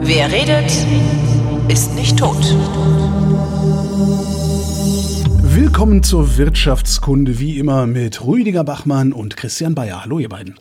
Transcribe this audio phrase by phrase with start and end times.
[0.00, 0.86] Wer redet,
[1.68, 2.36] ist nicht tot.
[5.42, 10.04] Willkommen zur Wirtschaftskunde, wie immer mit Rüdiger Bachmann und Christian Bayer.
[10.04, 10.54] Hallo, ihr beiden.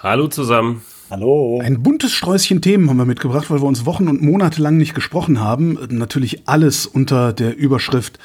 [0.00, 0.82] Hallo zusammen.
[1.10, 1.60] Hallo.
[1.60, 4.94] Ein buntes Sträußchen Themen haben wir mitgebracht, weil wir uns Wochen und Monate lang nicht
[4.94, 5.78] gesprochen haben.
[5.90, 8.20] Natürlich alles unter der Überschrift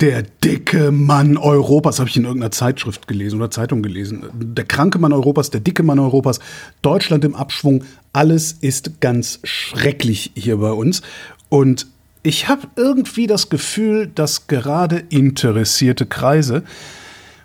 [0.00, 4.26] der dicke Mann Europas, habe ich in irgendeiner Zeitschrift gelesen oder Zeitung gelesen.
[4.34, 6.38] Der kranke Mann Europas, der dicke Mann Europas,
[6.82, 11.02] Deutschland im Abschwung, alles ist ganz schrecklich hier bei uns.
[11.48, 11.86] Und
[12.22, 16.62] ich habe irgendwie das Gefühl, dass gerade interessierte Kreise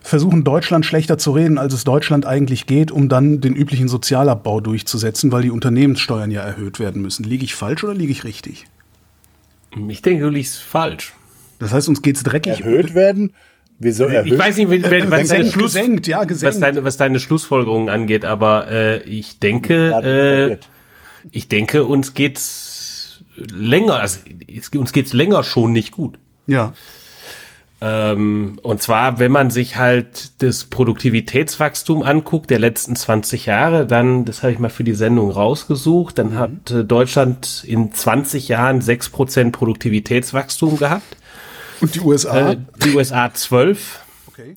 [0.01, 4.59] versuchen, Deutschland schlechter zu reden, als es Deutschland eigentlich geht, um dann den üblichen Sozialabbau
[4.59, 7.23] durchzusetzen, weil die Unternehmenssteuern ja erhöht werden müssen.
[7.23, 8.65] Liege ich falsch oder liege ich richtig?
[9.87, 11.13] Ich denke, du liegst falsch.
[11.61, 12.61] Das heißt, uns geht's dreckig.
[12.61, 13.33] Erhöht werden?
[13.77, 14.33] Wieso erhöht?
[14.33, 16.55] Ich weiß nicht, wenn, wenn, was, deine Gesenkt, Schluss, gesenkt, ja, gesenkt.
[16.55, 20.57] was, deine, was deine Schlussfolgerungen angeht, aber äh, ich denke, äh,
[21.29, 26.17] ich denke, uns geht's länger, also es, uns geht's länger schon nicht gut.
[26.47, 26.73] Ja.
[27.79, 34.25] Ähm, und zwar, wenn man sich halt das Produktivitätswachstum anguckt der letzten 20 Jahre, dann,
[34.25, 38.81] das habe ich mal für die Sendung rausgesucht, dann hat äh, Deutschland in 20 Jahren
[38.81, 41.17] 6% Produktivitätswachstum gehabt.
[41.81, 42.51] Und die USA?
[42.51, 43.99] Äh, die USA 12.
[44.27, 44.55] okay.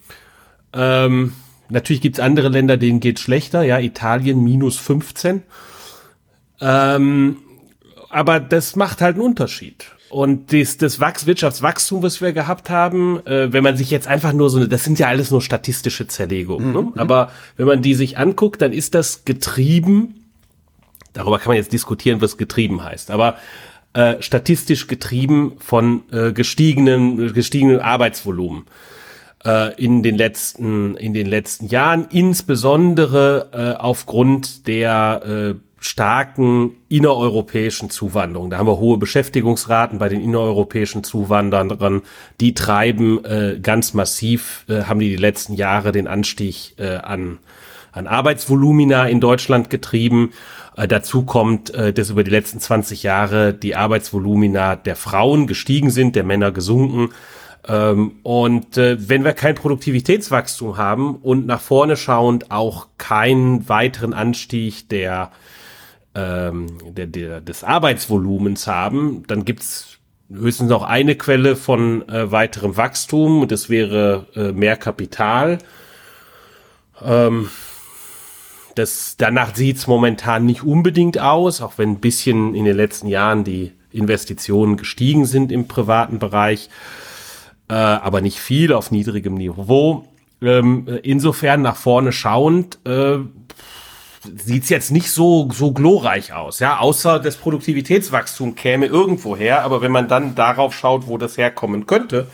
[0.73, 1.33] Ähm,
[1.69, 3.63] natürlich gibt's andere Länder, denen geht's schlechter.
[3.63, 5.43] Ja, Italien minus 15.
[6.61, 7.37] Ähm,
[8.11, 9.87] aber das macht halt einen Unterschied.
[10.15, 14.33] Und das, das Wachs Wirtschaftswachstum, was wir gehabt haben, äh, wenn man sich jetzt einfach
[14.33, 16.93] nur so, das sind ja alles nur statistische Zerlegungen, ne?
[16.95, 20.25] aber wenn man die sich anguckt, dann ist das getrieben,
[21.13, 23.39] darüber kann man jetzt diskutieren, was getrieben heißt, aber
[23.95, 28.65] äh, statistisch getrieben von äh, gestiegenen, gestiegenen Arbeitsvolumen
[29.45, 37.91] äh, in den letzten in den letzten Jahren, insbesondere äh, aufgrund der äh, starken innereuropäischen
[37.91, 38.49] Zuwanderung.
[38.49, 42.01] Da haben wir hohe Beschäftigungsraten bei den innereuropäischen Zuwanderern.
[42.41, 47.39] Die treiben äh, ganz massiv, äh, haben die die letzten Jahre den Anstieg äh, an,
[47.93, 50.33] an Arbeitsvolumina in Deutschland getrieben.
[50.77, 55.91] Äh, dazu kommt, äh, dass über die letzten 20 Jahre die Arbeitsvolumina der Frauen gestiegen
[55.91, 57.11] sind, der Männer gesunken.
[57.67, 64.13] Ähm, und äh, wenn wir kein Produktivitätswachstum haben und nach vorne schauend auch keinen weiteren
[64.13, 65.31] Anstieg der
[66.15, 69.99] ähm, der, der, des Arbeitsvolumens haben, dann gibt's
[70.33, 75.59] höchstens noch eine Quelle von äh, weiterem Wachstum und das wäre äh, mehr Kapital.
[77.03, 77.49] Ähm,
[78.75, 83.45] das, danach sieht's momentan nicht unbedingt aus, auch wenn ein bisschen in den letzten Jahren
[83.45, 86.69] die Investitionen gestiegen sind im privaten Bereich,
[87.69, 90.09] äh, aber nicht viel auf niedrigem Niveau.
[90.43, 93.19] Ähm, insofern nach vorne schauend äh,
[94.37, 99.81] sieht's jetzt nicht so, so glorreich aus, ja, außer das Produktivitätswachstum käme irgendwo her, aber
[99.81, 102.27] wenn man dann darauf schaut, wo das herkommen könnte,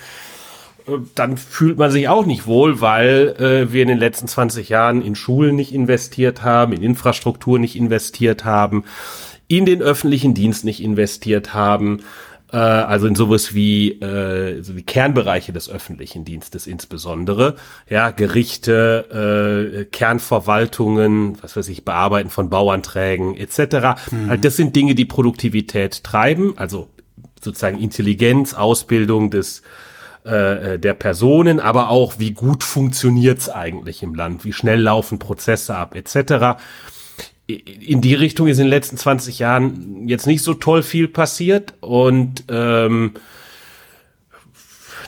[1.15, 5.03] dann fühlt man sich auch nicht wohl, weil äh, wir in den letzten 20 Jahren
[5.03, 8.85] in Schulen nicht investiert haben, in Infrastruktur nicht investiert haben,
[9.49, 12.03] in den öffentlichen Dienst nicht investiert haben,
[12.53, 17.57] äh, also in sowas wie, äh, so wie Kernbereiche des öffentlichen Dienstes insbesondere,
[17.89, 24.01] ja, Gerichte, äh, Kernverwaltungen, was weiß ich, Bearbeiten von Bauanträgen etc.
[24.29, 26.89] Halt, das sind Dinge, die Produktivität treiben, also
[27.41, 29.62] sozusagen Intelligenz, Ausbildung des
[30.25, 35.75] äh, der Personen, aber auch wie gut funktioniert's eigentlich im Land, wie schnell laufen Prozesse
[35.75, 36.58] ab etc
[37.50, 41.75] in die Richtung ist in den letzten 20 Jahren jetzt nicht so toll viel passiert
[41.81, 43.14] und ähm,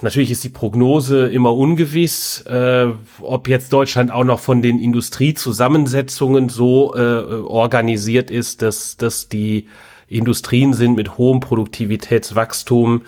[0.00, 2.88] natürlich ist die Prognose immer ungewiss, äh,
[3.20, 9.68] ob jetzt Deutschland auch noch von den Industriezusammensetzungen so äh, organisiert ist, dass, dass die
[10.08, 13.02] Industrien sind mit hohem Produktivitätswachstum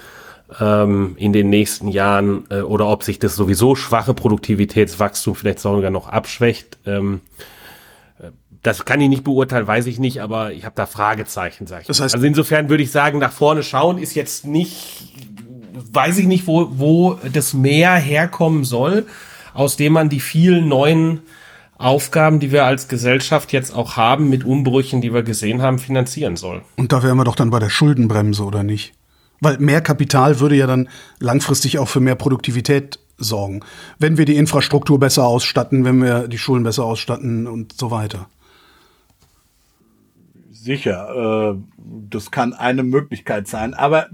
[0.61, 5.91] ähm, in den nächsten Jahren äh, oder ob sich das sowieso schwache Produktivitätswachstum vielleicht sogar
[5.91, 6.79] noch abschwächt.
[6.87, 7.21] Ähm,
[8.63, 11.87] das kann ich nicht beurteilen, weiß ich nicht, aber ich habe da Fragezeichen, sag ich.
[11.87, 15.13] Das heißt- also insofern würde ich sagen, nach vorne schauen ist jetzt nicht,
[15.93, 19.05] weiß ich nicht, wo, wo das Mehr herkommen soll,
[19.53, 21.21] aus dem man die vielen neuen
[21.77, 26.37] Aufgaben, die wir als Gesellschaft jetzt auch haben, mit Umbrüchen, die wir gesehen haben, finanzieren
[26.37, 26.63] soll.
[26.77, 28.95] Und da wären wir doch dann bei der Schuldenbremse, oder nicht?
[29.45, 30.89] Weil mehr Kapital würde ja dann
[31.21, 33.61] langfristig auch für mehr Produktivität sorgen.
[33.99, 38.29] Wenn wir die Infrastruktur besser ausstatten, wenn wir die Schulen besser ausstatten und so weiter.
[40.51, 43.75] Sicher, äh, das kann eine Möglichkeit sein.
[43.75, 44.09] Aber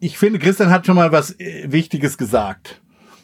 [0.00, 2.80] ich finde, Christian hat schon mal was äh, Wichtiges gesagt.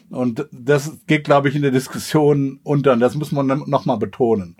[0.09, 2.93] Und das geht, glaube ich, in der Diskussion unter.
[2.93, 4.55] Und das muss man nochmal betonen.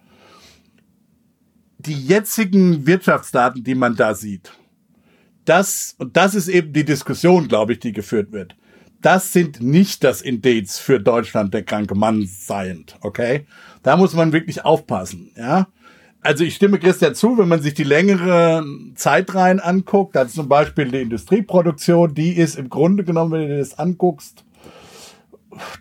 [1.77, 4.53] Die jetzigen Wirtschaftsdaten, die man da sieht,
[5.45, 8.55] das, und das ist eben die Diskussion, glaube ich, die geführt wird.
[9.01, 13.45] Das sind nicht das Indiz für Deutschland der kranke Mann seiend, okay?
[13.83, 15.67] Da muss man wirklich aufpassen, ja?
[16.21, 18.65] Also ich stimme Christian zu, wenn man sich die längere
[18.95, 23.59] Zeitreihen anguckt, also zum Beispiel die Industrieproduktion, die ist im Grunde genommen, wenn du dir
[23.59, 24.43] das anguckst,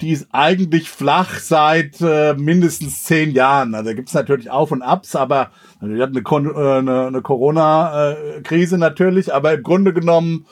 [0.00, 3.74] die ist eigentlich flach seit äh, mindestens zehn Jahren.
[3.74, 5.50] Also da gibt's natürlich Auf und Abs, aber
[5.80, 10.46] also wir hatten eine, äh, eine, eine Corona-Krise natürlich, aber im Grunde genommen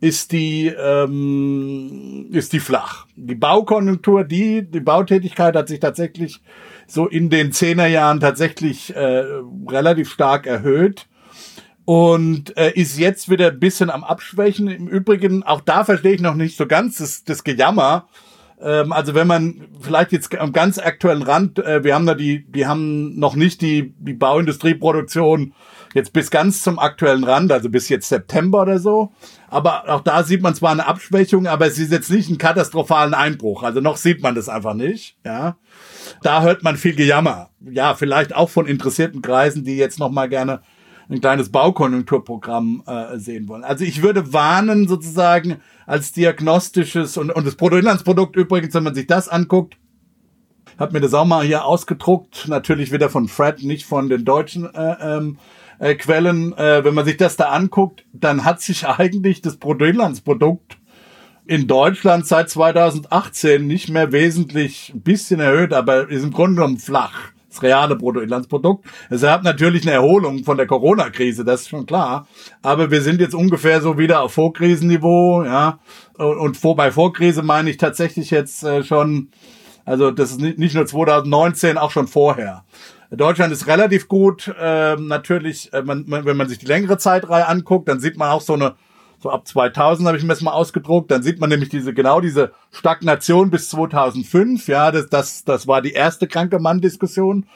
[0.00, 3.06] ist die ähm, ist die flach.
[3.16, 6.40] Die Baukonjunktur, die die Bautätigkeit hat sich tatsächlich
[6.86, 9.24] so in den Zehnerjahren tatsächlich äh,
[9.68, 11.08] relativ stark erhöht
[11.84, 14.68] und äh, ist jetzt wieder ein bisschen am Abschwächen.
[14.68, 18.08] Im Übrigen, auch da verstehe ich noch nicht so ganz das, das Gejammer
[18.60, 22.44] ähm, also wenn man vielleicht jetzt am ganz aktuellen Rand, äh, wir haben da die,
[22.50, 25.54] die haben noch nicht die, die Bauindustrieproduktion
[25.94, 29.12] jetzt bis ganz zum aktuellen Rand, also bis jetzt September oder so.
[29.48, 33.14] Aber auch da sieht man zwar eine Abschwächung, aber es ist jetzt nicht ein katastrophalen
[33.14, 33.62] Einbruch.
[33.62, 35.56] Also noch sieht man das einfach nicht, ja.
[36.22, 37.50] Da hört man viel Gejammer.
[37.60, 40.60] Ja, vielleicht auch von interessierten Kreisen, die jetzt noch mal gerne
[41.10, 43.64] ein kleines Baukonjunkturprogramm äh, sehen wollen.
[43.64, 45.56] Also ich würde warnen sozusagen
[45.86, 49.76] als diagnostisches und, und das Bruttoinlandsprodukt übrigens, wenn man sich das anguckt,
[50.76, 54.72] hat mir das auch mal hier ausgedruckt, natürlich wieder von Fred, nicht von den deutschen
[54.72, 55.38] äh, ähm,
[55.78, 56.56] äh, Quellen.
[56.56, 60.78] Äh, wenn man sich das da anguckt, dann hat sich eigentlich das Bruttoinlandsprodukt
[61.46, 66.78] in Deutschland seit 2018 nicht mehr wesentlich ein bisschen erhöht, aber ist im Grunde genommen
[66.78, 67.32] flach
[67.62, 68.86] reale Bruttoinlandsprodukt.
[69.10, 72.26] Es hat natürlich eine Erholung von der Corona-Krise, das ist schon klar.
[72.62, 75.78] Aber wir sind jetzt ungefähr so wieder auf Vorkrisenniveau, ja.
[76.14, 79.30] Und vor, bei Vorkrise meine ich tatsächlich jetzt äh, schon,
[79.84, 82.64] also das ist nicht nur 2019, auch schon vorher.
[83.10, 84.52] Deutschland ist relativ gut.
[84.60, 88.30] Ähm, natürlich, äh, man, man, wenn man sich die längere Zeitreihe anguckt, dann sieht man
[88.30, 88.74] auch so eine
[89.20, 91.10] so ab 2000 habe ich mir das mal ausgedruckt.
[91.10, 94.68] Dann sieht man nämlich diese genau diese Stagnation bis 2005.
[94.68, 97.46] Ja, das das das war die erste kranke Mann-Diskussion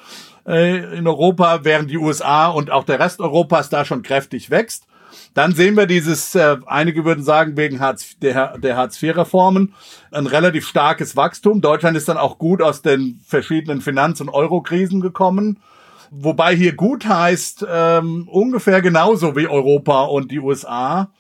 [0.47, 4.87] äh, in Europa, während die USA und auch der Rest Europas da schon kräftig wächst.
[5.35, 9.75] Dann sehen wir dieses, äh, einige würden sagen, wegen Hartz, der, der Hartz-IV-Reformen,
[10.11, 11.61] ein relativ starkes Wachstum.
[11.61, 15.59] Deutschland ist dann auch gut aus den verschiedenen Finanz- und Euro-Krisen gekommen.
[16.11, 21.11] Wobei hier gut heißt, ähm, ungefähr genauso wie Europa und die USA.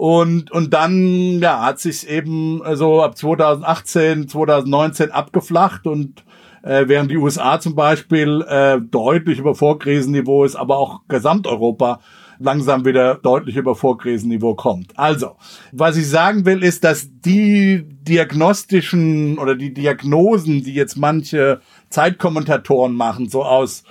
[0.00, 6.24] Und, und dann, ja, hat sich eben so ab 2018, 2019 abgeflacht und
[6.62, 12.00] äh, während die USA zum Beispiel äh, deutlich über Vorkrisenniveau ist, aber auch Gesamteuropa
[12.38, 14.98] langsam wieder deutlich über Vorkrisenniveau kommt.
[14.98, 15.36] Also,
[15.70, 21.60] was ich sagen will, ist, dass die diagnostischen oder die Diagnosen, die jetzt manche
[21.90, 23.84] Zeitkommentatoren machen, so aus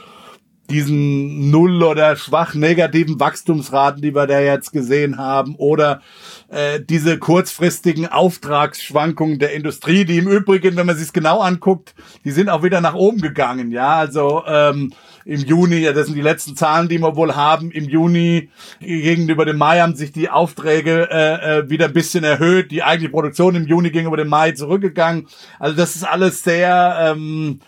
[0.70, 6.02] diesen null oder schwach negativen Wachstumsraten, die wir da jetzt gesehen haben, oder
[6.50, 11.94] äh, diese kurzfristigen Auftragsschwankungen der Industrie, die im Übrigen, wenn man sich genau anguckt,
[12.26, 13.72] die sind auch wieder nach oben gegangen.
[13.72, 14.94] Ja, also ähm,
[15.26, 18.50] im Juni, das sind die letzten Zahlen, die wir wohl haben, im Juni
[18.80, 22.72] gegenüber dem Mai haben sich die Aufträge äh, äh, wieder ein bisschen erhöht.
[22.72, 25.28] Die eigentliche Produktion im Juni gegenüber dem Mai zurückgegangen.
[25.60, 27.60] Also das ist alles sehr ähm,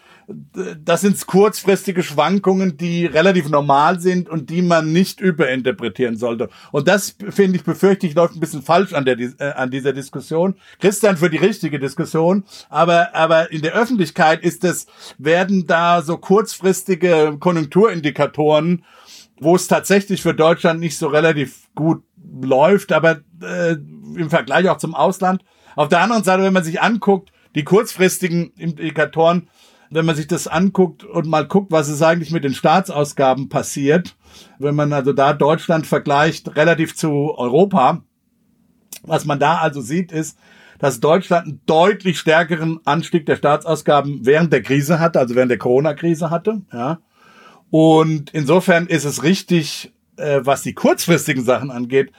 [0.83, 6.49] das sind kurzfristige Schwankungen, die relativ normal sind und die man nicht überinterpretieren sollte.
[6.71, 9.93] Und das, finde ich, befürchte ich, läuft ein bisschen falsch an, der, äh, an dieser
[9.93, 10.55] Diskussion.
[10.79, 16.17] Christian für die richtige Diskussion, aber, aber in der Öffentlichkeit ist es, werden da so
[16.17, 18.83] kurzfristige Konjunkturindikatoren,
[19.39, 22.03] wo es tatsächlich für Deutschland nicht so relativ gut
[22.41, 23.75] läuft, aber äh,
[24.15, 25.43] im Vergleich auch zum Ausland.
[25.75, 29.49] Auf der anderen Seite, wenn man sich anguckt, die kurzfristigen Indikatoren,
[29.91, 34.15] wenn man sich das anguckt und mal guckt, was ist eigentlich mit den Staatsausgaben passiert,
[34.57, 38.01] wenn man also da Deutschland vergleicht relativ zu Europa,
[39.03, 40.37] was man da also sieht, ist,
[40.79, 45.59] dass Deutschland einen deutlich stärkeren Anstieg der Staatsausgaben während der Krise hatte, also während der
[45.59, 46.99] Corona-Krise hatte, ja.
[47.69, 52.11] Und insofern ist es richtig, äh, was die kurzfristigen Sachen angeht,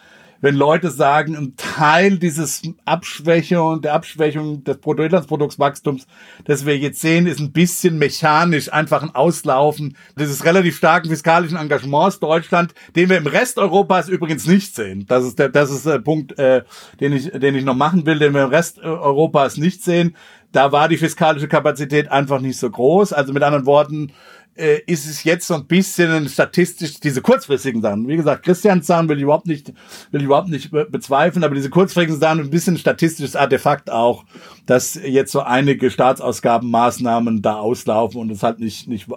[0.43, 6.07] wenn Leute sagen, ein Teil dieses Abschwächung, der Abschwächung des Bruttoinlandsproduktswachstums,
[6.45, 11.57] das wir jetzt sehen, ist ein bisschen mechanisch, einfach ein Auslaufen dieses relativ starken fiskalischen
[11.57, 15.07] Engagements Deutschland, den wir im Rest Europas übrigens nicht sehen.
[15.07, 16.65] Das ist der, das ist der Punkt, äh,
[17.01, 20.17] den ich, den ich noch machen will, den wir im Rest Europas nicht sehen.
[20.51, 23.13] Da war die fiskalische Kapazität einfach nicht so groß.
[23.13, 24.13] Also mit anderen Worten,
[24.55, 28.07] äh, ist es jetzt so ein bisschen statistisch, diese kurzfristigen Sachen.
[28.07, 29.73] Wie gesagt, Christians Sachen will ich überhaupt nicht,
[30.11, 34.25] will ich überhaupt nicht bezweifeln, aber diese kurzfristigen Sachen ein bisschen statistisches Artefakt auch,
[34.67, 39.09] dass jetzt so einige Staatsausgabenmaßnahmen da auslaufen und es halt nicht, nicht,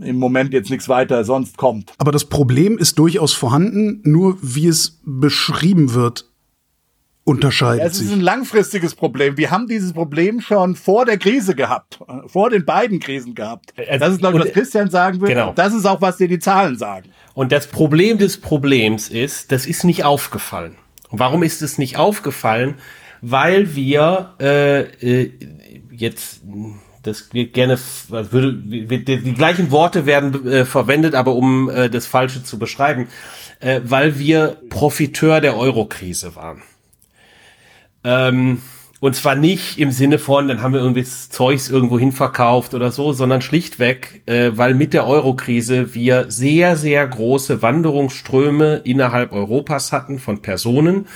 [0.00, 1.92] im Moment jetzt nichts weiter sonst kommt.
[1.98, 6.29] Aber das Problem ist durchaus vorhanden, nur wie es beschrieben wird,
[7.30, 9.36] unterscheidet es ist ein langfristiges Problem.
[9.36, 13.72] Wir haben dieses Problem schon vor der Krise gehabt, vor den beiden Krisen gehabt.
[13.76, 15.28] Das ist, glaube ich, was Christian sagen will.
[15.28, 15.52] Genau.
[15.54, 17.10] Das ist auch, was dir die Zahlen sagen.
[17.34, 20.76] Und das Problem des Problems ist, das ist nicht aufgefallen.
[21.10, 22.74] Und warum ist es nicht aufgefallen?
[23.20, 25.32] Weil wir äh, äh,
[25.90, 26.40] jetzt
[27.02, 32.06] das wird gerne würde die, die gleichen Worte werden äh, verwendet, aber um äh, das
[32.06, 33.08] Falsche zu beschreiben,
[33.60, 36.62] äh, weil wir Profiteur der Eurokrise waren.
[38.04, 38.62] Ähm,
[39.00, 42.90] und zwar nicht im Sinne von, dann haben wir irgendwie Zeugs irgendwo hin verkauft oder
[42.90, 49.92] so, sondern schlichtweg, äh, weil mit der Eurokrise wir sehr, sehr große Wanderungsströme innerhalb Europas
[49.92, 51.06] hatten von Personen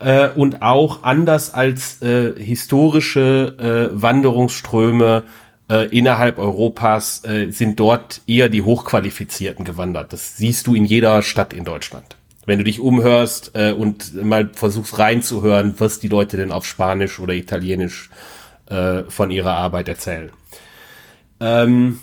[0.00, 5.22] äh, und auch anders als äh, historische äh, Wanderungsströme
[5.70, 10.12] äh, innerhalb Europas äh, sind dort eher die Hochqualifizierten gewandert.
[10.12, 12.16] Das siehst du in jeder Stadt in Deutschland
[12.46, 17.20] wenn du dich umhörst äh, und mal versuchst reinzuhören, was die Leute denn auf Spanisch
[17.20, 18.10] oder Italienisch
[18.66, 20.30] äh, von ihrer Arbeit erzählen.
[21.40, 22.00] Ähm,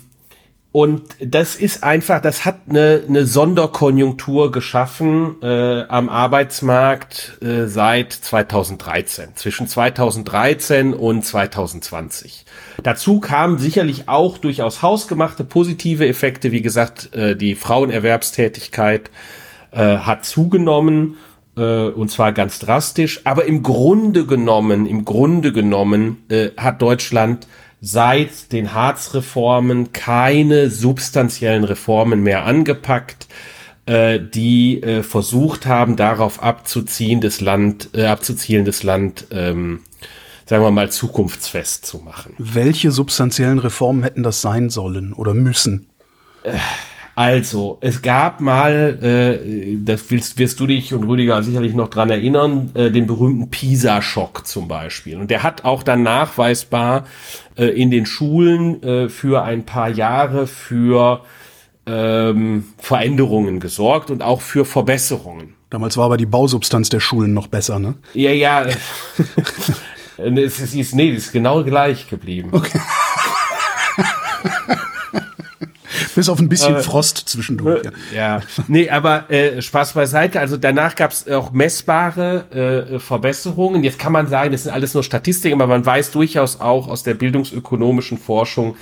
[0.72, 8.14] und das ist einfach, das hat eine, eine Sonderkonjunktur geschaffen äh, am Arbeitsmarkt äh, seit
[8.14, 12.46] 2013, zwischen 2013 und 2020.
[12.82, 19.10] Dazu kamen sicherlich auch durchaus hausgemachte positive Effekte, wie gesagt, äh, die Frauenerwerbstätigkeit
[19.72, 21.16] äh, hat zugenommen
[21.56, 23.22] äh, und zwar ganz drastisch.
[23.24, 27.46] Aber im Grunde genommen, im Grunde genommen äh, hat Deutschland
[27.80, 33.26] seit den Harz-Reformen keine substanziellen Reformen mehr angepackt,
[33.86, 39.80] äh, die äh, versucht haben, darauf abzuziehen, das Land, äh, abzuzielen, das Land, ähm,
[40.46, 42.34] sagen wir mal, zukunftsfest zu machen.
[42.38, 45.88] Welche substanziellen Reformen hätten das sein sollen oder müssen?
[46.44, 46.52] Äh,
[47.22, 52.10] also, es gab mal, äh, das willst, wirst du dich und Rüdiger sicherlich noch dran
[52.10, 55.18] erinnern, äh, den berühmten Pisa-Schock zum Beispiel.
[55.18, 57.06] Und der hat auch dann nachweisbar
[57.56, 61.20] äh, in den Schulen äh, für ein paar Jahre für
[61.86, 65.54] ähm, Veränderungen gesorgt und auch für Verbesserungen.
[65.70, 67.94] Damals war aber die Bausubstanz der Schulen noch besser, ne?
[68.14, 68.66] Ja, ja.
[70.16, 72.48] es ist, nee, es ist genau gleich geblieben.
[72.50, 72.80] Okay.
[76.14, 77.84] Bis auf ein bisschen äh, Frost zwischendurch.
[78.14, 78.38] Ja.
[78.38, 80.40] ja, nee, aber äh, Spaß beiseite.
[80.40, 83.84] Also danach gab es auch messbare äh, Verbesserungen.
[83.84, 87.02] Jetzt kann man sagen, das sind alles nur Statistiken, aber man weiß durchaus auch aus
[87.02, 88.76] der bildungsökonomischen Forschung,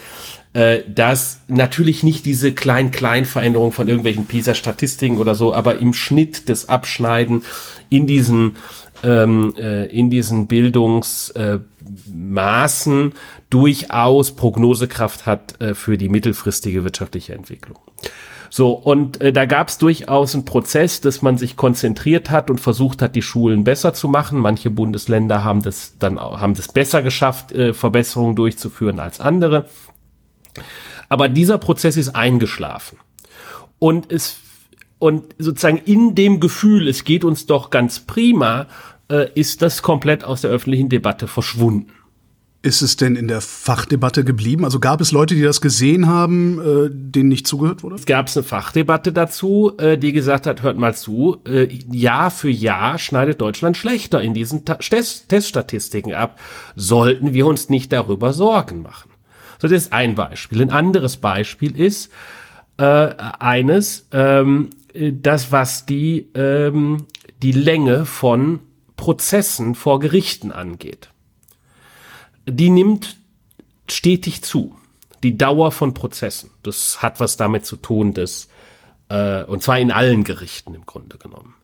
[0.53, 6.69] äh, dass natürlich nicht diese Klein-Klein-Veränderungen von irgendwelchen PISA-Statistiken oder so, aber im Schnitt des
[6.69, 7.45] Abschneiden
[7.89, 8.57] in diesen
[9.03, 13.15] ähm, äh, in diesen Bildungsmaßen äh,
[13.51, 17.79] durchaus Prognosekraft hat äh, für die mittelfristige wirtschaftliche Entwicklung.
[18.53, 22.61] So, und äh, da gab es durchaus einen Prozess, dass man sich konzentriert hat und
[22.61, 24.41] versucht hat, die Schulen besser zu machen.
[24.41, 29.67] Manche Bundesländer haben das dann haben das besser geschafft, äh, Verbesserungen durchzuführen als andere.
[31.09, 32.99] Aber dieser Prozess ist eingeschlafen.
[33.79, 34.39] Und es
[35.01, 38.67] und sozusagen in dem Gefühl, es geht uns doch ganz prima,
[39.11, 41.89] äh, ist das komplett aus der öffentlichen Debatte verschwunden.
[42.63, 44.67] Ist es denn in der Fachdebatte geblieben?
[44.67, 47.95] Also gab es Leute, die das gesehen haben, äh, denen nicht zugehört wurde?
[47.95, 52.51] Es gab eine Fachdebatte dazu, äh, die gesagt hat, hört mal zu, äh, Jahr für
[52.51, 56.39] Jahr schneidet Deutschland schlechter in diesen Ta Test Teststatistiken ab.
[56.77, 59.11] Sollten wir uns nicht darüber Sorgen machen?
[59.59, 60.61] So, das ist ein Beispiel.
[60.61, 62.11] Ein anderes Beispiel ist
[62.77, 67.07] äh, eines, ähm, das, was die, ähm,
[67.43, 68.61] die Länge von
[68.97, 71.11] Prozessen vor Gerichten angeht.
[72.47, 73.17] Die nimmt
[73.89, 74.77] stetig zu.
[75.23, 76.51] Die Dauer von Prozessen.
[76.63, 78.49] Das hat was damit zu tun, dass,
[79.09, 81.55] äh, und zwar in allen Gerichten im Grunde genommen.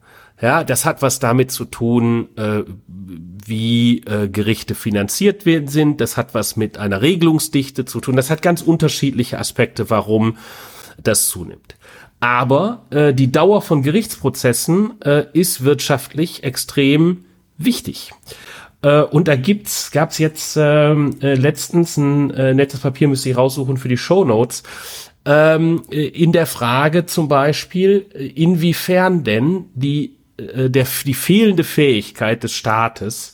[0.41, 6.03] Ja, das hat was damit zu tun, äh, wie äh, Gerichte finanziert werden sind.
[6.03, 8.17] Das hat was mit einer Regelungsdichte zu tun.
[8.17, 10.37] Das hat ganz unterschiedliche Aspekte, warum
[11.03, 11.77] das zunimmt.
[12.21, 17.25] Aber äh, die Dauer von Gerichtsprozessen äh, ist wirtschaftlich extrem
[17.59, 18.13] wichtig.
[18.83, 23.37] Äh, und da gibt's, gab's jetzt ähm, äh, letztens ein äh, nettes Papier, müsste ich
[23.37, 24.63] raussuchen für die Show Notes,
[25.27, 31.65] ähm, äh, in der Frage zum Beispiel, äh, inwiefern denn die, äh, der, die fehlende
[31.65, 33.33] Fähigkeit des Staates,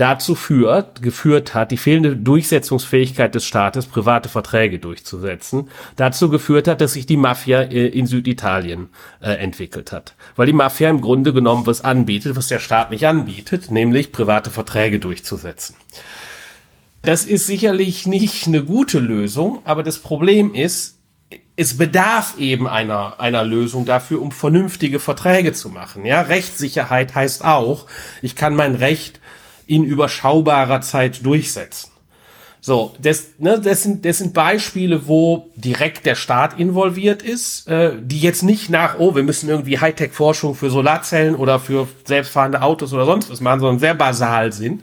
[0.00, 6.80] dazu führt, geführt hat, die fehlende Durchsetzungsfähigkeit des Staates, private Verträge durchzusetzen, dazu geführt hat,
[6.80, 8.88] dass sich die Mafia äh, in Süditalien
[9.20, 10.14] äh, entwickelt hat.
[10.36, 14.50] Weil die Mafia im Grunde genommen was anbietet, was der Staat nicht anbietet, nämlich private
[14.50, 15.76] Verträge durchzusetzen.
[17.02, 20.98] Das ist sicherlich nicht eine gute Lösung, aber das Problem ist,
[21.56, 26.06] es bedarf eben einer, einer Lösung dafür, um vernünftige Verträge zu machen.
[26.06, 27.86] Ja, Rechtssicherheit heißt auch,
[28.22, 29.19] ich kann mein Recht
[29.70, 31.90] in überschaubarer Zeit durchsetzen.
[32.60, 37.92] So, das, ne, das, sind, das sind Beispiele, wo direkt der Staat involviert ist, äh,
[38.02, 42.92] die jetzt nicht nach, oh, wir müssen irgendwie Hightech-Forschung für Solarzellen oder für selbstfahrende Autos
[42.92, 44.82] oder sonst was machen, sondern sehr basal sind.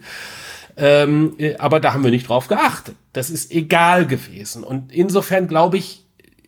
[0.77, 2.95] Ähm, äh, aber da haben wir nicht drauf geachtet.
[3.11, 4.63] Das ist egal gewesen.
[4.63, 6.05] Und insofern glaube ich,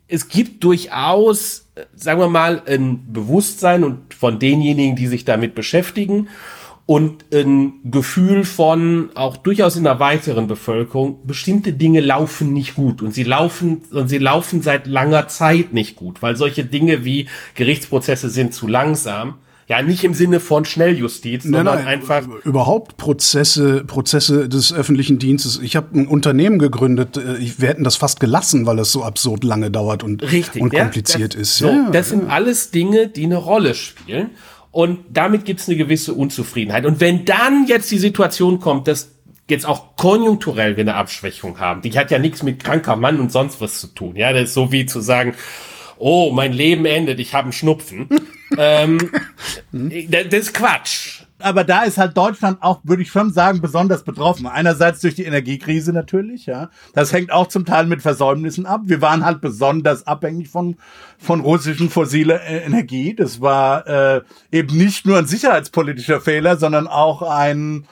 [0.08, 5.53] es gibt durchaus, äh, sagen wir mal, ein Bewusstsein und von denjenigen, die sich damit
[5.53, 6.29] beschäftigen
[6.89, 13.03] und ein Gefühl von auch durchaus in der weiteren Bevölkerung, bestimmte Dinge laufen nicht gut
[13.03, 17.27] und sie laufen und sie laufen seit langer Zeit nicht gut, weil solche Dinge wie
[17.53, 19.36] Gerichtsprozesse sind zu langsam
[19.67, 22.27] ja, nicht im Sinne von Schnelljustiz, sondern nein, nein, einfach.
[22.43, 25.60] Überhaupt Prozesse, Prozesse des öffentlichen Dienstes.
[25.62, 29.43] Ich habe ein Unternehmen gegründet, äh, wir hätten das fast gelassen, weil es so absurd
[29.43, 31.58] lange dauert und, Richtig, und kompliziert ja, das, ist.
[31.60, 34.31] So, ja, das sind alles Dinge, die eine Rolle spielen.
[34.72, 36.86] Und damit gibt es eine gewisse Unzufriedenheit.
[36.86, 39.12] Und wenn dann jetzt die Situation kommt, dass
[39.50, 43.32] jetzt auch konjunkturell wir eine Abschwächung haben, die hat ja nichts mit kranker Mann und
[43.32, 44.16] sonst was zu tun.
[44.16, 45.34] Ja, das ist so wie zu sagen,
[45.98, 48.08] oh, mein Leben endet, ich habe einen Schnupfen.
[48.58, 49.12] ähm,
[49.72, 51.24] das ist Quatsch.
[51.41, 54.46] Aber da ist halt Deutschland auch, würde ich schon sagen, besonders betroffen.
[54.46, 56.69] Einerseits durch die Energiekrise natürlich, ja.
[56.93, 58.81] Das hängt auch zum Teil mit Versäumnissen ab.
[58.86, 60.75] Wir waren halt besonders abhängig von,
[61.17, 63.15] von russischen fossile äh, Energie.
[63.15, 67.86] Das war äh, eben nicht nur ein sicherheitspolitischer Fehler, sondern auch ein,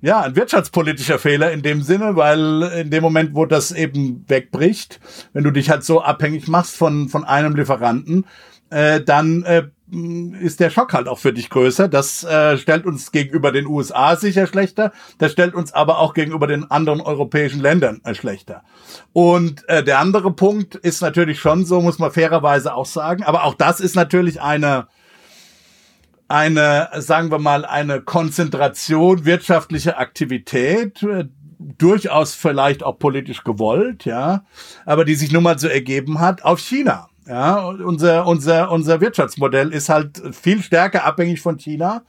[0.00, 5.00] ja, ein wirtschaftspolitischer Fehler in dem Sinne, weil in dem Moment, wo das eben wegbricht,
[5.32, 8.26] wenn du dich halt so abhängig machst von, von einem Lieferanten,
[8.70, 11.86] äh, dann äh, ist der Schock halt auch für dich größer.
[11.86, 14.92] Das äh, stellt uns gegenüber den USA sicher schlechter.
[15.18, 18.62] Das stellt uns aber auch gegenüber den anderen europäischen Ländern äh, schlechter.
[19.12, 23.22] Und äh, der andere Punkt ist natürlich schon so, muss man fairerweise auch sagen.
[23.22, 24.88] Aber auch das ist natürlich eine
[26.28, 31.26] eine, sagen wir mal, eine Konzentration wirtschaftlicher Aktivität, äh,
[31.58, 34.44] durchaus vielleicht auch politisch gewollt, ja,
[34.86, 37.08] aber die sich nun mal so ergeben hat auf China.
[37.26, 42.02] Ja, unser, unser, unser Wirtschaftsmodell ist halt viel stärker abhängig von China.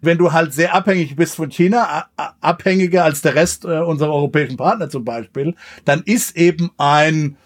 [0.00, 2.06] Wenn du halt sehr abhängig bist von China,
[2.40, 7.36] abhängiger als der Rest äh, unserer europäischen Partner zum Beispiel, dann ist eben ein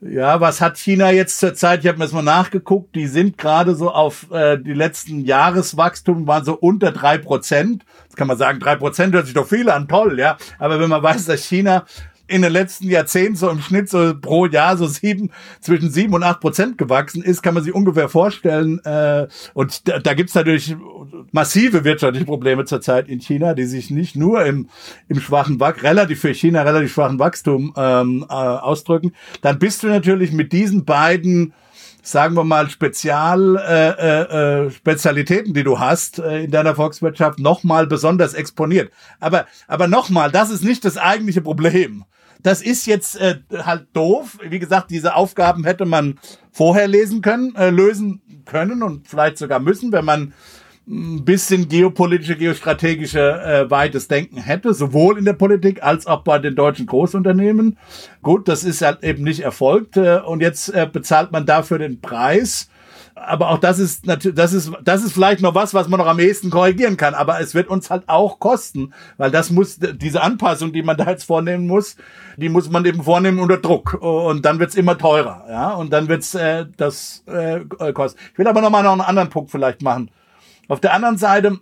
[0.00, 1.80] ja, was hat China jetzt zur Zeit?
[1.80, 2.94] Ich habe mir das mal nachgeguckt.
[2.94, 7.84] Die sind gerade so auf äh, die letzten Jahreswachstum waren so unter drei Prozent.
[8.04, 10.36] Jetzt kann man sagen, drei Prozent hört sich doch viel an, toll, ja.
[10.60, 11.84] Aber wenn man weiß, dass China
[12.28, 16.22] in den letzten Jahrzehnten so im Schnitt so pro Jahr so sieben, zwischen sieben und
[16.22, 18.78] acht Prozent gewachsen ist, kann man sich ungefähr vorstellen.
[18.84, 20.76] Äh, und da, da gibt's natürlich
[21.32, 24.68] massive wirtschaftliche Probleme zurzeit in China, die sich nicht nur im,
[25.08, 29.12] im schwachen Wachstum, relativ für China relativ schwachen Wachstum ähm, äh, ausdrücken.
[29.40, 31.54] Dann bist du natürlich mit diesen beiden
[32.02, 37.38] sagen wir mal, Spezial, äh, äh, äh, Spezialitäten, die du hast äh, in deiner Volkswirtschaft,
[37.38, 38.90] nochmal besonders exponiert.
[39.20, 42.04] Aber, aber nochmal, das ist nicht das eigentliche Problem.
[42.42, 44.38] Das ist jetzt äh, halt doof.
[44.42, 46.18] Wie gesagt, diese Aufgaben hätte man
[46.52, 50.32] vorher lesen können, äh, lösen können und vielleicht sogar müssen, wenn man
[50.88, 56.38] ein bisschen geopolitische, geostrategische äh, weites Denken hätte, sowohl in der Politik als auch bei
[56.38, 57.76] den deutschen Großunternehmen.
[58.22, 62.00] Gut, das ist halt eben nicht erfolgt äh, und jetzt äh, bezahlt man dafür den
[62.00, 62.70] Preis
[63.26, 66.06] aber auch das ist natürlich, das ist, das ist vielleicht noch was, was man noch
[66.06, 67.14] am ehesten korrigieren kann.
[67.14, 71.10] Aber es wird uns halt auch kosten, weil das muss, diese Anpassung, die man da
[71.10, 71.96] jetzt vornehmen muss,
[72.36, 73.94] die muss man eben vornehmen unter Druck.
[73.94, 75.72] Und dann wird's immer teurer, ja.
[75.72, 77.60] Und dann wird's äh, das äh,
[77.92, 78.18] kosten.
[78.32, 80.10] Ich will aber noch mal noch einen anderen Punkt vielleicht machen.
[80.68, 81.58] Auf der anderen Seite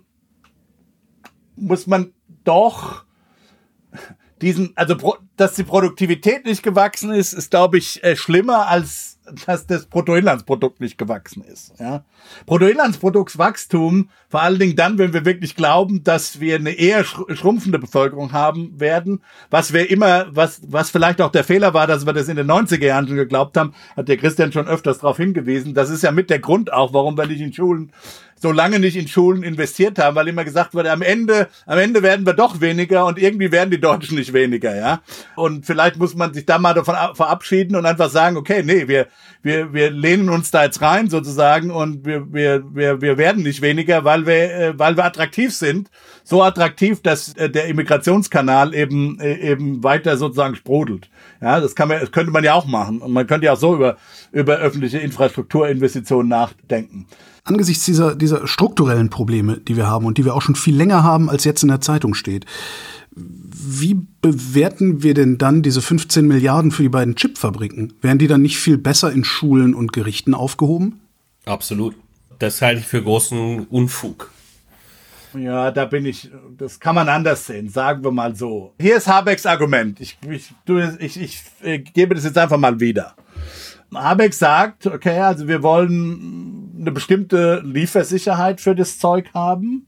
[1.55, 3.05] muss man doch
[4.41, 9.67] diesen, also dass die Produktivität nicht gewachsen ist, ist glaube ich äh, schlimmer als dass
[9.67, 11.73] das Bruttoinlandsprodukt nicht gewachsen ist.
[11.79, 12.03] Ja.
[12.45, 18.31] Bruttoinlandsproduktswachstum, vor allen Dingen dann, wenn wir wirklich glauben, dass wir eine eher schrumpfende Bevölkerung
[18.31, 22.29] haben werden, was wir immer, was, was vielleicht auch der Fehler war, dass wir das
[22.29, 25.73] in den 90er Jahren schon geglaubt haben, hat der Christian schon öfters darauf hingewiesen.
[25.73, 27.91] Das ist ja mit der Grund auch, warum wir nicht in Schulen
[28.39, 32.03] so lange nicht in Schulen investiert haben, weil immer gesagt wurde, am Ende, am Ende
[32.03, 35.01] werden wir doch weniger und irgendwie werden die Deutschen nicht weniger, ja.
[35.35, 39.07] Und vielleicht muss man sich da mal davon verabschieden und einfach sagen, okay, nee, wir,
[39.41, 43.61] wir, wir lehnen uns da jetzt rein sozusagen und wir, wir, wir, wir werden nicht
[43.61, 45.89] weniger, weil wir, äh, weil wir attraktiv sind.
[46.23, 51.09] So attraktiv, dass äh, der Immigrationskanal eben, äh, eben weiter sozusagen sprudelt.
[51.41, 52.99] Ja, das kann man, das könnte man ja auch machen.
[52.99, 53.97] Und man könnte ja auch so über,
[54.31, 57.07] über öffentliche Infrastrukturinvestitionen nachdenken.
[57.47, 61.03] Angesichts dieser, dieser strukturellen Probleme, die wir haben und die wir auch schon viel länger
[61.03, 62.45] haben, als jetzt in der Zeitung steht,
[63.15, 67.93] wie bewerten wir denn dann diese 15 Milliarden für die beiden Chipfabriken?
[68.01, 70.99] Wären die dann nicht viel besser in Schulen und Gerichten aufgehoben?
[71.45, 71.95] Absolut.
[72.39, 74.31] Das halte ich für großen Unfug.
[75.33, 78.73] Ja, da bin ich, das kann man anders sehen, sagen wir mal so.
[78.79, 79.99] Hier ist Habecks Argument.
[79.99, 80.53] Ich, ich,
[80.99, 83.15] ich, ich, ich gebe das jetzt einfach mal wieder.
[83.93, 89.87] Habeck sagt, okay, also wir wollen eine bestimmte Liefersicherheit für das Zeug haben.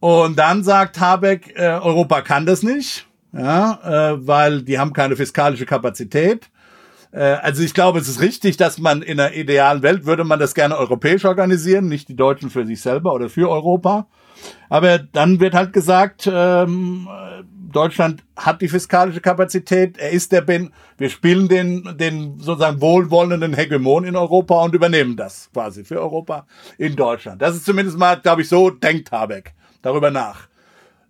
[0.00, 3.78] Und dann sagt Habeck, äh, Europa kann das nicht, ja,
[4.12, 6.50] äh, weil die haben keine fiskalische Kapazität.
[7.12, 10.40] Äh, also ich glaube, es ist richtig, dass man in einer idealen Welt würde man
[10.40, 14.08] das gerne europäisch organisieren, nicht die Deutschen für sich selber oder für Europa.
[14.68, 17.08] Aber dann wird halt gesagt, ähm,
[17.72, 23.54] Deutschland hat die fiskalische Kapazität, er ist der Ben, wir spielen den, den sozusagen wohlwollenden
[23.54, 26.46] Hegemon in Europa und übernehmen das quasi für Europa
[26.76, 27.40] in Deutschland.
[27.40, 30.48] Das ist zumindest mal, glaube ich, so denkt Habeck darüber nach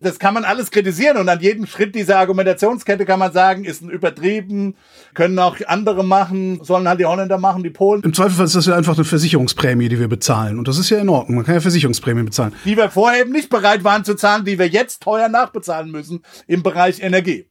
[0.02, 3.82] das kann man alles kritisieren und an jedem Schritt dieser Argumentationskette kann man sagen, ist
[3.82, 4.74] ein übertrieben,
[5.14, 8.02] können auch andere machen, sollen halt die Holländer machen, die Polen.
[8.02, 10.98] Im Zweifelsfall ist das ja einfach eine Versicherungsprämie, die wir bezahlen und das ist ja
[10.98, 11.36] in Ordnung.
[11.36, 12.52] Man kann ja Versicherungsprämien bezahlen.
[12.64, 16.22] Die wir vorher eben nicht bereit waren zu zahlen, die wir jetzt teuer nachbezahlen müssen
[16.46, 17.46] im Bereich Energie.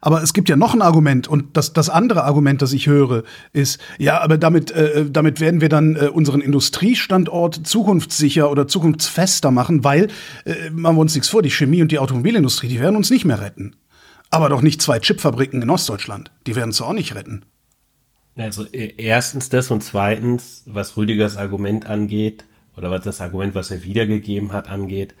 [0.00, 3.24] Aber es gibt ja noch ein Argument und das, das andere Argument, das ich höre,
[3.52, 9.50] ist, ja, aber damit, äh, damit werden wir dann äh, unseren Industriestandort zukunftssicher oder zukunftsfester
[9.50, 10.08] machen, weil,
[10.44, 13.24] äh, machen wir uns nichts vor, die Chemie und die Automobilindustrie, die werden uns nicht
[13.24, 13.74] mehr retten.
[14.30, 17.44] Aber doch nicht zwei Chipfabriken in Ostdeutschland, die werden uns auch nicht retten.
[18.36, 22.44] Also e, erstens das und zweitens, was Rüdigers Argument angeht,
[22.76, 25.14] oder was das Argument, was er wiedergegeben hat, angeht,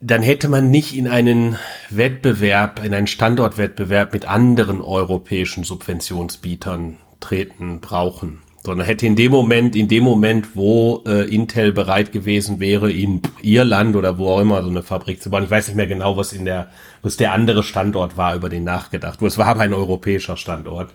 [0.00, 1.56] dann hätte man nicht in einen
[1.90, 9.76] Wettbewerb, in einen Standortwettbewerb mit anderen europäischen Subventionsbietern treten brauchen, sondern hätte in dem Moment,
[9.76, 14.62] in dem Moment, wo äh, Intel bereit gewesen wäre, in Irland oder wo auch immer
[14.62, 16.68] so eine Fabrik zu bauen, ich weiß nicht mehr genau, was in der,
[17.02, 19.20] was der andere Standort war, über den nachgedacht.
[19.20, 20.90] Es war aber ein europäischer Standort.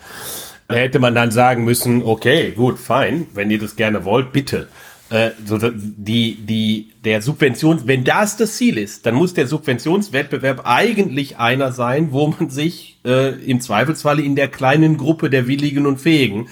[0.68, 4.68] Da hätte man dann sagen müssen, okay, gut, fein, wenn ihr das gerne wollt, bitte.
[5.12, 10.62] Äh, so die, die, der Subvention, wenn das das Ziel ist, dann muss der Subventionswettbewerb
[10.66, 15.86] eigentlich einer sein, wo man sich äh, im Zweifelsfalle in der kleinen Gruppe der Willigen
[15.86, 16.48] und Fähigen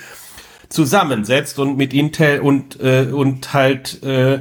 [0.69, 4.39] zusammensetzt und mit Intel und, äh, und halt äh,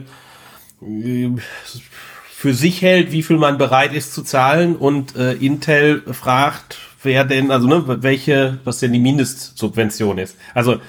[2.31, 7.25] für sich hält, wie viel man bereit ist zu zahlen und äh, Intel fragt, wer
[7.25, 10.37] denn, also ne, welche, was denn die Mindestsubvention ist.
[10.53, 10.81] Also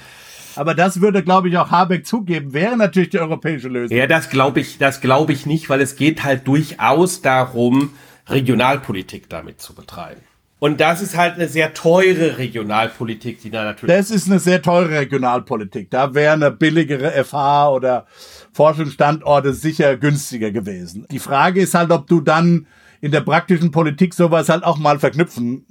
[0.56, 3.96] aber das würde, glaube ich, auch Habeck zugeben, wäre natürlich die europäische Lösung.
[3.96, 7.90] Ja, das glaube ich, das glaube ich nicht, weil es geht halt durchaus darum,
[8.28, 10.20] Regionalpolitik damit zu betreiben.
[10.60, 13.94] Und das ist halt eine sehr teure Regionalpolitik, die da natürlich.
[13.94, 15.90] Das ist eine sehr teure Regionalpolitik.
[15.90, 18.06] Da wäre eine billigere FH oder
[18.52, 21.06] Forschungsstandorte sicher günstiger gewesen.
[21.10, 22.66] Die Frage ist halt, ob du dann
[23.02, 25.66] in der praktischen Politik sowas halt auch mal verknüpfen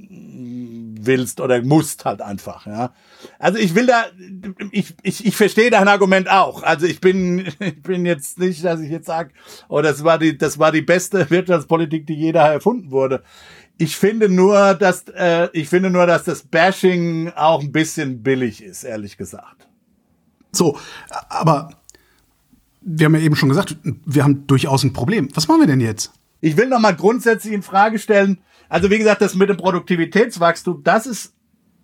[1.06, 2.94] willst oder musst halt einfach, ja.
[3.40, 4.06] Also ich will da,
[4.72, 6.64] ich, ich, ich verstehe dein Argument auch.
[6.64, 9.32] Also ich bin, ich bin jetzt nicht, dass ich jetzt sage,
[9.70, 13.24] oh, das war die, das war die beste Wirtschaftspolitik, die jeder erfunden wurde.
[13.78, 18.64] Ich finde nur, dass, äh, ich finde nur, dass das Bashing auch ein bisschen billig
[18.64, 19.68] ist, ehrlich gesagt.
[20.52, 20.78] So,
[21.30, 21.70] aber
[22.82, 25.30] wir haben ja eben schon gesagt, wir haben durchaus ein Problem.
[25.34, 26.12] Was machen wir denn jetzt?
[26.42, 28.40] Ich will noch mal grundsätzlich in Frage stellen,
[28.74, 31.36] also wie gesagt, das mit dem Produktivitätswachstum, das ist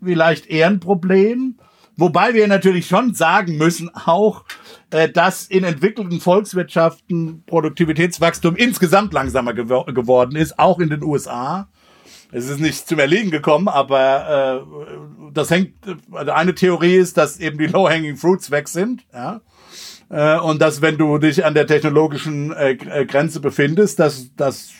[0.03, 1.59] vielleicht eher ein Problem.
[1.95, 4.43] Wobei wir natürlich schon sagen müssen, auch,
[4.89, 11.69] äh, dass in entwickelten Volkswirtschaften Produktivitätswachstum insgesamt langsamer gew geworden ist, auch in den USA.
[12.31, 14.65] Es ist nicht zum Erliegen gekommen, aber
[15.33, 15.73] das hängt,
[16.11, 19.41] also eine Theorie ist, dass eben die Low-Hanging Fruits weg sind, ja.
[20.09, 24.71] Äh, und dass, wenn du dich an der technologischen äh, äh Grenze befindest, dass, dass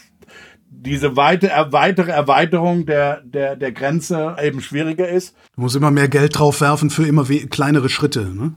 [0.82, 5.36] diese weite, weitere Erweiterung der, der, der Grenze eben schwieriger ist.
[5.56, 8.54] Du musst immer mehr Geld drauf werfen für immer kleinere Schritte, ne?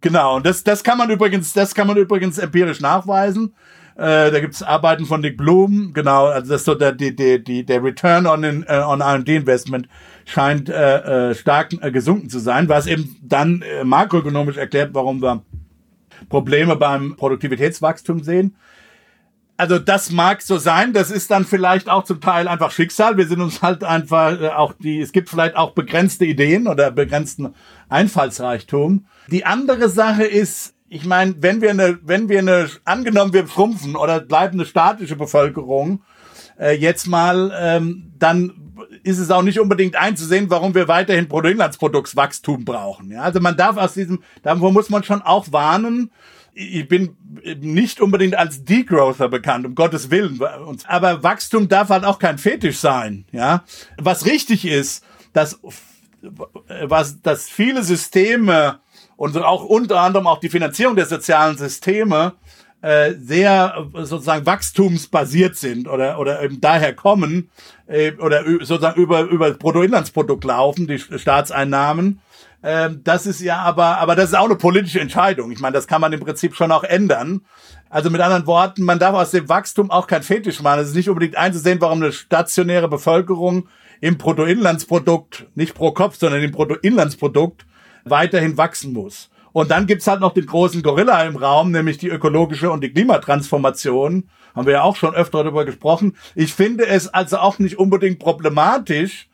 [0.00, 3.54] Genau, und das, das kann man übrigens, das kann man übrigens empirisch nachweisen.
[3.96, 7.64] Äh, da gibt's Arbeiten von Nick Bloom, genau, also das so der, die, die, die,
[7.64, 9.88] der Return on, in, uh, on R&D Investment
[10.26, 15.22] scheint äh, äh, stark äh, gesunken zu sein, was eben dann äh, makroökonomisch erklärt, warum
[15.22, 15.42] wir
[16.28, 18.56] Probleme beim Produktivitätswachstum sehen
[19.56, 23.16] also das mag so sein, das ist dann vielleicht auch zum Teil einfach Schicksal.
[23.16, 26.90] Wir sind uns halt einfach äh, auch die, es gibt vielleicht auch begrenzte Ideen oder
[26.90, 27.54] begrenzten
[27.88, 29.06] Einfallsreichtum.
[29.28, 33.96] Die andere Sache ist, ich meine, wenn wir eine, wenn wir eine, angenommen wir schrumpfen
[33.96, 36.02] oder bleiben eine statische Bevölkerung,
[36.58, 38.52] äh, jetzt mal, ähm, dann
[39.02, 43.10] ist es auch nicht unbedingt einzusehen, warum wir weiterhin Bruttoinlandsproduktswachstum brauchen.
[43.10, 46.10] Ja, also man darf aus diesem, davor muss man schon auch warnen,
[46.54, 47.16] ich bin
[47.60, 50.40] nicht unbedingt als Degrowther bekannt, um Gottes Willen.
[50.86, 53.64] Aber Wachstum darf halt auch kein Fetisch sein, ja.
[53.98, 55.58] Was richtig ist, dass,
[56.22, 58.80] was, dass viele Systeme
[59.16, 62.34] und auch unter anderem auch die Finanzierung der sozialen Systeme
[62.82, 67.50] äh, sehr sozusagen wachstumsbasiert sind oder oder eben daher kommen
[67.86, 72.20] äh, oder sozusagen über über das Bruttoinlandsprodukt laufen die Staatseinnahmen
[72.64, 75.52] ähm, das ist ja aber, aber das ist auch eine politische Entscheidung.
[75.52, 77.42] Ich meine, das kann man im Prinzip schon auch ändern.
[77.90, 80.80] Also mit anderen Worten, man darf aus dem Wachstum auch kein Fetisch machen.
[80.80, 83.68] Es ist nicht unbedingt einzusehen, warum eine stationäre Bevölkerung
[84.00, 87.66] im Bruttoinlandsprodukt, nicht pro Kopf, sondern im Bruttoinlandsprodukt
[88.04, 89.28] weiterhin wachsen muss.
[89.52, 92.92] Und dann gibt's halt noch den großen Gorilla im Raum, nämlich die ökologische und die
[92.92, 94.28] Klimatransformation.
[94.54, 96.16] Haben wir ja auch schon öfter darüber gesprochen.
[96.34, 99.28] Ich finde es also auch nicht unbedingt problematisch,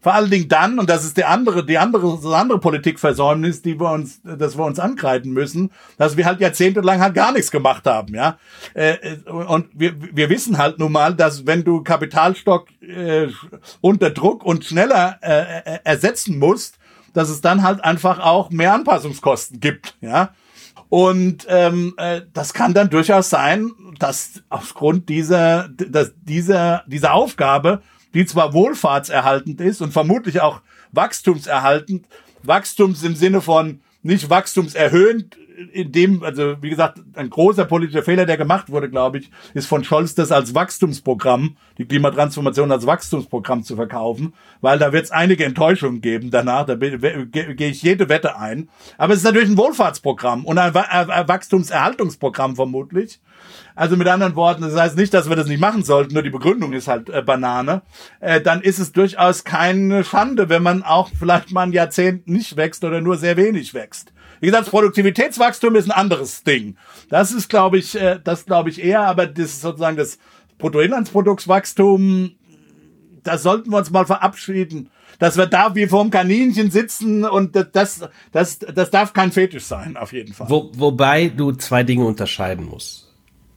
[0.00, 3.78] vor allen Dingen dann, und das ist der andere, die andere, das andere Politikversäumnis, die
[3.78, 7.86] wir uns, dass wir uns ankreiden müssen, dass wir halt jahrzehntelang halt gar nichts gemacht
[7.86, 8.38] haben, ja.
[8.74, 13.28] Äh, und wir, wir wissen halt nun mal, dass wenn du Kapitalstock äh,
[13.82, 16.78] unter Druck und schneller äh, ersetzen musst,
[17.12, 20.30] dass es dann halt einfach auch mehr Anpassungskosten gibt, ja.
[20.88, 27.82] Und ähm, äh, das kann dann durchaus sein, dass aufgrund dieser, dass dieser, dieser Aufgabe
[28.14, 30.60] die zwar wohlfahrtserhaltend ist und vermutlich auch
[30.92, 32.06] wachstumserhaltend,
[32.42, 35.36] Wachstums im Sinne von nicht wachstumserhöhend,
[35.72, 39.66] in dem, also wie gesagt, ein großer politischer Fehler, der gemacht wurde, glaube ich, ist
[39.66, 45.10] von Scholz das als Wachstumsprogramm, die Klimatransformation als Wachstumsprogramm zu verkaufen, weil da wird es
[45.10, 48.70] einige Enttäuschungen geben danach, da gehe ich jede Wette ein.
[48.96, 53.20] Aber es ist natürlich ein Wohlfahrtsprogramm und ein Wachstumserhaltungsprogramm vermutlich.
[53.80, 56.28] Also mit anderen Worten, das heißt nicht, dass wir das nicht machen sollten, nur die
[56.28, 57.80] Begründung ist halt äh, Banane.
[58.20, 62.58] Äh, dann ist es durchaus keine Schande, wenn man auch vielleicht mal ein Jahrzehnt nicht
[62.58, 64.12] wächst oder nur sehr wenig wächst.
[64.40, 66.76] Wie gesagt, Produktivitätswachstum ist ein anderes Ding.
[67.08, 70.18] Das ist, glaube ich, äh, das glaube ich eher, aber das ist sozusagen das
[70.58, 72.32] Bruttoinlandsproduktswachstum,
[73.22, 78.08] da sollten wir uns mal verabschieden dass wir da wie vorm Kaninchen sitzen und das,
[78.32, 80.48] das, das darf kein Fetisch sein, auf jeden Fall.
[80.48, 83.09] Wo, wobei du zwei Dinge unterscheiden musst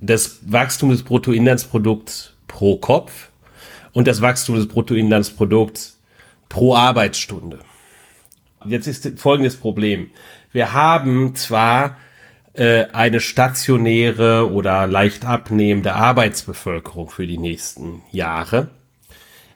[0.05, 3.29] das Wachstum des Bruttoinlandsprodukts pro Kopf
[3.93, 5.99] und das Wachstum des Bruttoinlandsprodukts
[6.49, 7.59] pro Arbeitsstunde.
[8.65, 10.11] Jetzt ist folgendes Problem.
[10.51, 11.97] Wir haben zwar
[12.53, 18.69] äh, eine stationäre oder leicht abnehmende Arbeitsbevölkerung für die nächsten Jahre,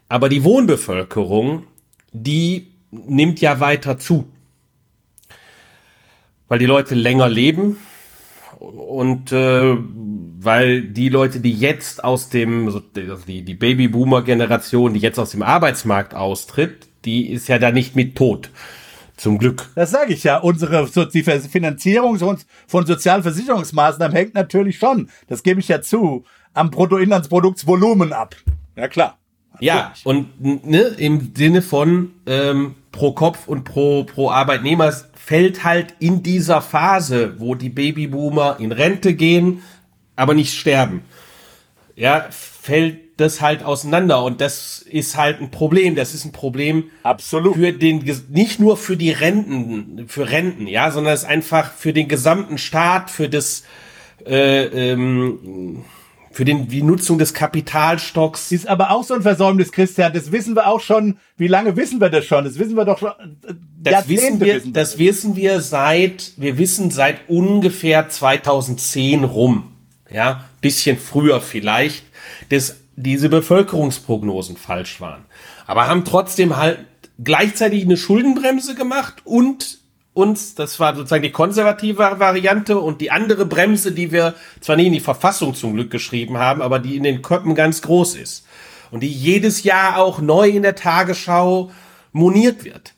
[0.07, 1.63] aber die Wohnbevölkerung,
[2.13, 4.31] die nimmt ja weiter zu.
[6.47, 7.77] Weil die Leute länger leben,
[8.59, 9.75] und äh,
[10.47, 12.81] weil die Leute, die jetzt aus dem, also
[13.27, 18.15] die, die Babyboomer-Generation, die jetzt aus dem Arbeitsmarkt austritt, die ist ja da nicht mit
[18.15, 18.49] tot.
[19.17, 19.69] Zum Glück.
[19.75, 20.37] Das sage ich ja.
[20.37, 22.17] Unsere die Finanzierung
[22.65, 28.35] von Sozialversicherungsmaßnahmen hängt natürlich schon, das gebe ich ja zu, am Bruttoinlandsproduktsvolumen ab.
[28.77, 29.17] Ja klar.
[29.59, 35.95] Ja, und ne, im Sinne von ähm, pro Kopf und pro, pro Arbeitnehmer fällt halt
[35.99, 39.61] in dieser Phase, wo die Babyboomer in Rente gehen,
[40.17, 41.05] aber nicht sterben.
[41.95, 45.95] Ja, fällt das halt auseinander und das ist halt ein Problem.
[45.95, 50.91] Das ist ein Problem absolut für den nicht nur für die Renten, für Renten, ja,
[50.91, 53.63] sondern es ist einfach für den gesamten Staat, für das
[54.25, 55.85] äh, ähm,
[56.31, 58.51] für den, die Nutzung des Kapitalstocks.
[58.51, 60.13] Ist aber auch so ein Versäumnis, Christian.
[60.13, 61.17] Das wissen wir auch schon.
[61.35, 62.43] Wie lange wissen wir das schon?
[62.43, 63.09] Das wissen wir doch schon.
[63.09, 68.09] Äh, das wissen wir, wissen wir das, das wissen wir seit, wir wissen seit ungefähr
[68.09, 69.76] 2010 rum.
[70.11, 72.05] Ja, bisschen früher vielleicht,
[72.49, 75.25] dass diese Bevölkerungsprognosen falsch waren.
[75.65, 76.79] Aber haben trotzdem halt
[77.23, 79.79] gleichzeitig eine Schuldenbremse gemacht und
[80.13, 84.87] uns, das war sozusagen die konservative Variante und die andere Bremse, die wir zwar nicht
[84.87, 88.47] in die Verfassung zum Glück geschrieben haben, aber die in den Köpfen ganz groß ist
[88.89, 91.71] und die jedes Jahr auch neu in der Tagesschau
[92.13, 92.93] moniert wird.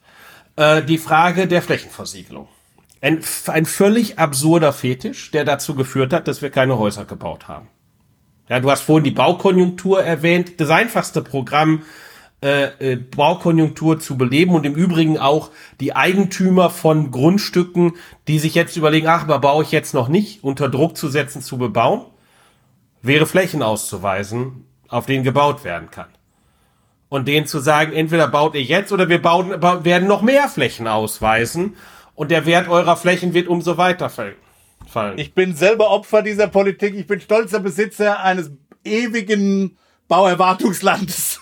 [0.56, 2.48] Äh, die Frage der Flächenversiegelung.
[3.02, 7.68] Ein, ein völlig absurder Fetisch, der dazu geführt hat, dass wir keine Häuser gebaut haben.
[8.50, 10.60] Ja, du hast vorhin die Baukonjunktur erwähnt.
[10.60, 11.84] Das einfachste Programm
[12.42, 17.94] äh, äh, Baukonjunktur zu beleben und im Übrigen auch die Eigentümer von Grundstücken,
[18.28, 21.42] die sich jetzt überlegen, ach, aber baue ich jetzt noch nicht, unter Druck zu setzen,
[21.42, 22.06] zu bebauen,
[23.02, 26.08] wäre Flächen auszuweisen, auf denen gebaut werden kann.
[27.10, 30.88] Und denen zu sagen, entweder baut ihr jetzt oder wir bauen, werden noch mehr Flächen
[30.88, 31.76] ausweisen
[32.20, 34.36] und der Wert eurer Flächen wird umso weiter fallen.
[35.16, 36.94] Ich bin selber Opfer dieser Politik.
[36.96, 38.52] Ich bin stolzer Besitzer eines
[38.84, 39.78] ewigen
[40.10, 41.40] Bauerwartungslandes.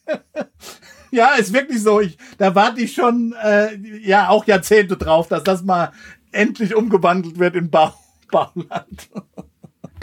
[1.12, 2.00] ja, ist wirklich so.
[2.00, 5.92] Ich, da warte ich schon äh, ja auch Jahrzehnte drauf, dass das mal
[6.32, 7.94] endlich umgewandelt wird in Bau,
[8.32, 9.10] Bauland.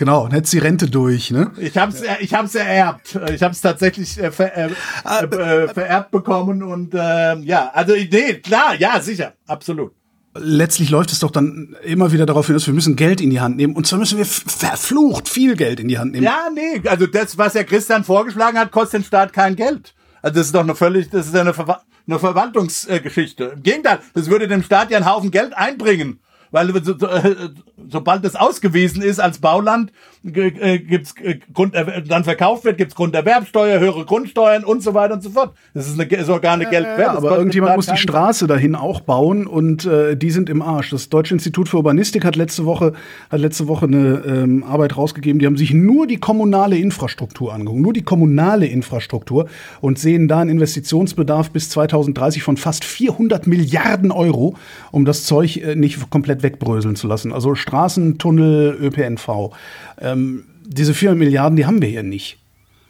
[0.02, 1.52] Genau, und jetzt die Rente durch, ne?
[1.58, 3.20] Ich hab's, ich hab's ererbt.
[3.32, 4.70] Ich hab's tatsächlich äh, ver, äh,
[5.04, 9.94] ah, äh, vererbt bekommen und äh, ja, also nee, klar, ja, sicher, absolut
[10.34, 13.58] letztlich läuft es doch dann immer wieder darauf hinaus, wir müssen Geld in die Hand
[13.58, 13.76] nehmen.
[13.76, 16.24] Und zwar müssen wir verflucht viel Geld in die Hand nehmen.
[16.24, 19.94] Ja, nee, also das, was Herr Christian vorgeschlagen hat, kostet den Staat kein Geld.
[20.22, 23.52] Also das ist doch eine völlig, das ist eine, Ver eine Verwaltungsgeschichte.
[23.58, 27.50] Im Gegenteil, das würde dem Staat ja einen Haufen Geld einbringen weil so, so, äh,
[27.90, 29.92] sobald es ausgewiesen ist als Bauland,
[30.24, 35.16] äh, gibt's äh, Grund, äh, dann verkauft wird, gibt's Grunderwerbsteuer, höhere Grundsteuern und so weiter
[35.16, 35.54] und so fort.
[35.74, 37.00] Das ist, eine, sogar eine Geld wert.
[37.00, 40.92] Ja, aber irgendjemand muss die Straße dahin auch bauen und äh, die sind im Arsch.
[40.92, 42.94] Das Deutsche Institut für Urbanistik hat letzte Woche
[43.30, 45.40] hat letzte Woche eine ähm, Arbeit rausgegeben.
[45.40, 49.48] Die haben sich nur die kommunale Infrastruktur angeguckt, nur die kommunale Infrastruktur
[49.80, 54.56] und sehen da einen Investitionsbedarf bis 2030 von fast 400 Milliarden Euro,
[54.92, 57.34] um das Zeug äh, nicht komplett wegbröseln zu lassen.
[57.34, 59.52] Also Straßen, Tunnel, ÖPNV.
[60.12, 62.38] Ähm, diese 400 Milliarden, die haben wir hier nicht.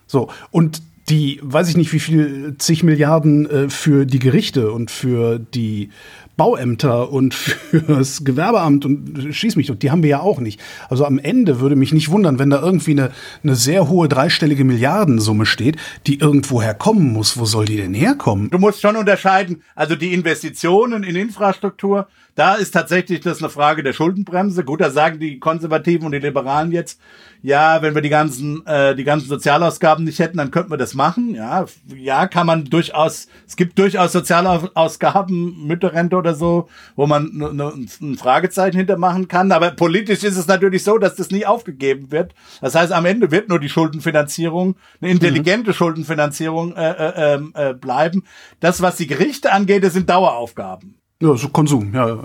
[0.07, 4.91] So, und die, weiß ich nicht, wie viel zig Milliarden äh, für die Gerichte und
[4.91, 5.89] für die
[6.37, 10.59] Bauämter und fürs Gewerbeamt und schieß mich, und die haben wir ja auch nicht.
[10.89, 13.11] Also am Ende würde mich nicht wundern, wenn da irgendwie eine,
[13.43, 15.75] eine sehr hohe dreistellige Milliardensumme steht,
[16.07, 17.37] die irgendwoher kommen muss.
[17.37, 18.49] Wo soll die denn herkommen?
[18.49, 23.83] Du musst schon unterscheiden, also die Investitionen in Infrastruktur, da ist tatsächlich das eine Frage
[23.83, 24.63] der Schuldenbremse.
[24.63, 26.99] Gut, da sagen die Konservativen und die Liberalen jetzt,
[27.43, 30.93] ja, wenn wir die ganzen, äh, die ganzen Sozialausgaben nicht hätten, dann könnten wir das
[30.93, 31.33] machen.
[31.35, 31.65] Ja,
[31.95, 38.77] ja, kann man durchaus, es gibt durchaus Sozialausgaben, Mütterrente oder so, wo man ein Fragezeichen
[38.77, 39.51] hintermachen kann.
[39.51, 42.33] Aber politisch ist es natürlich so, dass das nie aufgegeben wird.
[42.61, 45.75] Das heißt, am Ende wird nur die Schuldenfinanzierung, eine intelligente mhm.
[45.75, 48.23] Schuldenfinanzierung äh, äh, ähm, äh, bleiben.
[48.59, 51.00] Das, was die Gerichte angeht, das sind Daueraufgaben.
[51.21, 52.17] Ja, so Konsum, ja.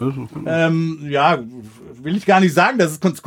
[0.46, 1.38] Ähm, ja,
[2.06, 3.22] will ich gar nicht sagen, das ist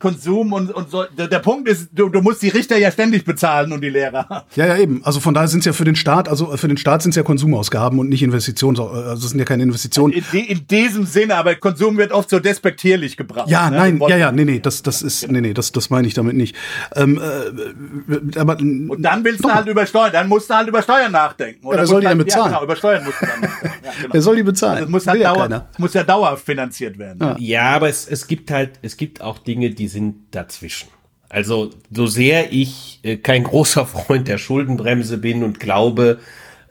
[0.00, 1.04] Konsum und, und so.
[1.16, 4.46] Der, Punkt ist, du, du musst die Richter ja ständig bezahlen und die Lehrer.
[4.56, 5.04] Ja, ja, eben.
[5.04, 7.16] Also von daher sind es ja für den Staat, also für den Staat sind es
[7.16, 8.78] ja Konsumausgaben und nicht Investitionen.
[8.78, 10.12] Also es sind ja keine Investitionen.
[10.12, 13.48] In, in, diesem Sinne, aber Konsum wird oft so despektierlich gebraucht.
[13.48, 13.76] Ja, ne?
[13.76, 16.34] nein, ja, ja, nee, nee, das, das ist, nee, nee, das, das meine ich damit
[16.34, 16.56] nicht.
[16.96, 20.82] Ähm, äh, aber, und dann willst du halt über Steuern, dann musst du halt über
[20.82, 21.66] Steuern nachdenken.
[21.66, 22.44] Oder ja, soll die denn bezahlen?
[22.44, 23.73] Ja, genau, über Steuern musst du dann nachdenken.
[23.84, 24.14] Ja, genau.
[24.14, 24.78] Wer soll die bezahlen?
[24.78, 27.18] Also muss, halt dauer, muss ja dauerhaft finanziert werden.
[27.20, 30.88] Ja, ja aber es, es gibt halt, es gibt auch Dinge, die sind dazwischen.
[31.28, 36.20] Also so sehr ich äh, kein großer Freund der Schuldenbremse bin und glaube,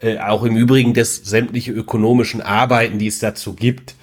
[0.00, 3.94] äh, auch im Übrigen, dass sämtliche ökonomischen Arbeiten, die es dazu gibt,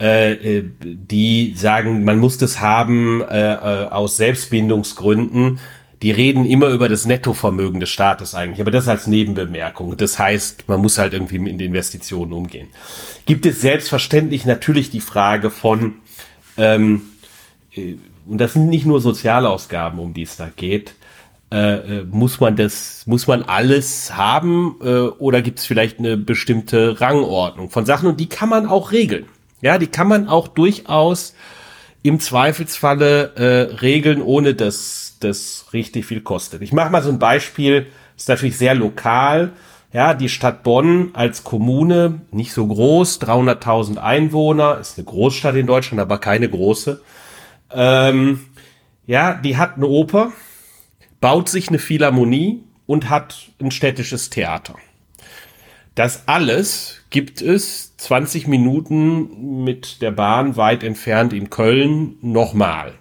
[0.00, 5.60] äh, äh die sagen, man muss das haben äh, äh, aus Selbstbindungsgründen,
[6.02, 9.96] die reden immer über das Nettovermögen des Staates eigentlich, aber das als Nebenbemerkung.
[9.96, 12.68] Das heißt, man muss halt irgendwie mit Investitionen umgehen.
[13.26, 15.94] Gibt es selbstverständlich natürlich die Frage von,
[16.56, 17.02] ähm,
[17.74, 20.94] äh, und das sind nicht nur Sozialausgaben, um die es da geht,
[21.52, 26.16] äh, äh, muss man das, muss man alles haben äh, oder gibt es vielleicht eine
[26.16, 29.26] bestimmte Rangordnung von Sachen und die kann man auch regeln.
[29.60, 31.34] Ja, die kann man auch durchaus
[32.02, 36.62] im Zweifelsfalle äh, regeln, ohne dass das richtig viel kostet.
[36.62, 39.52] Ich mache mal so ein Beispiel, ist natürlich sehr lokal.
[39.92, 45.66] Ja, die Stadt Bonn als Kommune, nicht so groß, 300.000 Einwohner, ist eine Großstadt in
[45.66, 47.02] Deutschland, aber keine große.
[47.72, 48.46] Ähm,
[49.06, 50.32] ja, die hat eine Oper,
[51.20, 54.76] baut sich eine Philharmonie und hat ein städtisches Theater.
[55.96, 62.94] Das alles gibt es 20 Minuten mit der Bahn weit entfernt in Köln nochmal.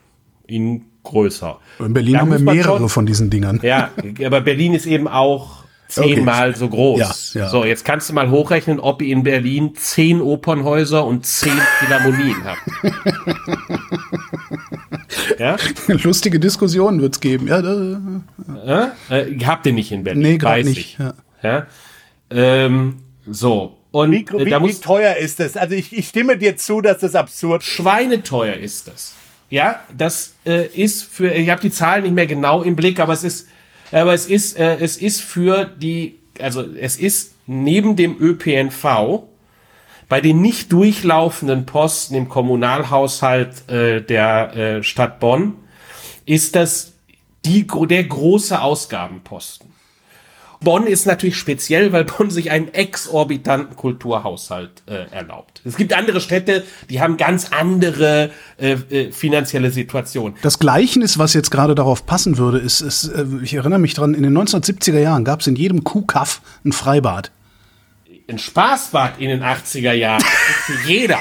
[0.47, 1.59] In größer.
[1.79, 3.59] In Berlin da haben wir mehrere schon, von diesen Dingern.
[3.61, 3.91] Ja,
[4.25, 7.33] aber Berlin ist eben auch zehnmal so groß.
[7.33, 7.49] Ja, ja.
[7.49, 12.43] So, jetzt kannst du mal hochrechnen, ob ihr in Berlin zehn Opernhäuser und zehn Philharmonien
[12.43, 12.61] habt.
[15.39, 15.57] ja?
[15.87, 17.47] Lustige Diskussionen wird's geben.
[17.47, 18.01] Ja, da,
[18.65, 18.91] Ja?
[19.09, 20.21] Äh, habt ihr nicht in Berlin?
[20.21, 20.77] nee, gerade weiß nicht.
[20.77, 20.97] Ich.
[20.99, 21.13] Ja.
[21.41, 21.67] Ja?
[22.29, 22.97] Ähm,
[23.27, 23.77] so.
[23.91, 25.57] Und Wie, äh, wie, da wie muss teuer ist das?
[25.57, 27.69] Also ich, ich stimme dir zu, dass das absurd ist.
[27.69, 29.15] schweineteuer ist das.
[29.49, 33.13] Ja, das äh, ist für, ich habe die Zahlen nicht mehr genau im Blick, aber
[33.13, 33.47] es ist,
[33.91, 39.23] aber es ist, äh, es ist für die, also es ist neben dem ÖPNV
[40.07, 45.55] bei den nicht durchlaufenden Posten im Kommunalhaushalt äh, der äh, Stadt Bonn
[46.25, 46.93] ist das
[47.45, 49.71] die, der große Ausgabenposten.
[50.61, 55.61] Bonn ist natürlich speziell, weil Bonn sich einen exorbitanten Kulturhaushalt äh, erlaubt.
[55.63, 60.37] Es gibt andere Städte, die haben ganz andere äh, äh, finanzielle Situationen.
[60.41, 64.13] Das Gleichnis, was jetzt gerade darauf passen würde, ist, ist äh, ich erinnere mich dran,
[64.13, 67.31] in den 1970er Jahren gab es in jedem Kuhkaff ein Freibad.
[68.27, 70.23] Ein Spaßbad in den 80er Jahren
[70.85, 71.17] jeder.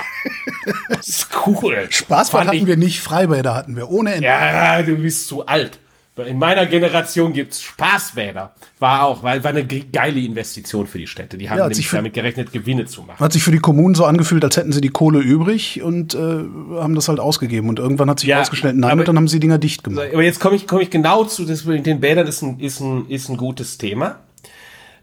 [0.91, 1.87] Das ist cool.
[1.89, 4.27] Spaßbad Fand hatten ich- wir nicht, Freibäder hatten wir ohne Ende.
[4.27, 5.79] Ja, du bist zu alt.
[6.27, 8.53] In meiner Generation gibt's Spaßbäder.
[8.79, 11.39] War auch, weil war eine ge- geile Investition für die Städte.
[11.39, 13.19] Die haben Ja, nämlich damit gerechnet, Gewinne zu machen.
[13.21, 16.19] Hat sich für die Kommunen so angefühlt, als hätten sie die Kohle übrig und äh,
[16.19, 17.69] haben das halt ausgegeben.
[17.69, 20.07] Und irgendwann hat sich Ja, herausgestellt, nein, aber- und dann haben sie Dinger dicht gemacht.
[20.13, 22.81] Aber jetzt komme ich, komme ich genau zu, das mit den Bädern ist ein, ist
[22.81, 24.21] ein, ist ein gutes Thema.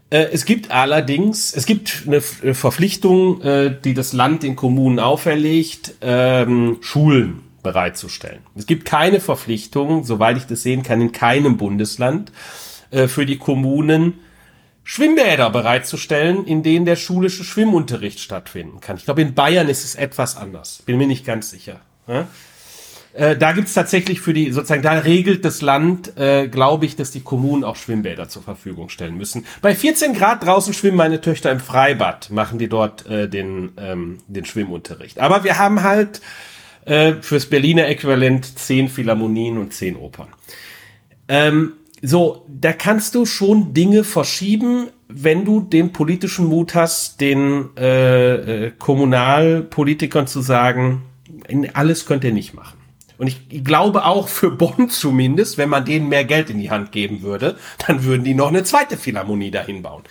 [0.08, 5.94] Äh, es gibt allerdings, es gibt eine Verpflichtung, äh, die das Land den Kommunen auferlegt,
[6.00, 8.42] ähm, Schulen bereitzustellen.
[8.54, 12.30] Es gibt keine Verpflichtung, soweit ich das sehen kann, in keinem Bundesland
[12.92, 14.20] äh, für die Kommunen,
[14.84, 18.96] Schwimmbäder bereitzustellen, in denen der schulische Schwimmunterricht stattfinden kann.
[18.96, 20.84] Ich glaube, in Bayern ist es etwas anders.
[20.86, 21.80] Bin mir nicht ganz sicher.
[22.06, 22.28] Ja?
[23.12, 27.10] Äh, da gibt's tatsächlich für die, sozusagen, da regelt das Land, äh, glaube ich, dass
[27.10, 29.44] die Kommunen auch Schwimmbäder zur Verfügung stellen müssen.
[29.60, 34.18] Bei 14 Grad draußen schwimmen meine Töchter im Freibad, machen die dort äh, den, ähm,
[34.28, 35.18] den Schwimmunterricht.
[35.18, 36.20] Aber wir haben halt
[36.86, 40.28] äh, fürs Berliner Äquivalent 10 Philharmonien und 10 Opern.
[41.28, 47.70] Ähm, so, da kannst du schon Dinge verschieben, wenn du den politischen Mut hast, den
[47.76, 51.02] äh, äh, Kommunalpolitikern zu sagen,
[51.74, 52.78] alles könnt ihr nicht machen.
[53.18, 56.92] Und ich glaube auch für Bonn zumindest, wenn man denen mehr Geld in die Hand
[56.92, 57.56] geben würde,
[57.86, 60.02] dann würden die noch eine zweite Philharmonie dahin bauen.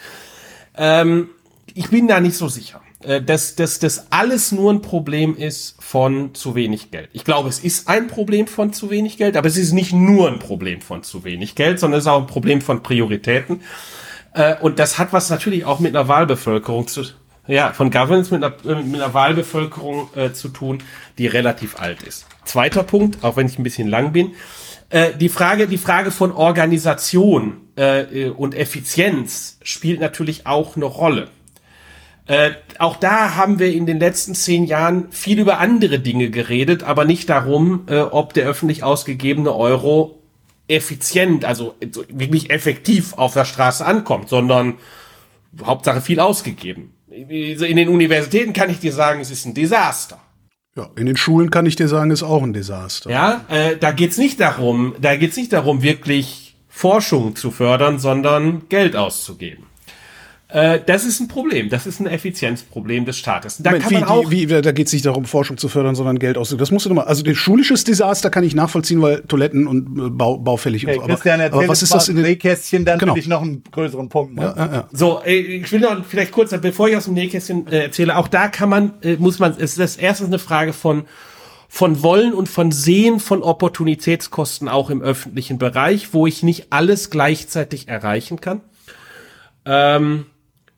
[0.75, 1.29] Ähm,
[1.73, 5.75] ich bin da nicht so sicher, äh, dass, dass das alles nur ein Problem ist
[5.79, 7.09] von zu wenig Geld.
[7.13, 10.27] Ich glaube, es ist ein Problem von zu wenig Geld, aber es ist nicht nur
[10.27, 13.61] ein Problem von zu wenig Geld, sondern es ist auch ein Problem von Prioritäten.
[14.33, 17.03] Äh, und das hat was natürlich auch mit einer Wahlbevölkerung zu,
[17.47, 20.79] ja, von Governance mit einer, äh, mit einer Wahlbevölkerung äh, zu tun,
[21.17, 22.25] die relativ alt ist.
[22.43, 24.33] Zweiter Punkt, auch wenn ich ein bisschen lang bin,
[24.89, 30.85] äh, die Frage, die Frage von Organisation äh, äh, und Effizienz spielt natürlich auch eine
[30.85, 31.29] Rolle.
[32.27, 36.83] Äh, auch da haben wir in den letzten zehn Jahren viel über andere Dinge geredet,
[36.83, 40.19] aber nicht darum, äh, ob der öffentlich ausgegebene Euro
[40.67, 44.75] effizient, also so wirklich effektiv auf der Straße ankommt, sondern
[45.63, 46.93] Hauptsache viel ausgegeben.
[47.07, 50.19] In den Universitäten kann ich dir sagen, es ist ein Desaster.
[50.75, 53.09] Ja, in den Schulen kann ich dir sagen, ist auch ein Desaster.
[53.09, 58.67] Ja, äh, da geht's nicht darum, da geht's nicht darum, wirklich Forschung zu fördern, sondern
[58.67, 59.67] Geld auszugeben.
[60.55, 61.67] Äh, das ist ein Problem.
[61.69, 63.57] Das ist ein Effizienzproblem des Staates.
[63.57, 65.67] Da Moment, kann wie, man auch wie, wie, da geht es nicht darum, Forschung zu
[65.67, 66.59] fördern, sondern Geld auszugeben.
[66.61, 67.07] Das musst du nochmal.
[67.07, 71.01] Also, das schulisches Desaster kann ich nachvollziehen, weil Toiletten und äh, bau, baufällig Hey, und
[71.01, 71.07] so.
[71.09, 72.23] Christian, erzähl aber was ist das in den.
[72.23, 73.15] Nähkästchen, dann Genau.
[73.15, 74.53] will ich noch einen größeren Punkt machen.
[74.57, 74.89] Ja, ja.
[74.93, 78.29] So, äh, ich will noch vielleicht kurz, bevor ich aus dem Nähkästchen äh, erzähle, auch
[78.29, 81.03] da kann man, muss man, es ist das erste eine Frage von
[81.67, 87.09] von Wollen und von Sehen von Opportunitätskosten auch im öffentlichen Bereich, wo ich nicht alles
[87.09, 88.61] gleichzeitig erreichen kann.
[89.65, 90.27] Ähm,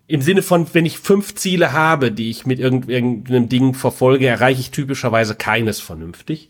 [0.07, 4.27] Im Sinne von, wenn ich fünf Ziele habe, die ich mit irgend- irgendeinem Ding verfolge,
[4.27, 6.49] erreiche ich typischerweise keines vernünftig.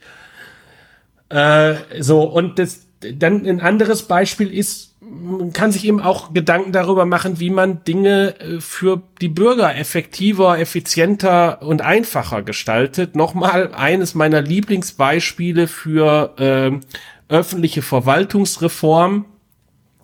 [1.29, 6.71] Äh, so, und das, dann ein anderes Beispiel ist, man kann sich eben auch Gedanken
[6.71, 13.15] darüber machen, wie man Dinge äh, für die Bürger effektiver, effizienter und einfacher gestaltet.
[13.15, 16.81] Nochmal eines meiner Lieblingsbeispiele für ähm,
[17.29, 19.25] öffentliche Verwaltungsreform,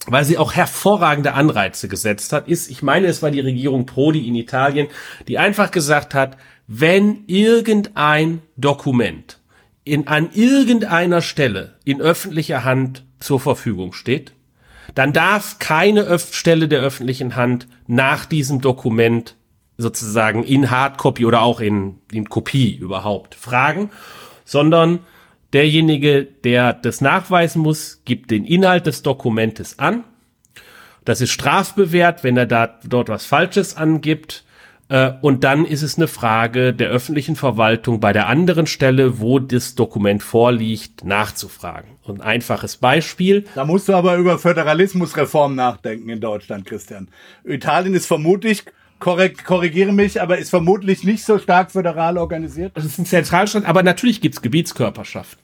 [0.08, 4.28] weil sie auch hervorragende Anreize gesetzt hat, ist, ich meine, es war die Regierung Prodi
[4.28, 4.88] in Italien,
[5.28, 6.38] die einfach gesagt hat,
[6.68, 9.39] wenn irgendein Dokument
[9.84, 14.34] in, an irgendeiner Stelle in öffentlicher Hand zur Verfügung steht,
[14.95, 19.36] dann darf keine Öff Stelle der öffentlichen Hand nach diesem Dokument
[19.78, 23.89] sozusagen in Hardcopy oder auch in, in Kopie überhaupt fragen,
[24.45, 24.99] sondern
[25.54, 30.04] derjenige, der das nachweisen muss, gibt den Inhalt des Dokumentes an
[31.06, 34.43] Das ist strafbewehrt, wenn er da dort was Falsches angibt.
[34.89, 39.39] Äh, und dann ist es eine Frage der öffentlichen Verwaltung bei der anderen Stelle, wo
[39.39, 41.91] das Dokument vorliegt, nachzufragen.
[42.08, 43.45] Ein einfaches Beispiel.
[43.56, 47.10] Da musst du aber über Föderalismusreform nachdenken in Deutschland, Christian.
[47.43, 48.64] Italien ist vermutlich
[49.04, 52.72] korrekt, korrigiere mich, aber ist vermutlich nicht so stark föderal organisiert.
[52.76, 55.43] Das ist ein Zentralstaat, aber natürlich gibt's Gebietskörperschaften.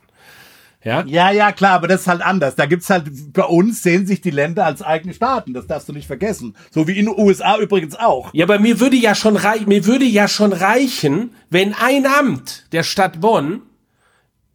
[0.82, 1.04] Ja?
[1.06, 2.56] Ja, ja, klar, aber das ist halt anders.
[2.56, 5.54] Da gibt's halt, bei uns sehen sich die Länder als eigene Staaten.
[5.54, 6.56] Das darfst du nicht vergessen.
[6.72, 8.34] So wie in den USA übrigens auch.
[8.34, 12.72] Ja, aber mir würde ja schon reichen, mir würde ja schon reichen, wenn ein Amt
[12.72, 13.64] der Stadt Bonn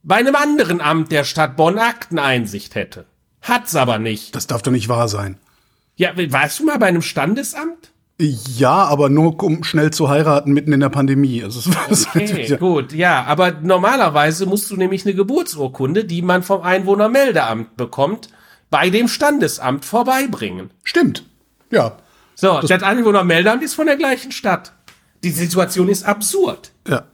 [0.02, 3.04] bei einem anderen Amt der Stadt Bonn Akteneinsicht hätte.
[3.42, 4.34] Hat's aber nicht.
[4.34, 5.36] Das darf doch nicht wahr sein.
[5.96, 7.92] Ja, warst du mal bei einem Standesamt?
[8.20, 11.42] Ja, aber nur um schnell zu heiraten mitten in der Pandemie.
[11.42, 12.56] Also, das Okay, ja.
[12.56, 18.28] gut, ja, aber normalerweise musst du nämlich eine Geburtsurkunde, die man vom Einwohnermeldeamt bekommt,
[18.70, 20.70] bei dem Standesamt vorbeibringen.
[20.84, 21.24] Stimmt.
[21.70, 21.96] Ja.
[22.36, 24.72] So, das, Einwohnermeldeamt ist von der gleichen Stadt.
[25.24, 26.70] Die Situation ist absurd.
[26.86, 27.06] Ja.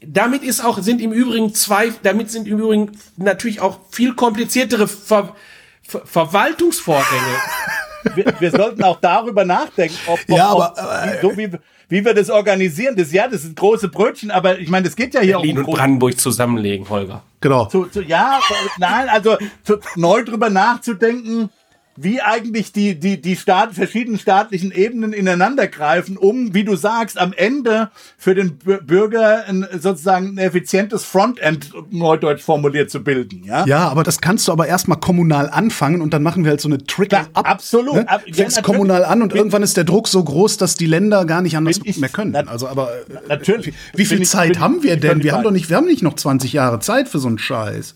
[0.00, 4.88] Damit ist auch, sind im Übrigen zwei, damit sind im Übrigen natürlich auch viel kompliziertere
[4.88, 5.34] Ver,
[5.82, 7.36] Ver, Verwaltungsvorgänge.
[8.14, 12.04] wir, wir sollten auch darüber nachdenken, ob, ob, Ja, aber, ob wie, so wie, wie
[12.04, 12.96] wir das organisieren.
[12.96, 15.62] Das ja, das sind große Brötchen, aber ich meine, das geht ja hier Berlin auch
[15.62, 17.22] um und Brandenburg zusammenlegen, Holger.
[17.40, 17.66] Genau.
[17.66, 18.40] zu, zu, ja,
[18.78, 21.50] nein, also zu, neu drüber nachzudenken,
[21.96, 27.16] wie eigentlich die, die, die Staat, verschiedenen staatlichen Ebenen ineinander greifen, um, wie du sagst,
[27.18, 33.44] am Ende für den Bü- Bürger ein, sozusagen ein effizientes Frontend, neudeutsch formuliert, zu bilden.
[33.44, 36.60] Ja, Ja, aber das kannst du aber erstmal kommunal anfangen und dann machen wir halt
[36.60, 37.48] so eine Trickle Klar, up.
[37.48, 37.94] absolut.
[37.94, 38.08] Ne?
[38.08, 41.24] Ab- ja, kommunal an und Bin- irgendwann ist der Druck so groß, dass die Länder
[41.26, 42.34] gar nicht anders ich- mehr können.
[42.48, 43.68] Also, aber äh, natürlich.
[43.68, 45.22] Wie, wie viel ich- Zeit bin- haben wir ich denn?
[45.22, 47.94] Wir haben doch nicht, wir haben nicht noch 20 Jahre Zeit für so einen Scheiß.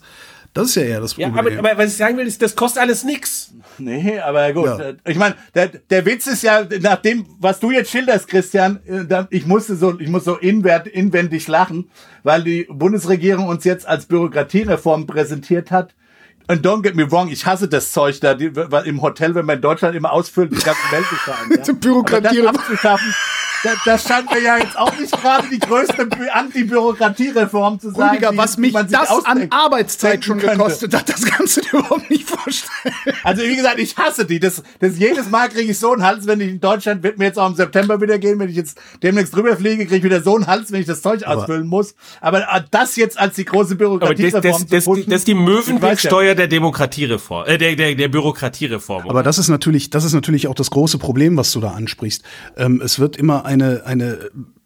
[0.55, 1.59] Das ist ja eher das Ja, Problem.
[1.59, 3.53] aber, aber was ich sagen will, ist, das kostet alles nix.
[3.89, 4.67] Nee, aber gut.
[4.67, 4.79] Ja.
[4.79, 8.81] Äh, Ich meine, der, der Witz ist ja, nach dem, was du jetzt schilderst, Christian,
[8.87, 11.91] äh, ich musste so, ich muss so inwert, inwendig lachen,
[12.23, 15.95] weil die Bundesregierung uns jetzt als Bürokratiereform präsentiert hat.
[16.51, 18.51] Und don't get me wrong, ich hasse das Zeug da, die,
[18.87, 21.67] im Hotel, wenn man in Deutschland immer ausfüllt, die ganzen Meldungen.
[21.67, 21.73] Ja.
[21.75, 23.01] Bürokratiereform.
[23.65, 28.11] Aber das scheint mir ja jetzt auch nicht gerade die größte Bü- Anti-Bürokratiereform zu sein.
[28.11, 30.57] Rüdiger, was mich das an Arbeitszeit schon könnte.
[30.57, 32.95] gekostet hat, das kannst du dir überhaupt nicht vorstellen.
[33.25, 34.39] Also wie gesagt, ich hasse die.
[34.41, 37.27] Das, das jedes Mal kriege ich so einen Hals, wenn ich in Deutschland, wird mir
[37.27, 40.23] jetzt auch im September wieder gehen, wenn ich jetzt demnächst drüber fliege, kriege ich wieder
[40.23, 41.95] so einen Hals, wenn ich das Zeug ausfüllen muss.
[42.21, 45.21] Aber äh, das jetzt als die große Aber das, Bürokratiereform das, das, zu pushen, das
[45.21, 46.35] ist die weiß ja.
[46.35, 49.09] Der Demokratiereform, äh, der, der, der Bürokratiereform.
[49.09, 52.23] Aber das ist natürlich, das ist natürlich auch das große Problem, was du da ansprichst.
[52.57, 54.19] Ähm, es wird immer eine, eine,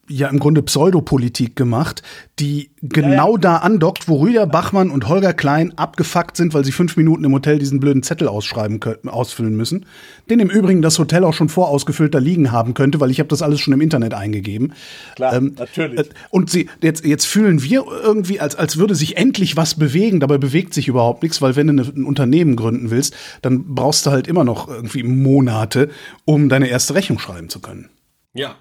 [0.08, 2.02] ja im Grunde Pseudopolitik gemacht,
[2.38, 6.96] die genau da andockt, wo Rüdiger Bachmann und Holger Klein abgefuckt sind, weil sie fünf
[6.96, 9.86] Minuten im Hotel diesen blöden Zettel ausschreiben können, ausfüllen müssen.
[10.28, 13.28] Den im Übrigen das Hotel auch schon vorausgefüllt da liegen haben könnte, weil ich habe
[13.28, 14.74] das alles schon im Internet eingegeben.
[15.16, 16.00] Klar, natürlich.
[16.00, 20.20] äh, Und sie, jetzt, jetzt fühlen wir irgendwie, als, als würde sich endlich was bewegen.
[20.20, 24.04] Dabei bewegt sich überhaupt nichts, weil wenn du eine, ein Unternehmen gründen willst, dann brauchst
[24.06, 25.90] du halt immer noch irgendwie Monate,
[26.24, 27.88] um deine erste Rechnung schreiben zu können.
[28.34, 28.56] Ja.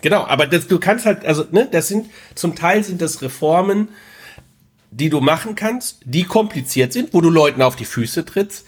[0.00, 3.88] Genau, aber das, du kannst halt, also, ne, das sind, zum Teil sind das Reformen,
[4.90, 8.64] die du machen kannst, die kompliziert sind, wo du Leuten auf die Füße trittst,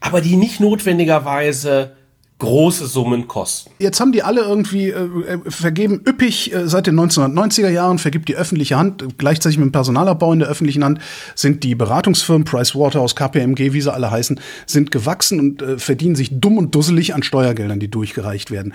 [0.00, 1.96] aber die nicht notwendigerweise
[2.42, 3.70] große Summen kosten.
[3.78, 8.28] Jetzt haben die alle irgendwie äh, äh, vergeben, üppig äh, seit den 1990er Jahren vergibt
[8.28, 10.98] die öffentliche Hand, gleichzeitig mit dem Personalabbau in der öffentlichen Hand,
[11.36, 16.40] sind die Beratungsfirmen Pricewaterhouse, KPMG, wie sie alle heißen, sind gewachsen und äh, verdienen sich
[16.40, 18.74] dumm und dusselig an Steuergeldern, die durchgereicht werden.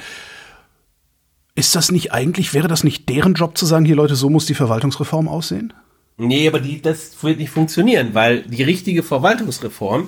[1.57, 4.45] Ist das nicht eigentlich, wäre das nicht deren Job zu sagen, hier Leute, so muss
[4.45, 5.73] die Verwaltungsreform aussehen?
[6.15, 10.07] Nee, aber die, das wird nicht funktionieren, weil die richtige Verwaltungsreform,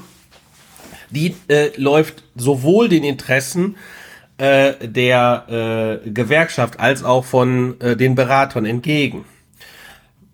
[1.10, 3.78] die äh, läuft sowohl den Interessen
[4.38, 9.26] äh, der äh, Gewerkschaft als auch von äh, den Beratern entgegen.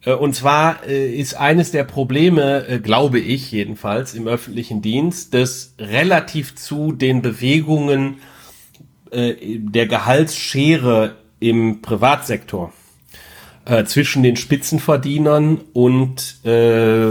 [0.03, 5.33] Äh, Und zwar äh, ist eines der Probleme, äh, glaube ich jedenfalls, im öffentlichen Dienst,
[5.33, 8.17] dass relativ zu den Bewegungen
[9.15, 12.73] äh, der Gehaltsschere im Privatsektor
[13.65, 17.09] äh, zwischen den Spitzenverdienern und äh,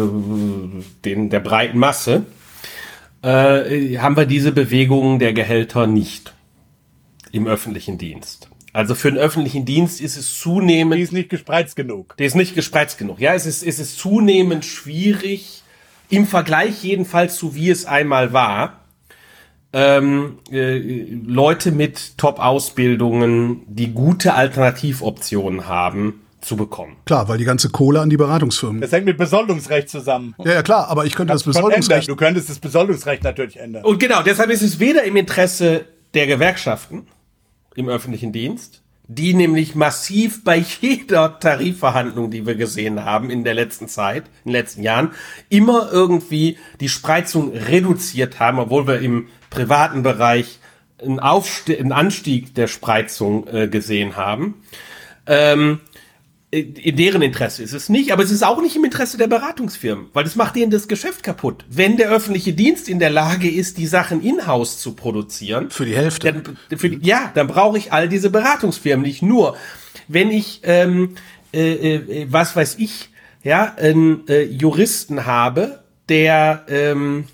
[1.04, 2.26] den, der breiten Masse
[3.22, 6.34] äh, haben wir diese Bewegungen der Gehälter nicht
[7.32, 8.48] im öffentlichen Dienst.
[8.72, 12.16] Also für den öffentlichen Dienst ist es zunehmend die ist nicht gespreizt genug.
[12.16, 13.20] der ist nicht gespreizt genug.
[13.20, 15.62] Ja, es ist, es ist zunehmend schwierig,
[16.10, 18.83] im Vergleich jedenfalls zu wie es einmal war,
[19.74, 20.78] ähm, äh,
[21.26, 26.96] Leute mit Top-Ausbildungen, die gute Alternativoptionen haben, zu bekommen.
[27.06, 28.80] Klar, weil die ganze Kohle an die Beratungsfirmen.
[28.80, 30.34] Das hängt mit Besoldungsrecht zusammen.
[30.44, 31.62] Ja, ja, klar, aber ich könnte das ändern.
[31.62, 32.08] Besoldungsrecht.
[32.08, 33.84] Du könntest das Besoldungsrecht natürlich ändern.
[33.84, 37.06] Und genau, deshalb ist es weder im Interesse der Gewerkschaften
[37.74, 43.54] im öffentlichen Dienst, die nämlich massiv bei jeder Tarifverhandlung, die wir gesehen haben in der
[43.54, 45.10] letzten Zeit, in den letzten Jahren,
[45.48, 50.58] immer irgendwie die Spreizung reduziert haben, obwohl wir im privaten Bereich
[51.02, 54.62] einen, Aufste einen Anstieg der Spreizung äh, gesehen haben.
[55.26, 55.80] Ähm,
[56.50, 60.06] in deren Interesse ist es nicht, aber es ist auch nicht im Interesse der Beratungsfirmen,
[60.12, 61.64] weil das macht denen das Geschäft kaputt.
[61.68, 65.96] Wenn der öffentliche Dienst in der Lage ist, die Sachen in-house zu produzieren, Für die
[65.96, 66.32] Hälfte.
[66.32, 69.56] dann, für die, ja, dann brauche ich all diese Beratungsfirmen nicht nur.
[70.06, 71.16] Wenn ich, ähm,
[71.52, 73.10] äh, äh, was weiß ich,
[73.42, 77.24] ja, einen äh, Juristen habe, der ähm,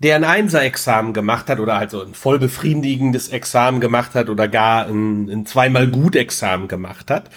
[0.00, 4.86] der ein Einser-Examen gemacht hat oder also ein voll befriedigendes Examen gemacht hat oder gar
[4.86, 7.30] ein, ein zweimal gut Examen gemacht hat.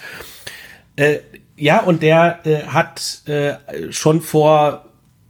[0.96, 1.18] Äh,
[1.56, 3.54] ja, und der äh, hat äh,
[3.90, 4.86] schon vor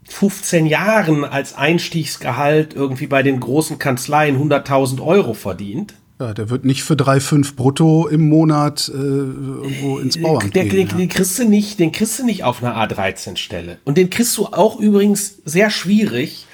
[0.09, 5.95] 15 Jahren als Einstiegsgehalt irgendwie bei den großen Kanzleien 100.000 Euro verdient.
[6.20, 10.89] Ja, der wird nicht für 3,5 brutto im Monat äh, irgendwo ins Bauamt Der, gehen.
[10.89, 13.78] den, den kriegst du nicht, den kriegst du nicht auf einer A13-Stelle.
[13.85, 16.47] Und den kriegst du auch übrigens sehr schwierig.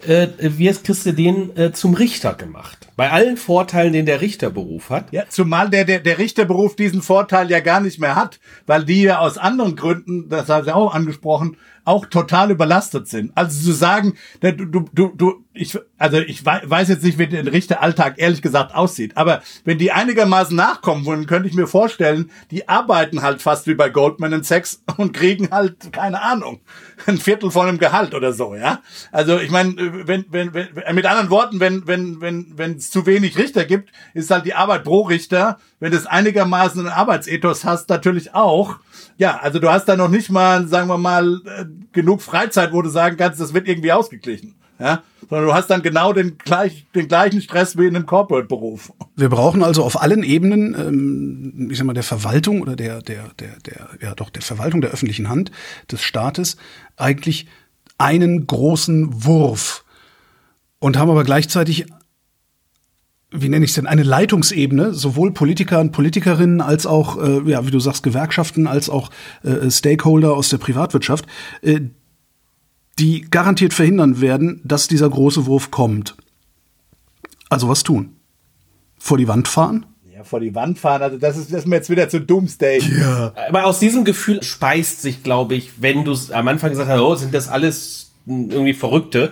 [0.00, 2.85] Äh, wie kriegst du den äh, zum Richter gemacht?
[2.96, 5.12] Bei allen Vorteilen, den der Richterberuf hat.
[5.12, 9.02] Ja, zumal der, der, der Richterberuf diesen Vorteil ja gar nicht mehr hat, weil die
[9.02, 13.30] ja aus anderen Gründen, das hat er auch angesprochen, auch total überlastet sind.
[13.36, 17.50] Also zu sagen, du, du, du, du ich, also ich weiß jetzt nicht, wie der
[17.50, 22.68] Richteralltag ehrlich gesagt aussieht, aber wenn die einigermaßen nachkommen wollen, könnte ich mir vorstellen, die
[22.68, 26.60] arbeiten halt fast wie bei Goldman Sachs und kriegen halt, keine Ahnung,
[27.06, 28.82] ein Viertel von einem Gehalt oder so, ja.
[29.12, 29.74] Also ich meine,
[30.06, 33.90] wenn, wenn, wenn, mit anderen Worten, wenn, wenn, wenn, wenn es zu wenig Richter gibt,
[34.14, 38.76] ist halt die Arbeit pro Richter, wenn du es einigermaßen einen Arbeitsethos hast, natürlich auch.
[39.18, 42.82] Ja, also du hast da noch nicht mal, sagen wir mal, äh, genug Freizeit, wo
[42.82, 44.54] du sagen kannst, das wird irgendwie ausgeglichen.
[44.78, 48.92] Ja, sondern du hast dann genau den, gleich, den gleichen Stress wie in einem Corporate-Beruf.
[49.16, 53.30] Wir brauchen also auf allen Ebenen, ähm, ich sag mal, der Verwaltung oder der, der,
[53.38, 55.50] der, der, ja doch, der Verwaltung der öffentlichen Hand,
[55.90, 56.58] des Staates,
[56.98, 57.46] eigentlich
[57.96, 59.84] einen großen Wurf.
[60.78, 61.86] Und haben aber gleichzeitig
[63.30, 67.66] wie nenne ich es denn, eine Leitungsebene, sowohl Politiker und Politikerinnen als auch, äh, ja,
[67.66, 69.10] wie du sagst, Gewerkschaften, als auch
[69.42, 71.26] äh, Stakeholder aus der Privatwirtschaft,
[71.62, 71.80] äh,
[72.98, 76.16] die garantiert verhindern werden, dass dieser große Wurf kommt.
[77.48, 78.16] Also was tun?
[78.98, 79.86] Vor die Wand fahren?
[80.14, 82.80] Ja, vor die Wand fahren, also das ist, das ist mir jetzt wieder zu Doomsday.
[82.80, 83.34] Ja.
[83.48, 87.14] Aber aus diesem Gefühl speist sich, glaube ich, wenn du am Anfang gesagt hast, oh,
[87.16, 89.30] sind das alles irgendwie Verrückte,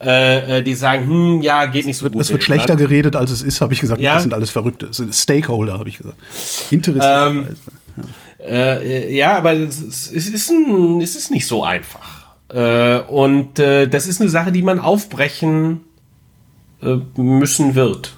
[0.00, 2.20] äh, die sagen, hm, ja, geht nicht so gut.
[2.20, 4.00] Es wird schlechter geredet, als es ist, habe ich gesagt.
[4.00, 4.14] Ja.
[4.14, 4.86] Das sind alles Verrückte.
[4.86, 6.16] Das sind Stakeholder, habe ich gesagt.
[6.70, 7.48] Interessant.
[7.48, 7.56] Ähm,
[8.42, 12.26] Äh, ja, aber es ist, es ist, ein, es ist nicht so einfach.
[12.48, 15.82] Äh, und äh, das ist eine Sache, die man aufbrechen
[16.82, 18.14] äh, müssen wird.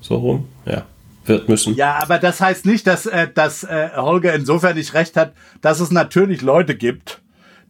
[0.00, 0.84] So rum, ja.
[1.26, 1.74] Wird müssen.
[1.74, 5.80] Ja, aber das heißt nicht, dass, äh, dass äh, Holger insofern nicht recht hat, dass
[5.80, 7.20] es natürlich Leute gibt,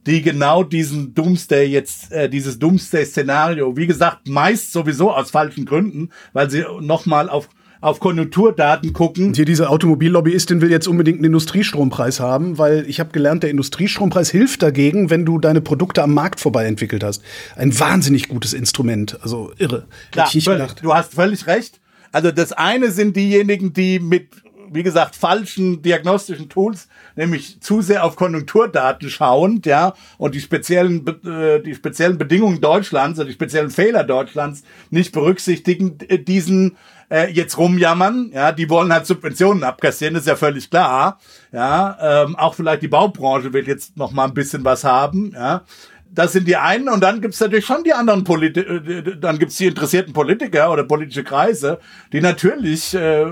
[0.08, 6.08] die genau diesen Doomsday jetzt, äh, dieses Doomsday-Szenario, wie gesagt, meist sowieso aus falschen Gründen,
[6.32, 7.48] weil sie nochmal auf,
[7.80, 9.26] auf Konjunkturdaten gucken.
[9.28, 13.50] Und hier diese Automobillobbyistin will jetzt unbedingt einen Industriestrompreis haben, weil ich habe gelernt, der
[13.50, 17.22] Industriestrompreis hilft dagegen, wenn du deine Produkte am Markt vorbei entwickelt hast.
[17.54, 19.18] Ein wahnsinnig gutes Instrument.
[19.22, 19.86] Also irre.
[20.10, 20.80] Klar, ich nicht völlig- gedacht.
[20.82, 21.80] du hast völlig recht.
[22.10, 24.28] Also das eine sind diejenigen, die mit,
[24.72, 31.06] wie gesagt, falschen diagnostischen Tools, nämlich zu sehr auf Konjunkturdaten schauend, ja, und die speziellen,
[31.24, 36.76] äh, die speziellen Bedingungen Deutschlands oder die speziellen Fehler Deutschlands nicht berücksichtigen, äh, diesen
[37.10, 41.18] äh, jetzt rumjammern, ja, die wollen halt Subventionen abkassieren, ist ja völlig klar,
[41.52, 45.64] ja, ähm, auch vielleicht die Baubranche will jetzt noch mal ein bisschen was haben, ja,
[46.10, 48.80] das sind die einen und dann gibt's natürlich schon die anderen Politiker,
[49.20, 51.78] dann gibt's die interessierten Politiker oder politische Kreise,
[52.12, 53.24] die natürlich, äh,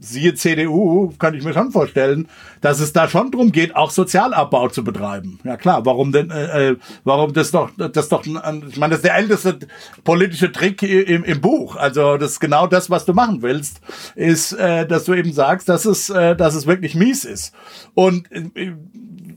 [0.00, 2.28] siehe CDU, kann ich mir schon vorstellen,
[2.60, 5.38] dass es da schon drum geht, auch Sozialabbau zu betreiben.
[5.44, 9.04] Ja klar, warum denn, äh, äh, warum das doch, das doch, ich meine, das ist
[9.04, 9.58] der älteste
[10.04, 11.76] politische Trick im, im Buch.
[11.76, 13.80] Also das ist genau das, was du machen willst,
[14.14, 17.54] ist, äh, dass du eben sagst, dass es, äh, dass es wirklich mies ist.
[17.94, 18.72] Und äh,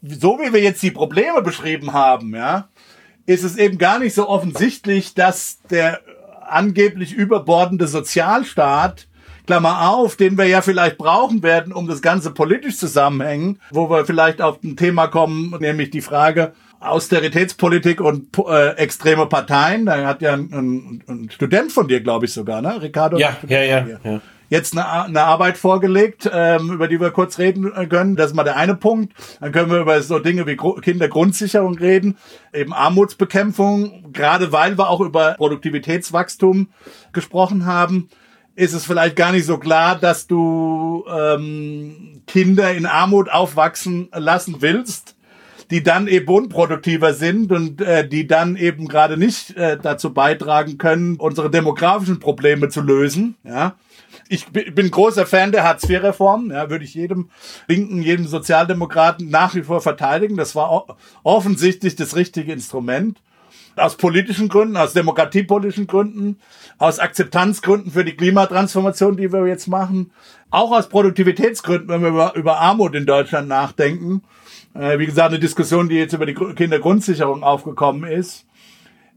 [0.03, 2.69] so wie wir jetzt die Probleme beschrieben haben, ja,
[3.25, 6.01] ist es eben gar nicht so offensichtlich, dass der
[6.51, 9.07] angeblich überbordende Sozialstaat,
[9.51, 14.05] Klammer auf, den wir ja vielleicht brauchen werden, um das Ganze politisch zusammenhängen, wo wir
[14.05, 19.87] vielleicht auf ein Thema kommen, nämlich die Frage Austeritätspolitik und äh, extreme Parteien.
[19.87, 22.81] Da hat ja ein, ein, ein Student von dir, glaube ich sogar, ne?
[22.81, 23.17] Ricardo?
[23.17, 24.21] Ja, ja, ja, ja.
[24.47, 28.15] jetzt eine, eine Arbeit vorgelegt, ähm, über die wir kurz reden können.
[28.15, 29.11] Das ist mal der eine Punkt.
[29.41, 32.17] Dann können wir über so Dinge wie Gru Kindergrundsicherung reden,
[32.53, 36.69] eben Armutsbekämpfung, gerade weil wir auch über Produktivitätswachstum
[37.11, 38.07] gesprochen haben
[38.55, 44.57] ist es vielleicht gar nicht so klar, dass du ähm, Kinder in Armut aufwachsen lassen
[44.59, 45.15] willst,
[45.69, 50.77] die dann eben unproduktiver sind und äh, die dann eben gerade nicht äh, dazu beitragen
[50.77, 53.35] können, unsere demografischen Probleme zu lösen.
[53.43, 53.75] Ja,
[54.27, 57.29] ich bin großer Fan der Hartz-IV-Reform, ja, würde ich jedem
[57.67, 60.37] Linken, jedem Sozialdemokraten nach wie vor verteidigen.
[60.37, 63.21] Das war offensichtlich das richtige Instrument.
[63.75, 66.37] Aus politischen Gründen, aus demokratiepolitischen Gründen,
[66.77, 70.11] aus Akzeptanzgründen für die Klimatransformation, die wir jetzt machen,
[70.49, 74.23] auch aus Produktivitätsgründen, wenn wir über, Armut in Deutschland nachdenken.
[74.73, 78.45] Äh, wie gesagt, eine Diskussion, die jetzt über die Kindergrundsicherung aufgekommen ist.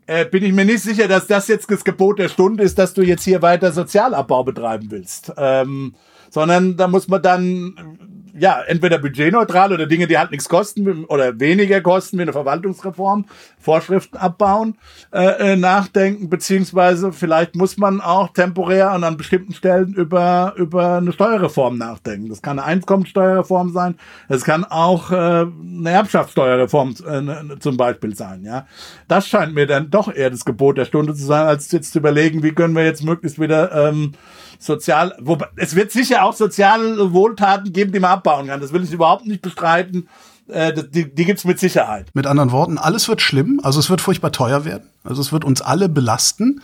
[0.06, 2.94] Äh, bin ich mir nicht sicher, dass das jetzt das Gebot der Stunde ist, dass
[2.94, 5.32] du jetzt hier weiter Sozialabbau betreiben willst.
[5.36, 5.94] Ähm,
[6.30, 7.98] sondern da muss man dann
[8.36, 13.26] ja, entweder budgetneutral oder Dinge, die halt nichts kosten oder weniger kosten, wie eine Verwaltungsreform,
[13.58, 14.76] Vorschriften abbauen,
[15.12, 20.96] äh, äh, nachdenken, beziehungsweise vielleicht muss man auch temporär und an bestimmten Stellen über, über
[20.96, 22.28] eine Steuerreform nachdenken.
[22.28, 23.96] Das kann eine Einkommensteuerreform sein,
[24.28, 28.66] es kann auch äh, eine Erbschaftssteuerreform äh, zum Beispiel sein, ja.
[29.06, 31.98] Das scheint mir dann doch eher das Gebot der Stunde zu sein, als jetzt zu
[32.00, 34.12] überlegen, wie können wir jetzt möglichst wieder ähm,
[34.58, 38.60] sozial, wobei, es wird sicher auch soziale Wohltaten geben, die man abbauen kann.
[38.60, 40.08] Das will ich überhaupt nicht bestreiten.
[40.48, 42.10] Äh, die, die gibt mit Sicherheit.
[42.14, 44.90] Mit anderen Worten, alles wird schlimm, also es wird furchtbar teuer werden.
[45.02, 46.60] Also es wird uns alle belasten.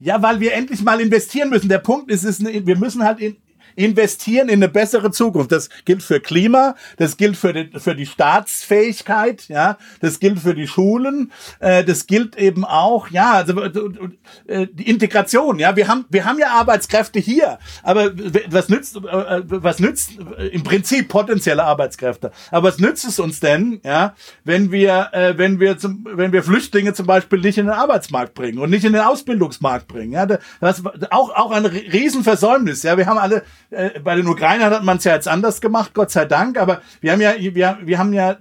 [0.00, 1.68] Ja, weil wir endlich mal investieren müssen.
[1.68, 3.36] Der Punkt ist, ist wir müssen halt in,
[3.76, 5.52] investieren in eine bessere Zukunft.
[5.52, 10.54] Das gilt für Klima, das gilt für die, für die Staatsfähigkeit, ja, das gilt für
[10.54, 16.04] die Schulen, äh, das gilt eben auch, ja, also äh, die Integration, ja, wir haben
[16.08, 18.12] wir haben ja Arbeitskräfte hier, aber
[18.48, 23.40] was nützt äh, was nützt äh, im Prinzip potenzielle Arbeitskräfte, aber was nützt es uns
[23.40, 24.14] denn, ja,
[24.44, 28.34] wenn wir äh, wenn wir zum wenn wir Flüchtlinge zum Beispiel nicht in den Arbeitsmarkt
[28.34, 33.06] bringen und nicht in den Ausbildungsmarkt bringen, ja, das auch auch ein Riesenversäumnis, ja, wir
[33.06, 36.24] haben alle äh, bei den Ukrainern hat man es ja jetzt anders gemacht, Gott sei
[36.24, 38.36] Dank, aber wir haben ja, wir, wir haben ja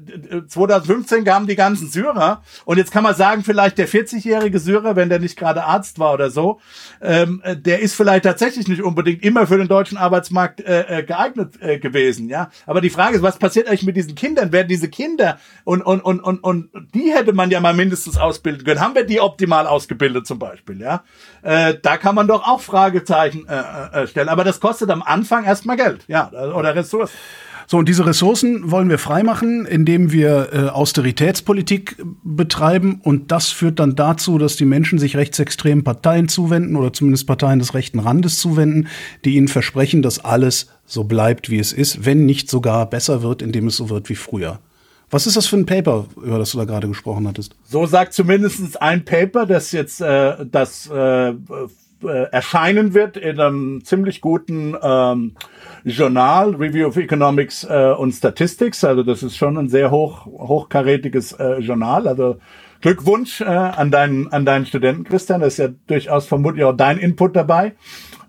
[0.47, 5.09] 2015 kamen die ganzen Syrer und jetzt kann man sagen, vielleicht der 40-jährige Syrer, wenn
[5.09, 6.59] der nicht gerade Arzt war oder so,
[7.01, 11.61] ähm, der ist vielleicht tatsächlich nicht unbedingt immer für den deutschen Arbeitsmarkt äh, äh, geeignet
[11.61, 12.49] äh, gewesen, ja.
[12.65, 14.51] Aber die Frage ist, was passiert eigentlich mit diesen Kindern?
[14.51, 18.63] Werden diese Kinder und, und, und, und, und die hätte man ja mal mindestens ausbilden
[18.65, 18.79] können.
[18.79, 21.03] Haben wir die optimal ausgebildet zum Beispiel, ja?
[21.41, 24.29] Äh, da kann man doch auch Fragezeichen äh, äh, stellen.
[24.29, 27.13] Aber das kostet am Anfang erstmal Geld, ja, oder Ressourcen.
[27.67, 32.99] So, und diese Ressourcen wollen wir freimachen, indem wir äh, Austeritätspolitik betreiben.
[33.03, 37.59] Und das führt dann dazu, dass die Menschen sich rechtsextremen Parteien zuwenden oder zumindest Parteien
[37.59, 38.87] des rechten Randes zuwenden,
[39.23, 43.41] die ihnen versprechen, dass alles so bleibt, wie es ist, wenn nicht sogar besser wird,
[43.41, 44.59] indem es so wird wie früher.
[45.09, 47.55] Was ist das für ein Paper, über das du da gerade gesprochen hattest?
[47.63, 51.33] So sagt zumindest ein Paper, das jetzt äh, das äh,
[52.07, 55.35] äh, erscheinen wird in einem ziemlich guten ähm,
[55.83, 58.83] Journal, Review of Economics äh, und Statistics.
[58.83, 62.07] Also das ist schon ein sehr hoch, hochkarätiges äh, Journal.
[62.07, 62.37] Also
[62.81, 65.41] Glückwunsch äh, an deinen an deinen Studenten, Christian.
[65.41, 67.73] Das ist ja durchaus vermutlich auch dein Input dabei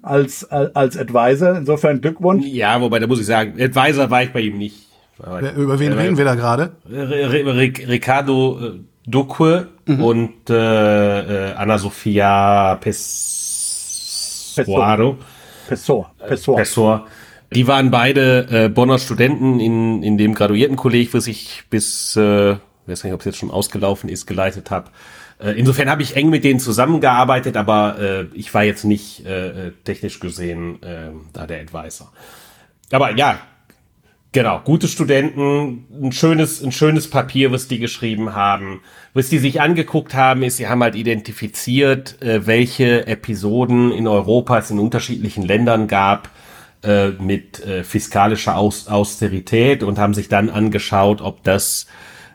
[0.02, 1.56] als als Advisor.
[1.56, 2.46] Insofern Glückwunsch.
[2.46, 4.88] Ja, wobei da muss ich sagen, Advisor war ich bei ihm nicht.
[5.18, 6.72] Wer, über wen reden wir da gerade?
[6.88, 10.02] Ricardo äh, Duque mhm.
[10.02, 13.43] und äh, äh, Anna Sophia Pes
[14.54, 15.18] Pessoaro.
[15.68, 16.12] Pessoa.
[16.26, 16.56] Pessoa.
[16.56, 17.06] Pessoa.
[17.52, 23.04] Die waren beide äh, Bonner Studenten in, in dem Graduiertenkolleg, was ich bis, äh, weiß
[23.04, 24.90] nicht, ob es jetzt schon ausgelaufen ist, geleitet habe.
[25.38, 29.72] Äh, insofern habe ich eng mit denen zusammengearbeitet, aber äh, ich war jetzt nicht äh,
[29.84, 32.12] technisch gesehen äh, da der Advisor.
[32.90, 33.38] Aber ja,
[34.34, 38.80] Genau, gute Studenten, ein schönes, ein schönes Papier, was die geschrieben haben.
[39.12, 44.58] Was die sich angeguckt haben, ist, sie haben halt identifiziert, äh, welche Episoden in Europa
[44.58, 46.30] es in unterschiedlichen Ländern gab
[46.82, 51.86] äh, mit äh, fiskalischer Aus Austerität und haben sich dann angeschaut, ob das,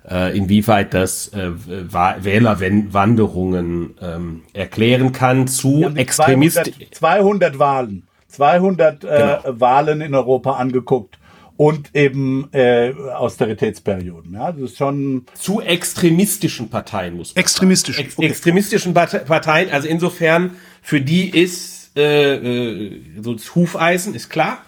[0.09, 6.73] äh, inwieweit das äh, Wählerwanderungen ähm, erklären kann zu Extremisten.
[6.91, 8.07] 200, 200 Wahlen.
[8.29, 9.39] 200 äh, genau.
[9.59, 11.19] Wahlen in Europa angeguckt
[11.59, 14.33] und eben äh, Austeritätsperioden.
[14.33, 19.69] Ja, das ist schon zu extremistischen Parteien muss man extremistisch Ex extremistischen Parteien.
[19.69, 20.51] Also insofern
[20.81, 24.59] für die ist äh, äh, so das Hufeisen ist klar.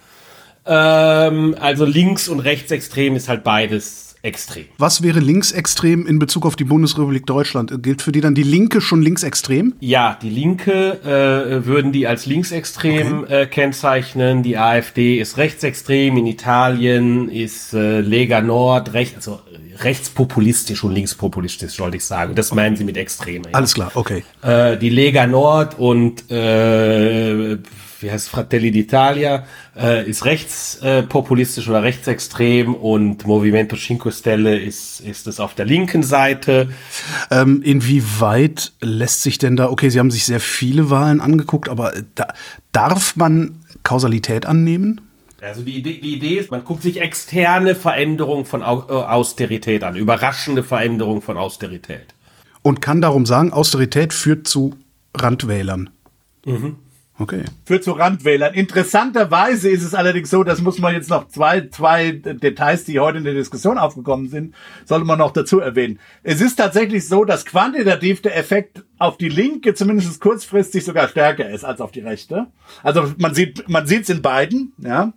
[0.65, 4.65] Ähm, also links und rechtsextrem ist halt beides extrem.
[4.77, 7.83] Was wäre linksextrem in Bezug auf die Bundesrepublik Deutschland?
[7.83, 9.73] Gilt für die dann die Linke schon linksextrem?
[9.79, 13.41] Ja, die Linke äh, würden die als linksextrem okay.
[13.41, 14.43] äh, kennzeichnen.
[14.43, 16.17] Die AfD ist rechtsextrem.
[16.17, 19.41] In Italien ist äh, Lega Nord rechts, also
[19.79, 22.35] rechtspopulistisch und linkspopulistisch, sollte ich sagen.
[22.35, 23.43] Das meinen sie mit extrem.
[23.43, 23.51] Ja.
[23.53, 24.23] Alles klar, okay.
[24.41, 27.57] Äh, die Lega Nord und äh,
[28.01, 29.43] wie heißt Fratelli d'Italia,
[29.75, 35.65] äh, ist rechtspopulistisch äh, oder rechtsextrem und Movimento Cinque Stelle ist, ist es auf der
[35.65, 36.69] linken Seite.
[37.29, 41.93] Ähm, inwieweit lässt sich denn da, okay, Sie haben sich sehr viele Wahlen angeguckt, aber
[42.15, 42.27] da,
[42.71, 45.01] darf man Kausalität annehmen?
[45.41, 49.95] Also die Idee, die Idee ist, man guckt sich externe Veränderungen von äh, Austerität an,
[49.95, 52.13] überraschende Veränderungen von Austerität.
[52.61, 54.75] Und kann darum sagen, Austerität führt zu
[55.17, 55.89] Randwählern.
[56.45, 56.75] Mhm.
[57.21, 57.43] Okay.
[57.65, 58.55] Führt zu Randwählern.
[58.55, 63.19] Interessanterweise ist es allerdings so, das muss man jetzt noch zwei, zwei Details, die heute
[63.19, 64.55] in der Diskussion aufgekommen sind,
[64.85, 65.99] sollte man noch dazu erwähnen.
[66.23, 71.47] Es ist tatsächlich so, dass quantitativ der Effekt auf die Linke zumindest kurzfristig sogar stärker
[71.47, 72.47] ist als auf die Rechte.
[72.81, 75.13] Also man sieht, man sieht es in beiden, ja.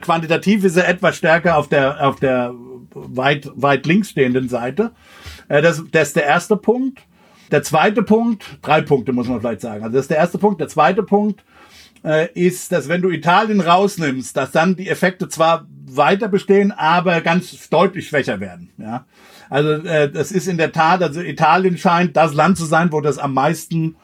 [0.00, 2.54] Quantitativ ist er etwas stärker auf der, auf der
[2.92, 4.90] weit, weit links stehenden Seite.
[5.46, 7.05] Äh, das, das ist der erste Punkt.
[7.50, 9.82] Der zweite Punkt, drei Punkte muss man vielleicht sagen.
[9.82, 10.60] Also das ist der erste Punkt.
[10.60, 11.44] Der zweite Punkt
[12.04, 17.20] äh, ist, dass wenn du Italien rausnimmst, dass dann die Effekte zwar weiter bestehen, aber
[17.20, 18.70] ganz deutlich schwächer werden.
[18.78, 19.06] Ja,
[19.48, 23.00] also äh, das ist in der Tat, also Italien scheint das Land zu sein, wo
[23.00, 23.96] das am meisten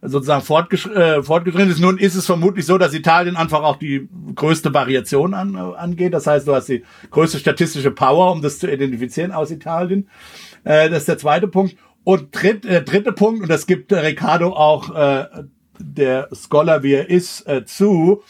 [0.00, 1.80] sozusagen fortgesch äh, fortgeschritten ist.
[1.80, 6.14] Nun ist es vermutlich so, dass Italien einfach auch die größte Variation an, äh, angeht.
[6.14, 10.08] Das heißt, du hast die größte statistische Power, um das zu identifizieren aus Italien.
[10.64, 11.76] Äh, das ist der zweite Punkt.
[12.08, 15.26] Und dritt, äh, dritte Punkt, und das gibt Ricardo auch, äh,
[15.78, 18.22] der Scholar wie er ist, äh, zu,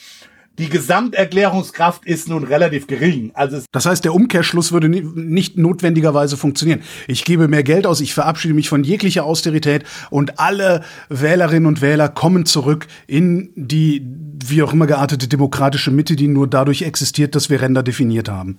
[0.58, 3.30] die Gesamterklärungskraft ist nun relativ gering.
[3.34, 6.82] Also das heißt, der Umkehrschluss würde nicht notwendigerweise funktionieren.
[7.06, 11.80] Ich gebe mehr Geld aus, ich verabschiede mich von jeglicher Austerität und alle Wählerinnen und
[11.80, 14.04] Wähler kommen zurück in die
[14.44, 18.58] wie auch immer geartete demokratische Mitte, die nur dadurch existiert, dass wir Ränder definiert haben.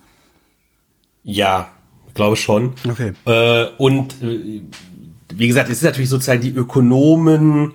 [1.23, 1.67] Ja,
[2.19, 2.73] glaube schon.
[2.87, 3.13] Okay.
[3.25, 4.61] Äh, und äh,
[5.39, 7.73] wie gesagt, es ist natürlich sozusagen die Ökonomen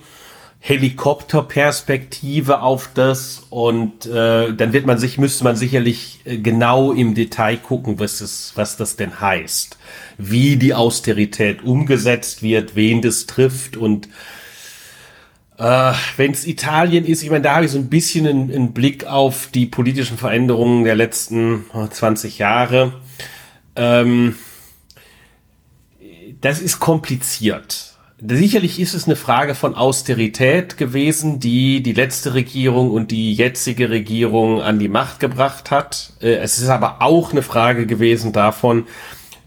[0.60, 7.14] Helikopterperspektive auf das und äh, dann wird man sich müsste man sicherlich äh, genau im
[7.14, 9.76] Detail gucken, was es was das denn heißt,
[10.16, 14.08] wie die Austerität umgesetzt wird, wen das trifft und
[15.58, 18.72] äh, wenn es Italien ist, ich meine, da habe ich so ein bisschen einen, einen
[18.72, 22.94] Blick auf die politischen Veränderungen der letzten 20 Jahre.
[23.76, 24.34] Ähm,
[26.44, 27.94] das ist kompliziert.
[28.20, 33.88] Sicherlich ist es eine Frage von Austerität gewesen, die die letzte Regierung und die jetzige
[33.88, 36.12] Regierung an die Macht gebracht hat.
[36.20, 38.86] Äh, es ist aber auch eine Frage gewesen davon,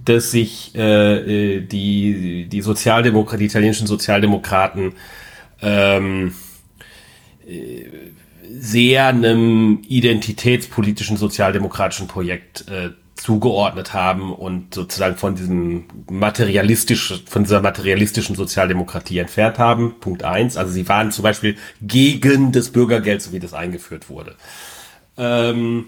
[0.04, 4.94] dass sich äh, äh die, die Sozialdemokraten, die italienischen Sozialdemokraten
[5.62, 6.34] ähm,
[7.48, 7.86] äh,
[8.60, 17.62] sehr einem identitätspolitischen sozialdemokratischen Projekt äh, zugeordnet haben und sozusagen von diesem materialistisch, von dieser
[17.62, 19.96] materialistischen Sozialdemokratie entfernt haben.
[20.00, 20.58] Punkt eins.
[20.58, 24.36] Also sie waren zum Beispiel gegen das Bürgergeld, so wie das eingeführt wurde.
[25.18, 25.86] Ähm,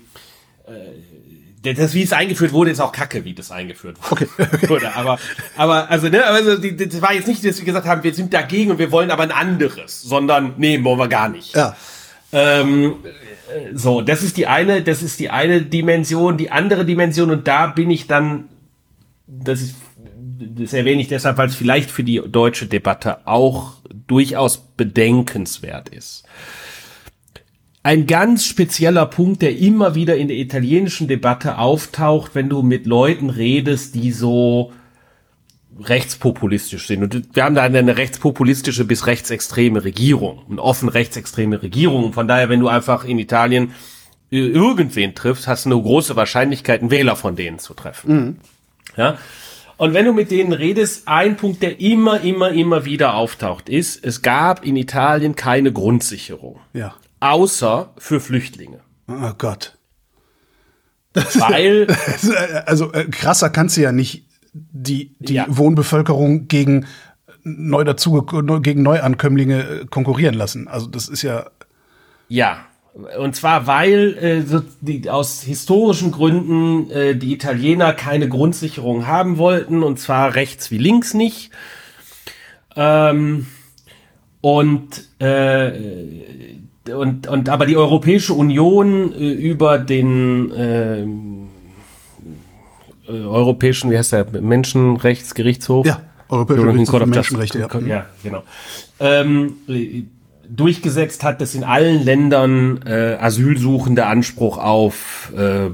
[0.67, 4.27] äh, das, wie es eingeführt wurde, ist auch Kacke, wie das eingeführt wurde.
[4.39, 4.87] Okay.
[4.95, 5.19] aber,
[5.57, 8.33] aber, also, ne, also, die, das war jetzt nicht, dass wir gesagt haben, wir sind
[8.33, 11.55] dagegen und wir wollen aber ein anderes, sondern, nee, wollen wir gar nicht.
[11.55, 11.75] Ja.
[12.31, 12.95] Ähm,
[13.73, 17.67] so, das ist die eine, das ist die eine Dimension, die andere Dimension und da
[17.67, 18.45] bin ich dann,
[19.27, 19.75] das ist,
[20.39, 23.73] das erwähne ich deshalb, weil es vielleicht für die deutsche Debatte auch
[24.07, 26.25] durchaus bedenkenswert ist.
[27.81, 32.85] Ein ganz spezieller Punkt, der immer wieder in der italienischen Debatte auftaucht, wenn du mit
[32.85, 34.73] Leuten redest, die so
[35.79, 37.03] rechtspopulistisch sind.
[37.03, 42.13] Und wir haben da eine rechtspopulistische bis rechtsextreme Regierung, eine offen rechtsextreme Regierung.
[42.13, 43.73] Von daher, wenn du einfach in Italien
[44.29, 48.13] irgendwen triffst, hast du eine große Wahrscheinlichkeit, einen Wähler von denen zu treffen.
[48.13, 48.37] Mhm.
[48.95, 49.17] Ja.
[49.77, 54.03] Und wenn du mit denen redest, ein Punkt, der immer, immer, immer wieder auftaucht, ist,
[54.03, 56.59] es gab in Italien keine Grundsicherung.
[56.73, 56.95] Ja.
[57.21, 58.81] Außer für Flüchtlinge.
[59.07, 59.77] Oh Gott.
[61.13, 61.87] Weil.
[62.65, 65.45] also äh, krasser kannst du ja nicht die, die ja.
[65.47, 66.85] Wohnbevölkerung gegen
[67.43, 68.21] neu dazu
[68.61, 70.67] gegen Neuankömmlinge äh, konkurrieren lassen.
[70.67, 71.45] Also das ist ja
[72.27, 72.57] ja
[73.17, 79.37] und zwar weil äh, so die, aus historischen Gründen äh, die Italiener keine Grundsicherung haben
[79.37, 81.51] wollten und zwar rechts wie links nicht
[82.75, 83.47] ähm,
[84.41, 85.71] und äh,
[86.91, 90.51] und und aber die Europäische Union äh, über den
[93.09, 95.85] äh, europäischen, wie heißt der, Menschenrechtsgerichtshof?
[95.85, 97.79] Ja, Europäischer Gerichtshof für Menschenrechte, ja.
[97.79, 98.43] ja, genau.
[98.99, 100.03] Ähm, äh,
[100.47, 105.69] durchgesetzt hat, dass in allen Ländern äh, Asylsuchende Anspruch auf äh,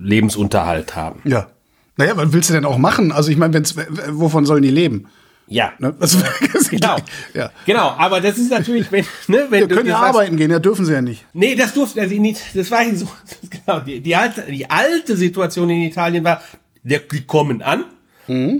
[0.00, 1.20] Lebensunterhalt haben.
[1.24, 1.48] Ja.
[1.96, 3.10] Naja, was willst du denn auch machen?
[3.10, 3.74] Also ich meine, wenn's,
[4.10, 5.06] wovon sollen die leben?
[5.48, 5.94] Ja, Ne?
[6.00, 6.18] Also,
[6.70, 6.96] genau.
[7.32, 7.50] Ja.
[7.64, 10.84] Genau, aber das ist natürlich, wenn, ne, wenn Wir können ja arbeiten gehen, ja, dürfen
[10.84, 11.24] sie ja nicht.
[11.32, 12.40] Nee, das durfte also nicht.
[12.54, 13.08] Das war so.
[13.50, 16.42] Genau, die, die, alte, die alte Situation in Italien war,
[16.82, 17.84] der, die kommen an,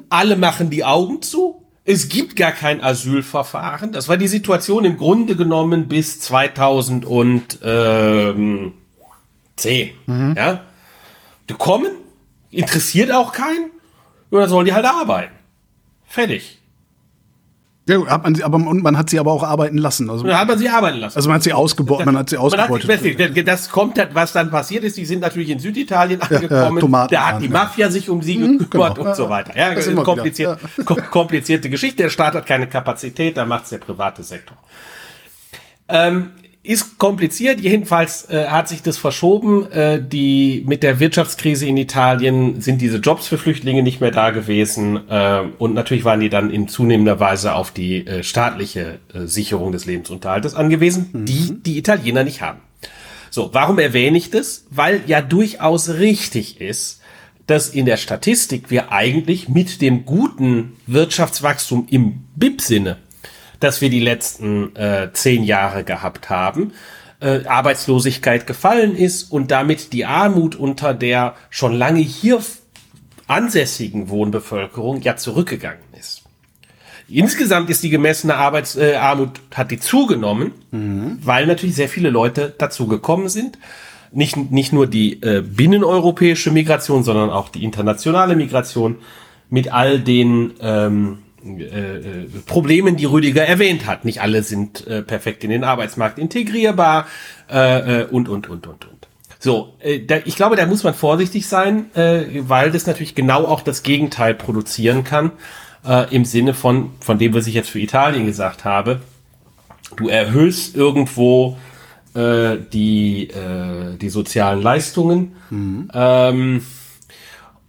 [0.09, 1.62] alle machen die Augen zu.
[1.84, 3.93] Es gibt gar kein Asylverfahren.
[3.93, 8.72] Das war die Situation im Grunde genommen bis 2010.
[10.37, 10.61] Ja,
[11.49, 11.93] die kommen,
[12.51, 13.70] interessiert auch keinen,
[14.30, 15.32] und dann sollen die halt arbeiten.
[16.07, 16.61] Fertig.
[17.89, 20.11] Ja, hat man sie, aber und man hat sie aber auch arbeiten lassen.
[20.11, 21.16] Also, dann hat man sie arbeiten lassen.
[21.16, 23.47] also man hat sie ausgebeutet, man hat sie Man hat, ausgebeutet.
[23.47, 27.28] das, kommt, halt, was dann passiert ist, die sind natürlich in Süditalien angekommen, Tomaten da
[27.28, 29.09] hat die Mafia sich um sie gekümmert genau.
[29.11, 29.57] und so weiter.
[29.57, 33.78] Ja, Das immer kompliziert, kom- komplizierte Geschichte, der Staat hat keine Kapazität, da macht's der
[33.78, 34.57] private Sektor.
[35.89, 36.30] Ähm,
[36.66, 39.70] ist kompliziert, jedenfalls äh, hat sich das verschoben.
[39.70, 44.30] Äh, die mit der Wirtschaftskrise in Italien sind diese Jobs für Flüchtlinge nicht mehr da
[44.30, 49.26] gewesen äh, und natürlich waren die dann in zunehmender Weise auf die äh, staatliche äh,
[49.26, 52.60] Sicherung des Lebensunterhaltes angewiesen, die die Italiener nicht haben.
[53.30, 54.64] So, warum erwähne ich das?
[54.70, 57.00] Weil ja durchaus richtig ist,
[57.46, 62.98] dass in der Statistik wir eigentlich mit dem guten Wirtschaftswachstum im BIP-Sinne,
[63.61, 66.72] das wir die letzten äh, zehn Jahre gehabt haben,
[67.20, 72.40] äh, Arbeitslosigkeit gefallen ist und damit die Armut unter der schon lange hier
[73.26, 76.22] ansässigen Wohnbevölkerung ja zurückgegangen ist.
[77.09, 80.52] Insgesamt ist die gemessene Arbeits äh, Armut hat die zugenommen,
[81.22, 83.59] weil natürlich sehr viele Leute dazugekommen sind.
[84.12, 88.96] Nicht, nicht nur die äh, binneneuropäische Migration, sondern auch die internationale Migration
[89.50, 94.05] mit all den ähm, äh, äh, Problemen, die Rüdiger erwähnt hat.
[94.05, 97.07] Nicht alle sind äh, perfekt in den Arbeitsmarkt integrierbar
[97.51, 99.09] äh, äh, und, und, und, und, und.
[99.38, 103.44] So, äh, da, ich glaube, da muss man vorsichtig sein, äh, weil das natürlich genau
[103.44, 105.32] auch das Gegenteil produzieren kann,
[105.86, 109.01] äh, im Sinne von, von dem, was ich jetzt für Italien gesagt habe.
[109.97, 111.57] Du erhöhst irgendwo
[112.14, 115.36] äh, die, äh, die sozialen Leistungen.
[115.94, 116.62] Ähm,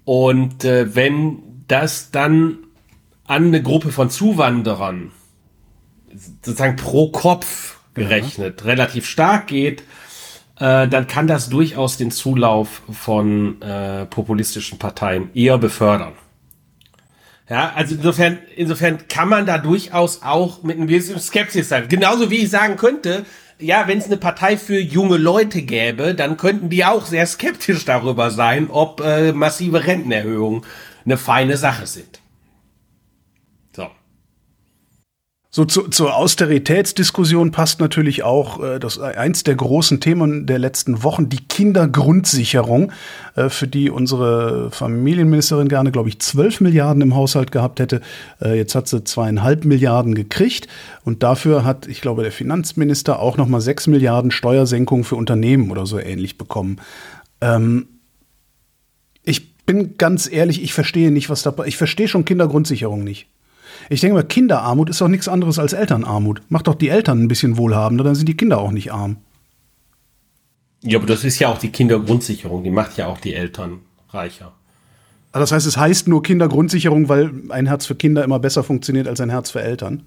[0.05, 2.59] und äh, wenn das dann
[3.27, 5.11] an eine Gruppe von Zuwanderern
[6.41, 9.81] sozusagen pro Kopf gerechnet relativ stark geht,
[10.59, 16.13] äh, dann kann das durchaus den Zulauf von äh, populistischen Parteien eher befördern.
[17.49, 21.87] Ja, also insofern, insofern kann man da durchaus auch mit einem gewissen Skepsis sein.
[21.87, 23.25] Genauso wie ich sagen könnte,
[23.59, 27.85] ja, wenn es eine Partei für junge Leute gäbe, dann könnten die auch sehr skeptisch
[27.85, 30.63] darüber sein, ob äh, massive Rentenerhöhungen
[31.05, 32.19] eine feine Sache sind.
[33.75, 33.87] So.
[35.49, 41.03] So zu, zur Austeritätsdiskussion passt natürlich auch äh, das eins der großen Themen der letzten
[41.03, 42.91] Wochen, die Kindergrundsicherung,
[43.35, 48.01] äh, für die unsere Familienministerin gerne, glaube ich, 12 Milliarden im Haushalt gehabt hätte.
[48.41, 50.67] Äh, jetzt hat sie zweieinhalb Milliarden gekriegt
[51.05, 55.71] und dafür hat, ich glaube, der Finanzminister auch noch mal 6 Milliarden Steuersenkung für Unternehmen
[55.71, 56.81] oder so ähnlich bekommen.
[57.39, 57.87] Ähm,
[59.23, 63.27] ich bin ganz ehrlich, ich verstehe nicht, was da, ich verstehe schon Kindergrundsicherung nicht.
[63.89, 66.41] Ich denke mal, Kinderarmut ist doch nichts anderes als Elternarmut.
[66.49, 69.17] Macht doch die Eltern ein bisschen wohlhabender, dann sind die Kinder auch nicht arm.
[70.83, 74.53] Ja, aber das ist ja auch die Kindergrundsicherung, die macht ja auch die Eltern reicher.
[75.31, 79.07] Also das heißt, es heißt nur Kindergrundsicherung, weil ein Herz für Kinder immer besser funktioniert
[79.07, 80.03] als ein Herz für Eltern.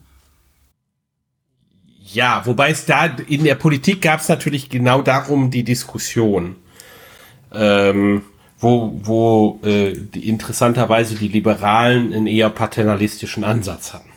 [2.12, 6.56] Ja, wobei es da in der Politik gab es natürlich genau darum die Diskussion,
[7.52, 8.22] ähm,
[8.60, 14.10] wo, wo äh, die, interessanterweise die Liberalen einen eher paternalistischen Ansatz hatten.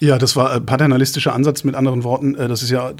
[0.00, 2.36] Ja, das war ein paternalistischer Ansatz mit anderen Worten.
[2.36, 2.92] äh, Das ist ja,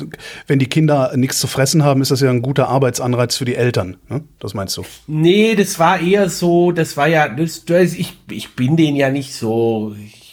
[0.48, 3.54] wenn die Kinder nichts zu fressen haben, ist das ja ein guter Arbeitsanreiz für die
[3.54, 3.96] Eltern.
[4.08, 4.24] Ne?
[4.40, 4.82] Das meinst du?
[5.06, 9.10] Nee, das war eher so, das war ja, das, das, ich, ich bin den ja
[9.10, 9.94] nicht so.
[10.04, 10.27] Ich,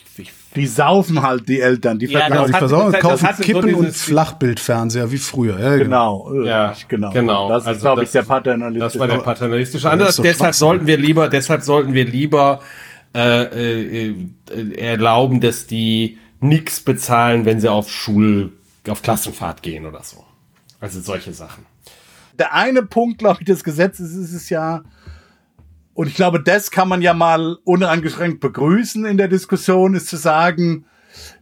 [0.56, 2.48] Die saufen halt die Eltern, die Ja, verkaufen.
[2.48, 5.60] die hat- versorgen, das kaufen so Kippen und dieses- Flachbildfernseher wie früher.
[5.60, 7.12] Ja, Genau, Ja, äh, genau.
[7.12, 7.50] genau.
[7.50, 8.98] Das ist, Also glaube ich, das- der paternalistische.
[8.98, 10.16] Das war der paternalistische das Ansatz.
[10.18, 10.54] deshalb Schwachsinn.
[10.60, 12.62] sollten wir lieber, deshalb sollten wir lieber
[13.14, 13.44] äh,
[14.10, 14.16] äh,
[14.52, 18.52] äh, erlauben, dass die nix bezahlen, wenn sie auf Schul,
[18.90, 20.24] auf Klassenfahrt gehen oder so.
[20.82, 21.66] Also solche Sachen.
[22.38, 24.84] der eine Punkt, glaube ich, des Gesetzes ist es ja,
[25.96, 30.18] und ich glaube, das kann man ja mal uneingeschränkt begrüßen in der Diskussion, ist zu
[30.18, 30.86] sagen,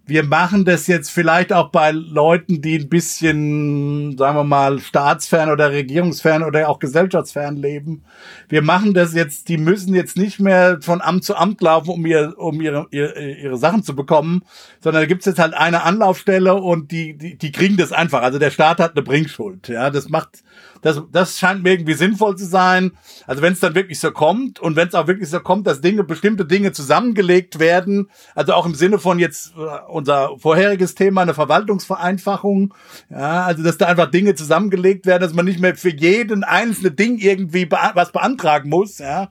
[0.06, 5.49] wir machen das jetzt vielleicht auch bei Leuten, die ein bisschen, sagen wir mal, staatsfern
[5.49, 8.04] oder regierungsfern oder auch gesellschaftsfern leben.
[8.49, 12.06] Wir machen das jetzt, die müssen jetzt nicht mehr von Amt zu Amt laufen, um,
[12.06, 14.43] ihr, um ihre, ihre, ihre Sachen zu bekommen,
[14.82, 18.22] sondern da gibt's jetzt halt eine Anlaufstelle und die, die, die kriegen das einfach.
[18.22, 19.70] Also der Staat hat eine Bringschuld.
[19.70, 20.43] Ja, das macht,
[20.84, 22.92] das, das scheint mir irgendwie sinnvoll zu sein.
[23.26, 25.82] Also wenn es dann wirklich so kommt und wenn es auch wirklich so kommt, dass
[25.82, 31.22] Dinge, bestimmte Dinge zusammengelegt werden, also auch im Sinne von jetzt äh, unser vorheriges Thema,
[31.22, 32.74] eine Verwaltungsvereinfachung,
[33.10, 36.92] ja, also dass da einfach Dinge zusammengelegt werden, dass man nicht mehr für jeden einzelne
[36.92, 39.30] Ding irgendwie bea was beantragen muss, ja,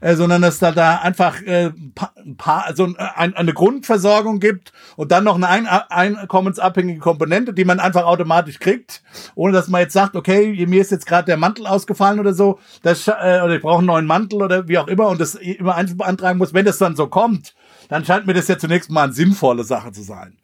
[0.00, 5.12] äh, sondern dass da da einfach äh, ein paar, also ein, eine Grundversorgung gibt und
[5.12, 9.02] dann noch eine ein einkommensabhängige Komponente, die man einfach automatisch kriegt,
[9.34, 12.58] ohne dass man jetzt sagt, okay, mir ist jetzt gerade der Mantel ausgefallen oder so,
[12.82, 15.74] das, äh, oder ich brauche einen neuen Mantel oder wie auch immer und das immer
[15.74, 16.54] einzeln beantragen muss.
[16.54, 17.54] Wenn das dann so kommt,
[17.88, 20.36] dann scheint mir das ja zunächst mal eine sinnvolle Sache zu sein.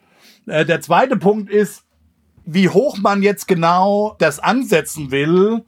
[0.46, 1.84] Äh, der zweite Punkt ist,
[2.44, 5.64] wie hoch man jetzt genau das ansetzen will.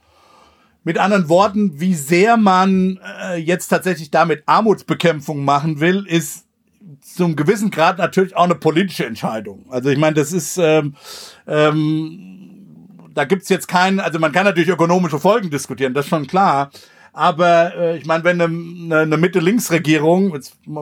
[0.84, 6.46] Mit anderen Worten, wie sehr man äh, jetzt tatsächlich damit Armutsbekämpfung machen will, ist
[7.00, 9.66] zum gewissen Grad natürlich auch eine politische Entscheidung.
[9.70, 10.96] Also ich meine, das ist ähm,
[11.46, 12.31] ähm,
[13.14, 16.70] da gibt's jetzt keinen, also man kann natürlich ökonomische Folgen diskutieren, das ist schon klar.
[17.14, 20.34] Aber äh, ich meine, wenn eine, eine Mitte-Links-Regierung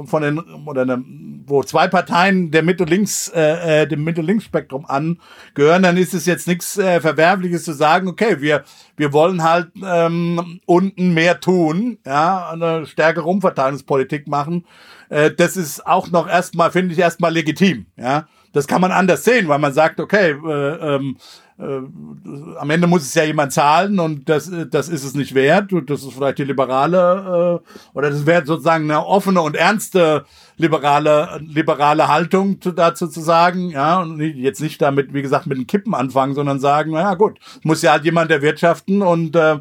[0.05, 1.03] von den oder eine,
[1.47, 6.79] wo zwei Parteien der Mitte-Links äh, äh, dem Mitte-Links-Spektrum angehören, dann ist es jetzt nichts
[6.79, 8.63] äh, Verwerfliches zu sagen, okay, wir
[8.97, 14.67] wir wollen halt ähm, unten mehr tun, ja, eine stärkere Umverteilungspolitik machen.
[15.09, 18.29] Äh, das ist auch noch erstmal, finde ich, erstmal legitim, ja.
[18.53, 21.17] Das kann man anders sehen, weil man sagt, okay, äh, ähm,
[21.50, 25.73] äh, am Ende muss es ja jemand zahlen und das, das ist es nicht wert.
[25.73, 30.25] Und das ist vielleicht die liberale äh, oder das wäre sozusagen eine offene und ernste
[30.57, 35.67] liberale liberale Haltung dazu zu sagen, ja, und jetzt nicht damit, wie gesagt, mit den
[35.67, 39.59] Kippen anfangen, sondern sagen, naja gut, muss ja halt jemand erwirtschaften und äh,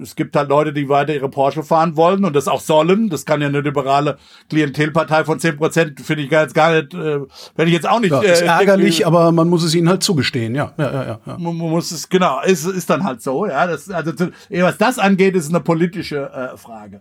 [0.00, 3.08] es gibt halt Leute, die weiter ihre Porsche fahren wollen und das auch sollen.
[3.08, 4.18] Das kann ja eine liberale
[4.48, 7.20] Klientelpartei von zehn Prozent, finde ich jetzt gar nicht, äh,
[7.56, 8.12] wenn ich jetzt auch nicht.
[8.12, 10.72] Ja, ist äh, ärgerlich, äh, aber man muss es ihnen halt zugestehen, ja.
[10.78, 11.38] ja, ja, ja, ja.
[11.38, 13.66] Man muss es, genau, ist, ist dann halt so, ja.
[13.66, 14.12] Das, also,
[14.50, 17.00] was das angeht, ist eine politische äh, Frage.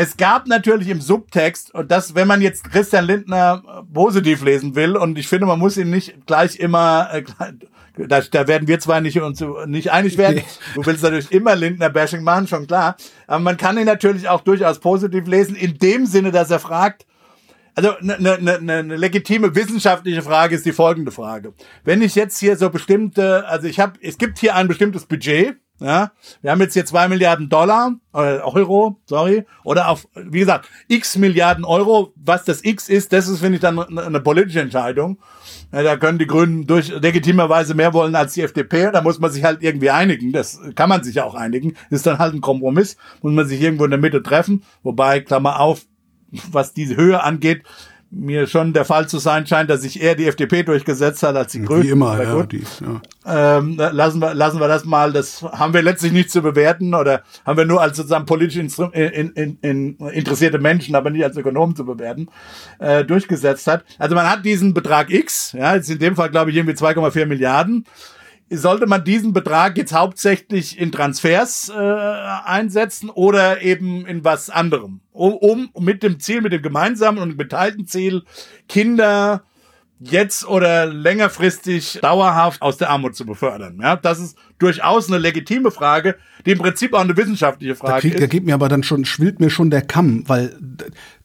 [0.00, 4.76] Es gab natürlich im Subtext, und das, wenn man jetzt Christian Lindner äh, positiv lesen
[4.76, 7.24] will, und ich finde, man muss ihn nicht gleich immer, äh,
[8.06, 10.42] da, da werden wir zwar nicht uns nicht einig werden.
[10.74, 12.96] Du willst natürlich immer Lindner-Bashing machen, schon klar.
[13.26, 17.06] Aber man kann ihn natürlich auch durchaus positiv lesen, in dem Sinne, dass er fragt,
[17.74, 21.54] also eine ne, ne, ne, ne legitime wissenschaftliche Frage ist die folgende Frage.
[21.84, 25.56] Wenn ich jetzt hier so bestimmte, also ich habe, es gibt hier ein bestimmtes Budget,
[25.80, 26.10] ja,
[26.42, 31.16] wir haben jetzt hier zwei Milliarden Dollar, äh, Euro, sorry, oder auf, wie gesagt, x
[31.16, 32.12] Milliarden Euro.
[32.16, 35.18] Was das x ist, das ist, finde ich, dann eine, politische Entscheidung.
[35.72, 38.90] Ja, da können die Grünen durch legitimerweise mehr wollen als die FDP.
[38.90, 40.32] Da muss man sich halt irgendwie einigen.
[40.32, 41.74] Das kann man sich auch einigen.
[41.90, 42.96] Ist dann halt ein Kompromiss.
[43.22, 44.64] Muss man sich irgendwo in der Mitte treffen.
[44.82, 45.82] Wobei, Klammer auf,
[46.50, 47.62] was diese Höhe angeht,
[48.10, 51.52] mir schon der Fall zu sein scheint, dass sich eher die FDP durchgesetzt hat als
[51.52, 51.82] die Grünen.
[51.82, 53.58] Wie immer, ja, die, ja.
[53.58, 57.22] Ähm, lassen, wir, lassen wir das mal, das haben wir letztlich nicht zu bewerten oder
[57.44, 61.36] haben wir nur als sozusagen politisch in, in, in, in interessierte Menschen, aber nicht als
[61.36, 62.28] Ökonomen zu bewerten,
[62.78, 63.84] äh, durchgesetzt hat.
[63.98, 67.26] Also man hat diesen Betrag X, ja, jetzt in dem Fall glaube ich irgendwie 2,4
[67.26, 67.84] Milliarden
[68.50, 75.00] sollte man diesen Betrag jetzt hauptsächlich in Transfers äh, einsetzen oder eben in was anderem,
[75.12, 78.22] um, um mit dem Ziel, mit dem gemeinsamen und geteilten Ziel,
[78.68, 79.42] Kinder
[80.00, 83.80] jetzt oder längerfristig dauerhaft aus der Armut zu befördern.
[83.82, 88.00] Ja, das ist durchaus eine legitime Frage, die im Prinzip auch eine wissenschaftliche Frage da
[88.00, 88.22] krieg, ist.
[88.22, 90.56] Da geht mir aber dann schon, schwillt mir schon der Kamm, weil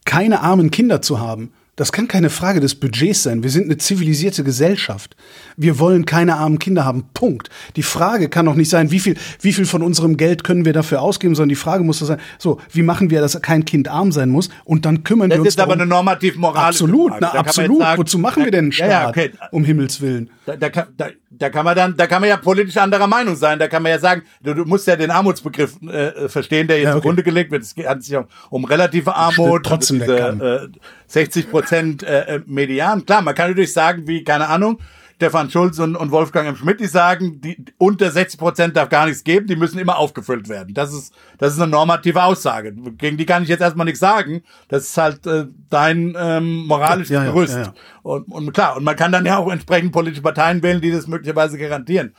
[0.05, 3.41] keine armen Kinder zu haben, das kann keine Frage des Budgets sein.
[3.41, 5.15] Wir sind eine zivilisierte Gesellschaft.
[5.57, 7.05] Wir wollen keine armen Kinder haben.
[7.15, 7.49] Punkt.
[7.75, 10.73] Die Frage kann doch nicht sein, wie viel, wie viel von unserem Geld können wir
[10.73, 13.87] dafür ausgeben, sondern die Frage muss doch sein, so, wie machen wir, dass kein Kind
[13.87, 14.49] arm sein muss?
[14.65, 17.21] Und dann kümmern das wir uns Das ist aber eine normativ moralische Absolut, Frage.
[17.21, 17.79] na, absolut.
[17.79, 18.89] Sagen, Wozu machen wir denn einen Staat?
[18.89, 19.31] Ja, okay.
[19.51, 20.29] Um Himmels Willen.
[20.45, 23.57] Da, da, da, da kann man dann, da kann man ja politisch anderer Meinung sein.
[23.57, 26.85] Da kann man ja sagen, du, du musst ja den Armutsbegriff äh, verstehen, der jetzt
[26.85, 26.99] ja, okay.
[26.99, 27.63] zugrunde gelegt wird.
[27.63, 29.63] Es handelt sich um, um relative Armut.
[29.65, 30.67] Trotzdem diese, äh,
[31.13, 33.05] 60 Prozent äh, äh, Median.
[33.05, 34.79] Klar, man kann natürlich sagen, wie, keine Ahnung,
[35.15, 36.55] Stefan Schulz und, und Wolfgang M.
[36.55, 40.49] Schmidt, die sagen, die, unter 60 Prozent darf gar nichts geben, die müssen immer aufgefüllt
[40.49, 40.73] werden.
[40.73, 42.73] Das ist, das ist eine normative Aussage.
[42.73, 44.41] Gegen die kann ich jetzt erstmal nichts sagen.
[44.67, 47.55] Das ist halt äh, dein ähm, moralisches ja, ja, Gerüst.
[47.55, 50.91] Ja, und, und klar, und man kann dann ja auch entsprechend politische Parteien wählen, die
[50.91, 52.15] das möglicherweise garantieren.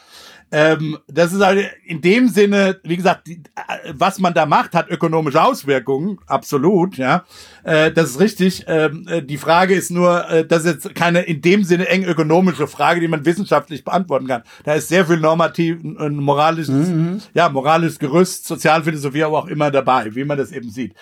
[0.57, 4.73] Ähm, das ist halt in dem Sinne, wie gesagt, die, äh, was man da macht,
[4.75, 7.25] hat ökonomische Auswirkungen, absolut, ja.
[7.65, 8.65] Äh, das ist richtig.
[8.69, 12.05] Ähm, äh, die Frage ist nur, äh, das ist jetzt keine in dem Sinne eng
[12.05, 14.45] ökonomische Frage, die man wissenschaftlich beantworten kann.
[14.63, 17.21] Da ist sehr viel normativ, ein moralisches, mhm.
[17.35, 20.95] ja, moralisches Gerüst, Sozialphilosophie, aber auch immer dabei, wie man das eben sieht.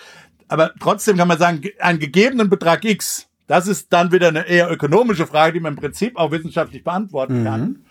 [0.47, 4.71] Aber trotzdem kann man sagen, einen gegebenen Betrag X, das ist dann wieder eine eher
[4.71, 7.45] ökonomische Frage, die man im Prinzip auch wissenschaftlich beantworten mhm.
[7.45, 7.85] kann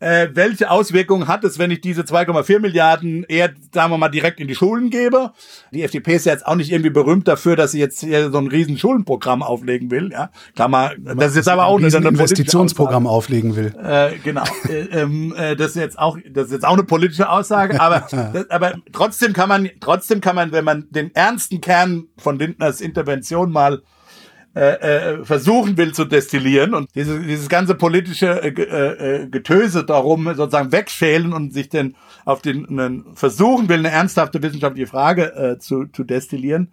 [0.00, 4.40] äh, welche Auswirkungen hat es, wenn ich diese 2,4 Milliarden eher, sagen wir mal, direkt
[4.40, 5.32] in die Schulen gebe?
[5.72, 8.38] Die FDP ist ja jetzt auch nicht irgendwie berühmt dafür, dass sie jetzt hier so
[8.38, 10.10] ein riesen Schulenprogramm auflegen will.
[10.12, 13.74] Ja, Klammer, das ist jetzt aber auch ein Investitionsprogramm auflegen will.
[13.82, 17.28] Äh, genau, äh, ähm, äh, das ist jetzt auch, das ist jetzt auch eine politische
[17.30, 22.08] Aussage, aber, das, aber trotzdem kann man, trotzdem kann man, wenn man den ernsten Kern
[22.18, 23.82] von Lindners Intervention mal
[24.56, 30.24] äh, äh, versuchen will zu destillieren und diese, dieses ganze politische äh, äh, Getöse darum
[30.34, 35.58] sozusagen wegschälen und sich denn auf den einen versuchen will, eine ernsthafte wissenschaftliche Frage äh,
[35.58, 36.72] zu, zu destillieren,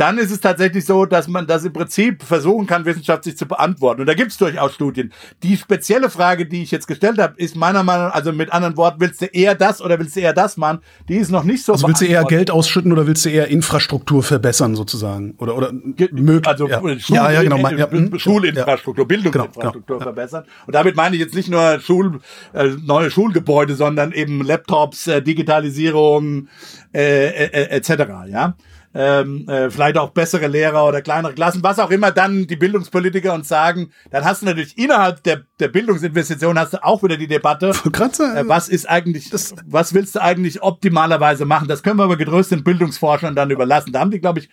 [0.00, 4.00] dann ist es tatsächlich so, dass man das im Prinzip versuchen kann, wissenschaftlich zu beantworten.
[4.00, 5.12] Und da gibt es durchaus Studien.
[5.42, 8.78] Die spezielle Frage, die ich jetzt gestellt habe, ist meiner Meinung nach, also mit anderen
[8.78, 10.78] Worten, willst du eher das oder willst du eher das machen?
[11.10, 11.72] Die ist noch nicht so.
[11.72, 15.34] Also willst du eher Geld ausschütten oder willst du eher Infrastruktur verbessern sozusagen?
[15.36, 16.46] Oder, oder möglich?
[16.46, 16.80] Also ja.
[16.80, 17.58] Schul ja, ja, genau.
[17.58, 19.06] Ja, hm, Schulinfrastruktur.
[19.06, 20.00] Bildungsinfrastruktur genau, genau.
[20.00, 20.44] verbessern.
[20.66, 22.20] Und damit meine ich jetzt nicht nur Schul,
[22.54, 26.48] äh, neue Schulgebäude, sondern eben Laptops, äh, Digitalisierung,
[26.94, 27.90] äh, äh, äh etc.
[28.30, 28.54] Ja
[28.92, 33.32] ähm, äh, vielleicht auch bessere Lehrer oder kleinere Klassen, was auch immer dann die Bildungspolitiker
[33.32, 37.28] uns sagen, dann hast du natürlich innerhalb der, der Bildungsinvestition hast du auch wieder die
[37.28, 41.68] Debatte, äh, was ist eigentlich, das, was willst du eigentlich optimalerweise machen?
[41.68, 43.92] Das können wir aber getröst den Bildungsforschern dann überlassen.
[43.92, 44.48] Da haben die, glaube ich,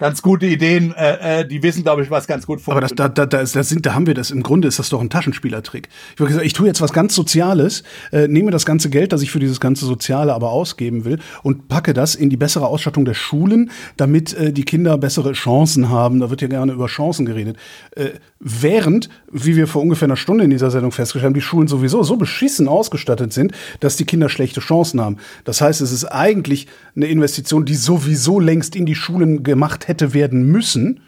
[0.00, 3.00] ganz gute Ideen, äh, äh, die wissen, glaube ich, was ganz gut funktioniert.
[3.00, 4.78] Aber das, da, da, da, ist, das sind, da haben wir das, im Grunde ist
[4.78, 5.88] das doch ein Taschenspielertrick.
[6.14, 9.22] Ich würde sagen, ich tue jetzt was ganz Soziales, äh, nehme das ganze Geld, das
[9.22, 13.04] ich für dieses ganze Soziale aber ausgeben will und packe das in die bessere Ausstattung
[13.04, 16.18] der Schulen, damit äh, die Kinder bessere Chancen haben.
[16.18, 17.56] Da wird ja gerne über Chancen geredet.
[17.94, 21.68] Äh, während, wie wir vor ungefähr einer Stunde in dieser Sendung festgestellt haben, die Schulen
[21.68, 25.18] sowieso so beschissen ausgestattet sind, dass die Kinder schlechte Chancen haben.
[25.44, 26.66] Das heißt, es ist eigentlich
[26.96, 31.00] eine Investition, die sowieso längst in die Schulen gemacht hätte werden müssen,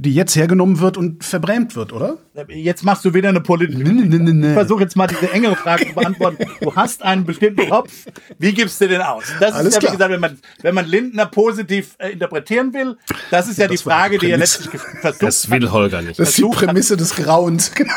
[0.00, 2.18] die jetzt hergenommen wird und verbrämt wird, oder?
[2.46, 3.80] Jetzt machst du wieder eine politische.
[3.80, 4.46] Nee, nee, nee, nee.
[4.46, 6.46] Ich versuche jetzt mal diese engere Frage zu beantworten.
[6.60, 8.06] Du hast einen bestimmten Kopf.
[8.38, 9.24] Wie gibst du den aus?
[9.40, 12.96] Das Alles ist ja, wie gesagt, wenn man, wenn man Lindner positiv äh, interpretieren will,
[13.30, 16.00] das ist ja, ja das die Frage, die, die er letztlich versucht Das will Holger
[16.02, 16.18] nicht.
[16.18, 17.92] Das ist die Prämisse des Grauens, genau.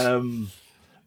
[0.00, 0.48] ähm,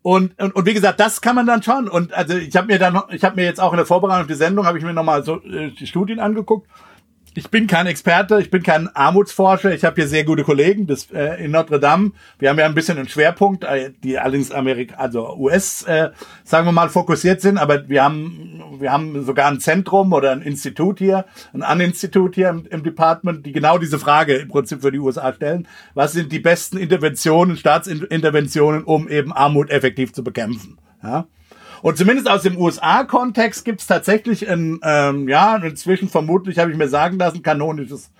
[0.04, 1.88] und, und, und wie gesagt, das kann man dann schon.
[1.88, 4.28] Und also ich habe mir dann, ich habe mir jetzt auch in der Vorbereitung auf
[4.28, 6.68] die Sendung, habe ich mir nochmal so äh, die Studien angeguckt
[7.38, 9.72] ich bin kein Experte, ich bin kein Armutsforscher.
[9.72, 12.14] Ich habe hier sehr gute Kollegen das, äh, in Notre Dame.
[12.40, 16.10] Wir haben ja ein bisschen einen Schwerpunkt, äh, die allerdings Amerika, also US, äh,
[16.44, 17.60] sagen wir mal, fokussiert sind.
[17.60, 22.50] Aber wir haben, wir haben sogar ein Zentrum oder ein Institut hier, ein An-Institut hier
[22.50, 25.68] im, im Department, die genau diese Frage im Prinzip für die USA stellen.
[25.94, 30.80] Was sind die besten Interventionen, Staatsinterventionen, um eben Armut effektiv zu bekämpfen?
[31.04, 31.28] Ja?
[31.82, 36.78] Und zumindest aus dem USA-Kontext gibt es tatsächlich ein, ähm, ja, inzwischen vermutlich, habe ich
[36.78, 38.12] mir sagen lassen, kanonisches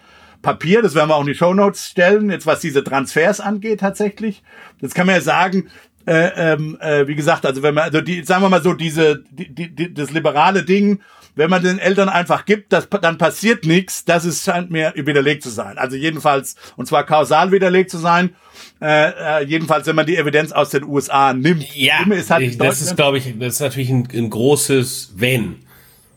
[0.41, 3.79] Papier, das werden wir auch in die Show Notes stellen, jetzt was diese Transfers angeht
[3.79, 4.43] tatsächlich.
[4.81, 5.69] Jetzt kann man ja sagen,
[6.05, 9.23] äh, ähm, äh, wie gesagt, also wenn man, also die, sagen wir mal so, diese,
[9.31, 11.01] die, die, das liberale Ding,
[11.38, 15.43] wenn man den Eltern einfach gibt, das, dann passiert nichts, das ist, scheint mir widerlegt
[15.43, 15.77] zu sein.
[15.77, 18.35] Also jedenfalls, und zwar kausal widerlegt zu sein.
[18.81, 21.76] Äh, äh, jedenfalls, wenn man die Evidenz aus den USA nimmt.
[21.76, 25.66] Ja, ist halt das ist, glaube ich, das ist natürlich ein, ein großes Wenn.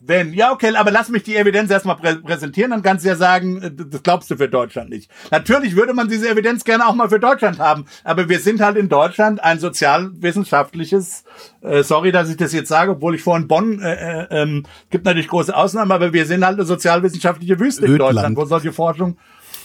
[0.03, 3.17] Wenn, ja, okay, aber lass mich die Evidenz erstmal prä präsentieren, dann kannst du ja
[3.17, 5.11] sagen, äh, das glaubst du für Deutschland nicht.
[5.31, 8.77] Natürlich würde man diese Evidenz gerne auch mal für Deutschland haben, aber wir sind halt
[8.77, 11.25] in Deutschland ein sozialwissenschaftliches,
[11.61, 15.05] äh, sorry, dass ich das jetzt sage, obwohl ich vorhin Bonn, äh, äh, ähm, gibt
[15.05, 17.93] natürlich große Ausnahmen, aber wir sind halt eine sozialwissenschaftliche Wüste Ödland.
[17.93, 19.19] in Deutschland, wo solche Forschung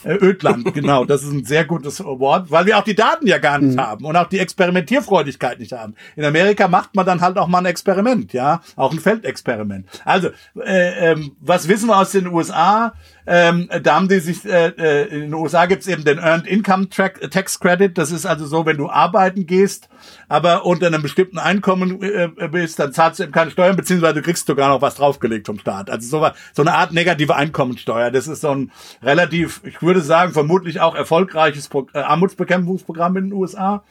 [0.05, 3.59] Ödland, genau, das ist ein sehr gutes Wort, weil wir auch die Daten ja gar
[3.59, 3.81] nicht mhm.
[3.81, 5.95] haben und auch die Experimentierfreudigkeit nicht haben.
[6.15, 9.87] In Amerika macht man dann halt auch mal ein Experiment, ja, auch ein Feldexperiment.
[10.05, 10.29] Also,
[10.63, 12.93] äh, ähm, was wissen wir aus den USA?
[13.27, 16.89] Ähm, da haben die sich, äh, äh, in den USA gibt's eben den Earned Income
[16.89, 17.97] Track, Tax Credit.
[17.97, 19.89] Das ist also so, wenn du arbeiten gehst,
[20.27, 24.21] aber unter einem bestimmten Einkommen äh, bist, dann zahlst du eben keine Steuern, beziehungsweise du
[24.21, 25.89] kriegst sogar noch was draufgelegt vom Staat.
[25.89, 28.11] Also so, so eine Art negative Einkommensteuer.
[28.11, 28.71] Das ist so ein
[29.01, 33.83] relativ, ich würde sagen, vermutlich auch erfolgreiches Pro äh, Armutsbekämpfungsprogramm in den USA.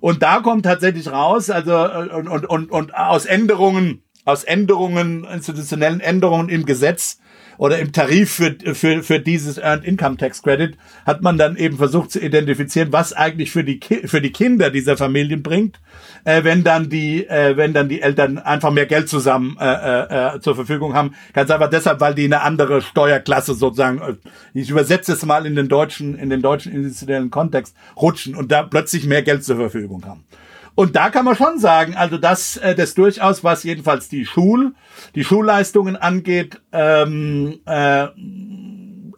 [0.00, 5.24] Und da kommt tatsächlich raus, also äh, und, und, und, und aus Änderungen, aus Änderungen,
[5.24, 7.20] institutionellen Änderungen im Gesetz,
[7.56, 10.76] oder im Tarif für, für, für dieses Earned Income Tax Credit
[11.06, 14.70] hat man dann eben versucht zu identifizieren, was eigentlich für die, Ki für die Kinder
[14.70, 15.80] dieser Familien bringt,
[16.24, 20.36] äh, wenn dann die, äh, wenn dann die Eltern einfach mehr Geld zusammen äh, äh,
[20.36, 21.14] äh zur Verfügung haben.
[21.32, 24.14] Ganz einfach deshalb, weil die eine andere Steuerklasse sozusagen, äh,
[24.52, 28.62] ich übersetze es mal in den deutschen, in den deutschen institutionellen Kontext, rutschen und da
[28.62, 30.24] plötzlich mehr Geld zur Verfügung haben.
[30.74, 34.74] Und da kann man schon sagen, also dass äh, das durchaus, was jedenfalls die Schul,
[35.14, 38.08] die Schulleistungen angeht, ähm, äh,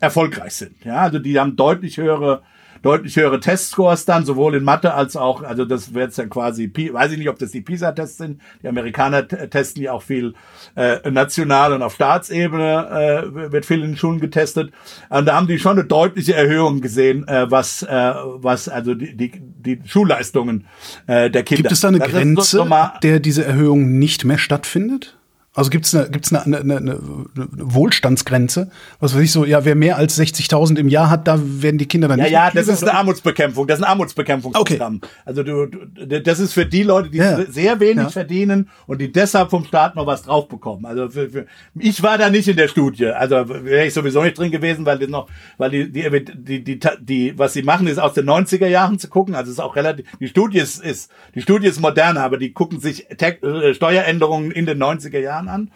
[0.01, 0.85] erfolgreich sind.
[0.85, 2.43] Ja, also die haben deutlich höhere
[2.87, 7.13] deutlich höhere Testscores dann, sowohl in Mathe als auch, also das wird dann quasi, weiß
[7.13, 8.41] ich nicht, ob das die PISA-Tests sind.
[8.63, 10.35] Die Amerikaner testen ja auch viel
[10.77, 14.73] äh, national und auf Staatsebene äh, wird viel in den Schulen getestet.
[15.09, 19.17] Und da haben die schon eine deutliche Erhöhung gesehen, äh, was, äh, was also die,
[19.17, 20.67] die, die Schulleistungen
[21.07, 21.63] äh, der Kinder.
[21.63, 22.67] Gibt es da eine das Grenze,
[23.03, 25.16] der diese Erhöhung nicht mehr stattfindet?
[25.57, 26.99] Also gibt es eine, gibt's eine, eine, eine, eine
[27.35, 28.71] Wohlstandsgrenze?
[29.01, 31.87] Was weiß ich so, ja, wer mehr als 60.000 im Jahr hat, da werden die
[31.87, 32.33] Kinder dann ja, nicht.
[32.33, 33.67] Ja, ja, das ist eine Armutsbekämpfung.
[33.67, 35.01] Das ist ein Armutsbekämpfungsprogramm.
[35.03, 35.13] Okay.
[35.25, 37.41] Also du, du, das ist für die Leute, die ja.
[37.47, 38.09] sehr wenig ja.
[38.11, 40.85] verdienen und die deshalb vom Staat noch was drauf bekommen.
[40.85, 43.07] Also für, für, ich war da nicht in der Studie.
[43.07, 45.27] Also wäre ich sowieso nicht drin gewesen, weil die noch,
[45.57, 49.09] weil die, die, die, die, die, was sie machen, ist aus den 90er Jahren zu
[49.09, 49.35] gucken.
[49.35, 52.53] Also es ist auch relativ, die Studie ist, ist die Studie ist moderner, aber die
[52.53, 55.71] gucken sich äh, Steueränderungen in den 90er Jahren Jahren an.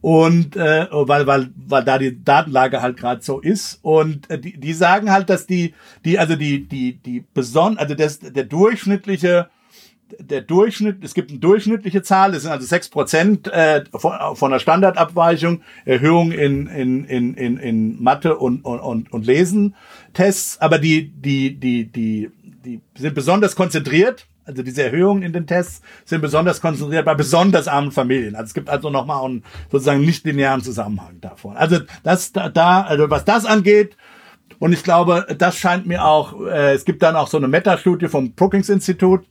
[0.00, 3.78] Und äh, weil, weil, weil da die Datenlage halt gerade so ist.
[3.82, 5.74] Und äh, die, die sagen halt, dass die,
[6.04, 9.48] die, also die, die, die beson also das, der durchschnittliche
[10.20, 14.50] der Durchschnitt, es gibt eine durchschnittliche Zahl, das sind also sechs Prozent äh, von, von
[14.52, 21.08] der Standardabweichung, Erhöhung in, in, in, in, in Mathe und, und, und Lesen-Tests, aber die,
[21.08, 26.60] die, die, die, die sind besonders konzentriert also diese Erhöhungen in den Tests sind besonders
[26.60, 28.34] konzentriert bei besonders armen Familien.
[28.34, 31.56] Also es gibt also nochmal einen sozusagen nicht linearen Zusammenhang davon.
[31.56, 33.96] Also das da, also was das angeht,
[34.58, 38.08] und ich glaube, das scheint mir auch, äh, es gibt dann auch so eine Metastudie
[38.08, 39.24] vom Brookings Institut,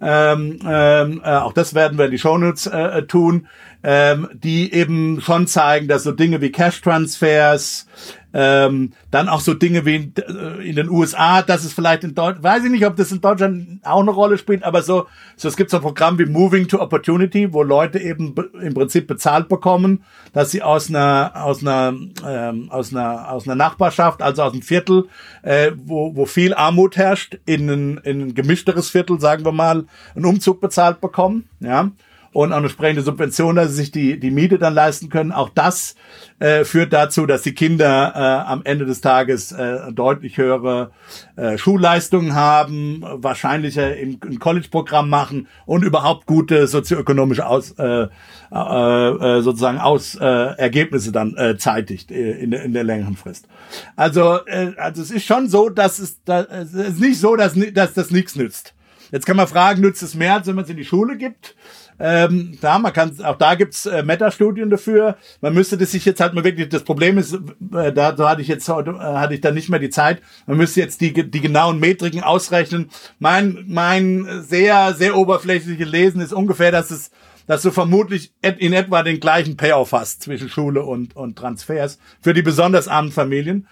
[0.00, 3.48] ähm, ähm, äh, auch das werden wir in die Shownotes äh, tun,
[3.82, 7.86] ähm, die eben schon zeigen, dass so Dinge wie Cash-Transfers,
[8.34, 12.16] ähm, dann auch so Dinge wie in, äh, in den USA, dass es vielleicht in
[12.16, 15.06] Deutschland, weiß ich nicht, ob das in Deutschland auch eine Rolle spielt, aber so,
[15.36, 19.06] so es gibt so ein Programm wie Moving to Opportunity, wo Leute eben im Prinzip
[19.06, 20.02] bezahlt bekommen,
[20.32, 21.94] dass sie aus einer aus einer
[22.26, 25.04] ähm, aus einer aus einer Nachbarschaft, also aus einem Viertel,
[25.42, 29.84] äh, wo wo viel Armut herrscht, in ein, in ein gemischteres Viertel, sagen wir mal,
[30.16, 31.90] einen Umzug bezahlt bekommen, ja
[32.34, 35.30] und auch eine entsprechende Subvention, dass sie sich die, die Miete dann leisten können.
[35.30, 35.94] Auch das
[36.40, 40.90] äh, führt dazu, dass die Kinder äh, am Ende des Tages äh, deutlich höhere
[41.36, 48.08] äh, Schulleistungen haben, wahrscheinlicher im, im College-Programm machen und überhaupt gute sozioökonomische Aus, äh,
[48.52, 53.46] äh, äh, sozusagen Aus äh, Ergebnisse dann äh, zeitigt äh, in, in der längeren Frist.
[53.94, 57.54] Also, äh, also es ist schon so, dass es, dass, es ist nicht so, dass,
[57.72, 58.74] dass das nichts nützt.
[59.12, 61.54] Jetzt kann man fragen, nützt es mehr, als wenn man es in die Schule gibt?
[61.98, 65.16] Ähm, da, man kann, auch da gibt's äh, Metastudien dafür.
[65.40, 68.42] Man müsste das sich jetzt halt mal wirklich, das Problem ist, äh, da, da hatte
[68.42, 70.20] ich jetzt heute, äh, hatte ich dann nicht mehr die Zeit.
[70.46, 72.90] Man müsste jetzt die, die genauen Metriken ausrechnen.
[73.18, 77.10] Mein, mein sehr, sehr oberflächliches Lesen ist ungefähr, dass es
[77.46, 82.32] dass du vermutlich in etwa den gleichen Payoff hast zwischen Schule und, und Transfers für
[82.32, 83.68] die besonders armen Familien.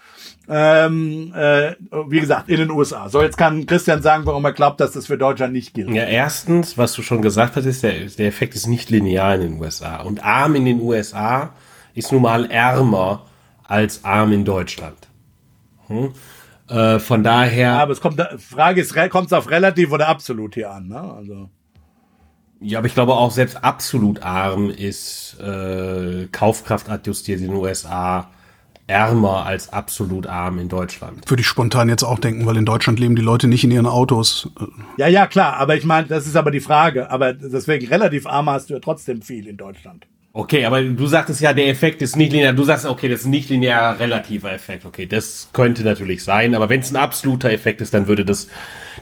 [0.49, 1.75] Ähm, äh,
[2.09, 3.07] wie gesagt, in den USA.
[3.07, 5.89] So, jetzt kann Christian sagen, warum er glaubt, dass das für Deutschland nicht gilt.
[5.91, 9.41] Ja, erstens, was du schon gesagt hast, ist, der, der Effekt ist nicht linear in
[9.41, 10.01] den USA.
[10.01, 11.51] Und arm in den USA
[11.93, 13.25] ist nun mal ärmer
[13.63, 14.97] als arm in Deutschland.
[15.87, 16.11] Hm?
[16.67, 17.69] Äh, von daher.
[17.69, 20.99] Ja, aber es kommt, Frage ist, kommt es auf relativ oder absolut hier an, ne?
[20.99, 21.49] Also.
[22.59, 28.29] Ja, aber ich glaube auch selbst absolut arm ist äh, Kaufkraft adjustiert in den USA
[28.87, 31.29] ärmer als absolut arm in Deutschland.
[31.29, 33.85] Würde ich spontan jetzt auch denken, weil in Deutschland leben die Leute nicht in ihren
[33.85, 34.49] Autos.
[34.97, 37.09] Ja, ja, klar, aber ich meine, das ist aber die Frage.
[37.09, 40.05] Aber deswegen relativ arm hast du ja trotzdem viel in Deutschland.
[40.35, 42.53] Okay, aber du sagtest ja, der Effekt ist nicht linear.
[42.53, 44.83] Du sagst, okay, das ist nicht linear relativer Effekt.
[44.83, 48.47] Okay, das könnte natürlich sein, aber wenn es ein absoluter Effekt ist, dann würde das,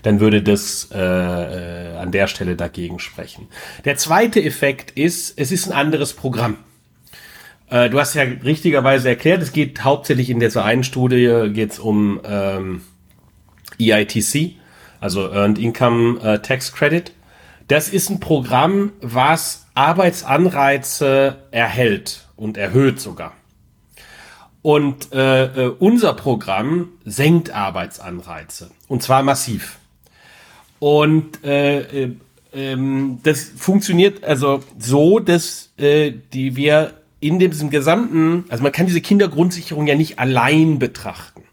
[0.03, 3.47] dann würde das äh, äh, an der Stelle dagegen sprechen.
[3.85, 6.57] Der zweite Effekt ist, es ist ein anderes Programm.
[7.71, 12.19] Äh, du hast ja richtigerweise erklärt, es geht hauptsächlich in dieser einen Studie geht's um
[12.25, 12.81] ähm,
[13.79, 14.55] EITC,
[14.99, 17.13] also Earned Income äh, Tax Credit.
[17.69, 23.31] Das ist ein Programm, was Arbeitsanreize erhält und erhöht sogar.
[24.61, 29.79] Und äh, äh, unser Programm senkt Arbeitsanreize und zwar massiv.
[30.79, 32.15] Und äh, äh,
[32.53, 38.87] ähm, das funktioniert also so, dass äh, die wir in diesem gesamten, also man kann
[38.87, 41.43] diese Kindergrundsicherung ja nicht allein betrachten.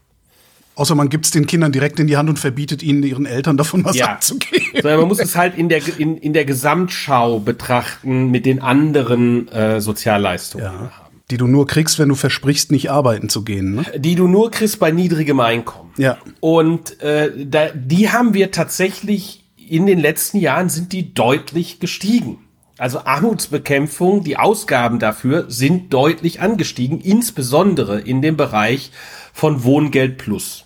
[0.75, 3.55] Außer man gibt es den Kindern direkt in die Hand und verbietet ihnen ihren Eltern
[3.57, 4.07] davon was Ja.
[4.13, 4.65] abzugeben.
[4.81, 9.47] Sondern man muss es halt in der, in, in der Gesamtschau betrachten mit den anderen
[9.49, 10.91] äh, Sozialleistungen, die wir Ja.
[10.97, 11.09] haben.
[11.31, 13.75] Die du nur kriegst, wenn du versprichst, nicht arbeiten zu gehen.
[13.75, 13.85] Ne?
[13.97, 15.91] die du nur kriegst bei niedrigem Einkommen.
[15.97, 16.17] Ja.
[16.39, 22.39] Und äh, da, die haben wir tatsächlich in den letzten Jahren sind die deutlich gestiegen.
[22.79, 28.91] Also Armutsbekämpfung, die Ausgaben dafür sind deutlich angestiegen, insbesondere in dem Bereich
[29.33, 30.65] von Wohngeld Plus.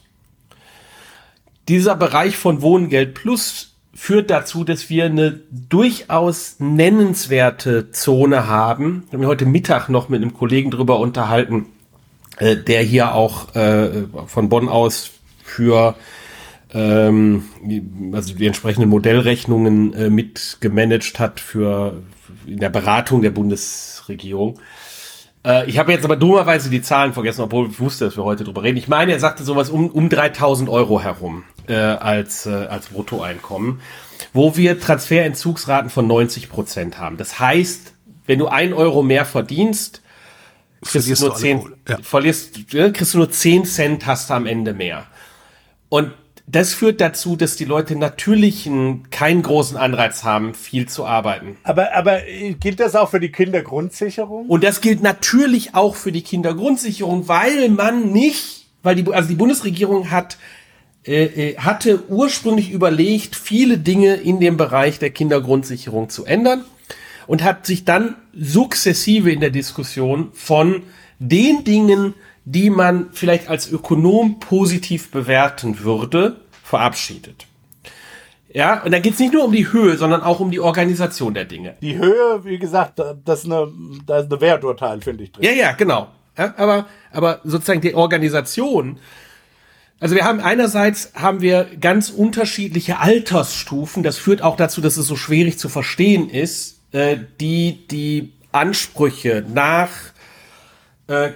[1.68, 9.06] Dieser Bereich von Wohngeld Plus führt dazu, dass wir eine durchaus nennenswerte Zone haben.
[9.07, 11.65] Ich habe mich heute Mittag noch mit einem Kollegen drüber unterhalten,
[12.38, 15.10] äh, der hier auch äh, von Bonn aus
[15.44, 15.95] für
[16.74, 17.44] ähm,
[18.14, 22.02] also die entsprechenden Modellrechnungen äh, mit gemanagt hat für
[22.45, 24.60] in der Beratung der Bundesregierung.
[25.45, 28.44] Äh, ich habe jetzt aber dummerweise die Zahlen vergessen, obwohl ich wusste, dass wir heute
[28.44, 28.78] drüber reden.
[28.78, 33.82] Ich meine, er sagte sowas um, um 3000 Euro herum äh, als, äh, als Bruttoeinkommen,
[34.34, 37.18] wo wir Transferentzugsraten von 90 Prozent haben.
[37.18, 37.94] Das heißt,
[38.26, 40.02] wenn du ein Euro mehr verdienst,
[40.82, 41.78] kriegst Verlierst du nur alle 10, Kohle.
[41.88, 41.98] Ja.
[42.02, 45.06] verlierst, ja, kriegst du nur 10 Cent, hast du am Ende mehr.
[45.90, 46.12] Und
[46.45, 51.57] das führt dazu, dass die Leute natürlich einen, keinen großen Anreiz haben, viel zu arbeiten.
[51.64, 54.48] Aber, aber äh, gilt das auch für die Kindergrundsicherung?
[54.48, 59.36] Und das gilt natürlich auch für die Kindergrundsicherung, weil man nicht, weil die, also die
[59.36, 60.38] Bundesregierung hat,
[61.06, 66.65] äh, äh, hatte ursprünglich überlegt, viele Dinge in dem Bereich der Kindergrundsicherung zu ändern
[67.26, 70.84] und hat sich dann sukzessive in der Diskussion von
[71.20, 72.15] den Dingen,
[72.45, 77.48] die man vielleicht als Ökonom positiv bewerten würde, verabschiedet.
[78.53, 81.34] Ja, und da geht es nicht nur um die Höhe, sondern auch um die Organisation
[81.34, 81.76] der Dinge.
[81.82, 83.72] Die Höhe, wie gesagt, das ist eine,
[84.06, 85.44] da ist eine Werturteil, finde ich drin.
[85.44, 86.10] Ja, ja, genau.
[86.38, 88.99] Ja, aber, aber sozusagen die Organisation.
[89.99, 94.03] Also wir haben einerseits haben wir ganz unterschiedliche Altersstufen.
[94.03, 99.44] Das führt auch dazu, dass es so schwierig zu verstehen ist, äh, die die Ansprüche
[99.52, 99.90] nach
[101.07, 101.32] äh,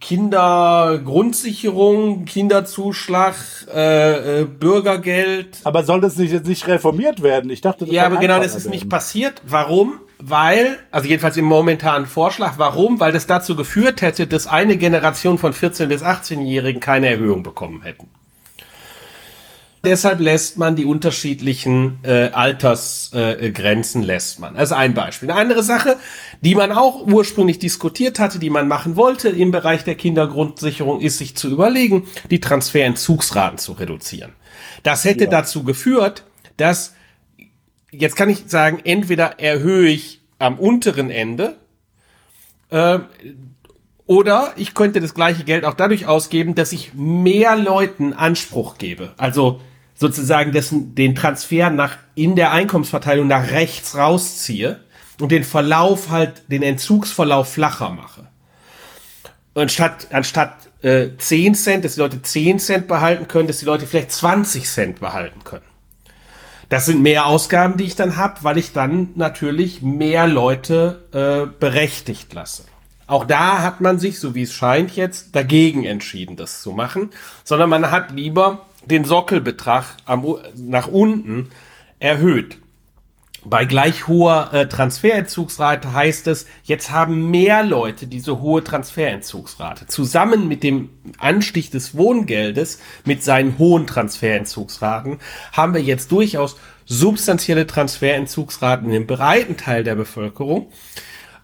[0.00, 3.34] Kindergrundsicherung, Kinderzuschlag,
[3.74, 7.50] äh, äh, Bürgergeld, Aber soll das nicht, jetzt nicht reformiert werden?
[7.50, 8.90] Ich dachte, das ja, aber genau das ist nicht werden.
[8.90, 9.42] passiert.
[9.46, 10.00] Warum?
[10.18, 13.00] Weil, also jedenfalls im momentanen Vorschlag, warum?
[13.00, 17.82] Weil das dazu geführt hätte, dass eine Generation von 14- bis 18-Jährigen keine Erhöhung bekommen
[17.82, 18.08] hätten.
[19.84, 24.56] Deshalb lässt man die unterschiedlichen äh, Altersgrenzen äh, lässt man.
[24.56, 25.30] Also ein Beispiel.
[25.30, 25.96] Eine andere Sache,
[26.40, 31.18] die man auch ursprünglich diskutiert hatte, die man machen wollte im Bereich der Kindergrundsicherung, ist
[31.18, 34.32] sich zu überlegen, die Transferentzugsraten zu reduzieren.
[34.82, 36.24] Das hätte dazu geführt,
[36.56, 36.94] dass
[37.90, 41.56] jetzt kann ich sagen, entweder erhöhe ich am unteren Ende
[42.70, 42.98] äh,
[44.06, 49.14] oder ich könnte das gleiche Geld auch dadurch ausgeben, dass ich mehr Leuten Anspruch gebe.
[49.16, 49.60] Also
[49.94, 54.80] sozusagen dessen, den Transfer nach, in der Einkommensverteilung nach rechts rausziehe
[55.20, 58.26] und den Verlauf halt, den Entzugsverlauf flacher mache.
[59.54, 63.66] Und statt, anstatt äh, 10 Cent, dass die Leute 10 Cent behalten können, dass die
[63.66, 65.64] Leute vielleicht 20 Cent behalten können.
[66.68, 71.46] Das sind mehr Ausgaben, die ich dann habe, weil ich dann natürlich mehr Leute äh,
[71.60, 72.64] berechtigt lasse.
[73.06, 77.10] Auch da hat man sich, so wie es scheint jetzt, dagegen entschieden, das zu machen,
[77.44, 81.50] sondern man hat lieber den Sockelbetrag am, nach unten
[81.98, 82.58] erhöht.
[83.46, 89.86] Bei gleich hoher äh, Transferentzugsrate heißt es, jetzt haben mehr Leute diese hohe Transferentzugsrate.
[89.86, 90.88] Zusammen mit dem
[91.18, 95.18] Anstieg des Wohngeldes, mit seinen hohen Transferentzugsraten,
[95.52, 96.56] haben wir jetzt durchaus
[96.86, 100.70] substanzielle Transferentzugsraten dem breiten Teil der Bevölkerung,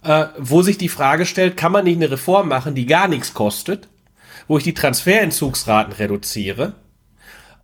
[0.03, 3.35] äh, wo sich die Frage stellt, kann man nicht eine Reform machen, die gar nichts
[3.35, 3.89] kostet,
[4.49, 6.75] wo ich die Transferentzugsraten reduziere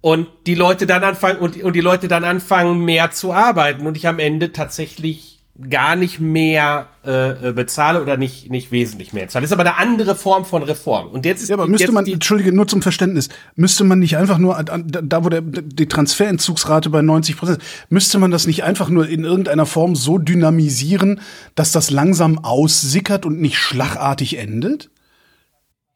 [0.07, 3.97] und die Leute dann anfangen und, und die Leute dann anfangen mehr zu arbeiten und
[3.97, 9.43] ich am Ende tatsächlich gar nicht mehr äh, bezahle oder nicht nicht wesentlich mehr zahle.
[9.43, 11.09] Das ist aber eine andere Form von Reform.
[11.09, 14.39] Und jetzt ist Ja, aber müsste man, entschuldige, nur zum Verständnis, müsste man nicht einfach
[14.39, 17.59] nur, da wo der, die Transferentzugsrate bei 90 Prozent,
[17.89, 21.21] müsste man das nicht einfach nur in irgendeiner Form so dynamisieren,
[21.57, 24.89] dass das langsam aussickert und nicht schlagartig endet?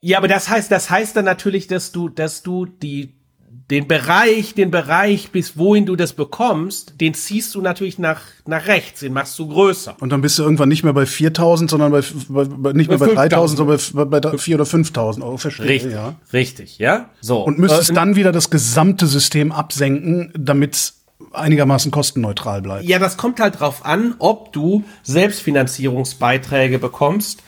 [0.01, 3.20] Ja, aber das heißt, das heißt dann natürlich, dass du, dass du die,
[3.51, 8.67] den Bereich, den Bereich, bis wohin du das bekommst, den ziehst du natürlich nach, nach
[8.67, 9.97] rechts, den machst du größer.
[10.01, 12.99] Und dann bist du irgendwann nicht mehr bei 4000, sondern bei, bei, bei nicht mehr
[12.99, 13.81] Bei bei 3000, 5000.
[13.81, 15.37] sondern bei, bei 4 oder 5000 Euro.
[15.37, 16.15] Verstehe, Richtig, ja.
[16.33, 17.11] richtig, ja.
[17.21, 17.43] So.
[17.45, 22.85] Und müsstest Äh, dann wieder das gesamte System absenken, damit es einigermaßen kostenneutral bleibt.
[22.85, 27.43] Ja, das kommt halt drauf an, ob du Selbstfinanzierungsbeiträge bekommst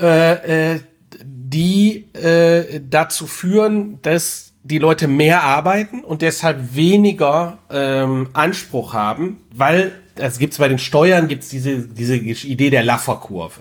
[0.00, 0.80] äh, äh,
[1.24, 9.38] die äh, dazu führen, dass die Leute mehr arbeiten und deshalb weniger ähm, Anspruch haben,
[9.52, 13.60] weil es gibt's bei den Steuern gibt's diese diese Idee der Laffer-Kurve,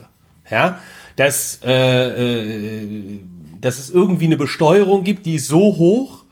[0.49, 0.79] ja,
[1.15, 3.19] dass äh, äh,
[3.59, 6.25] dass es irgendwie eine Besteuerung gibt, die ist so hoch,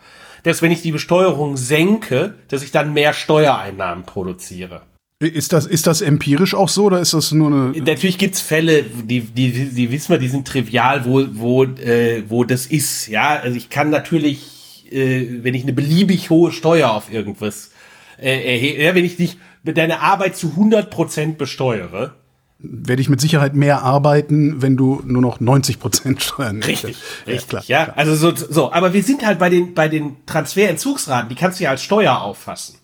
[0.43, 4.81] dass wenn ich die Besteuerung senke, dass ich dann mehr Steuereinnahmen produziere.
[5.19, 7.81] Ist das, ist das empirisch auch so oder ist das nur eine.
[7.81, 12.43] Natürlich gibt's Fälle, die, die, die wissen wir, die sind trivial, wo, wo, äh, wo
[12.43, 13.07] das ist.
[13.07, 14.45] Ja, also ich kann natürlich,
[14.91, 17.71] äh, wenn ich eine beliebig hohe Steuer auf irgendwas
[18.17, 22.15] äh, erhebe, ja, wenn ich dich mit deiner Arbeit zu 100% besteuere,
[22.59, 26.97] werde ich mit Sicherheit mehr arbeiten, wenn du nur noch 90 Prozent Steuern Richtig,
[27.27, 27.83] richtig, ja, klar, ja.
[27.85, 27.97] Klar.
[27.97, 31.65] Also so, so, aber wir sind halt bei den bei den Transferentzugsraten, die kannst du
[31.65, 32.77] ja als Steuer auffassen.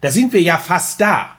[0.00, 1.37] Da sind wir ja fast da.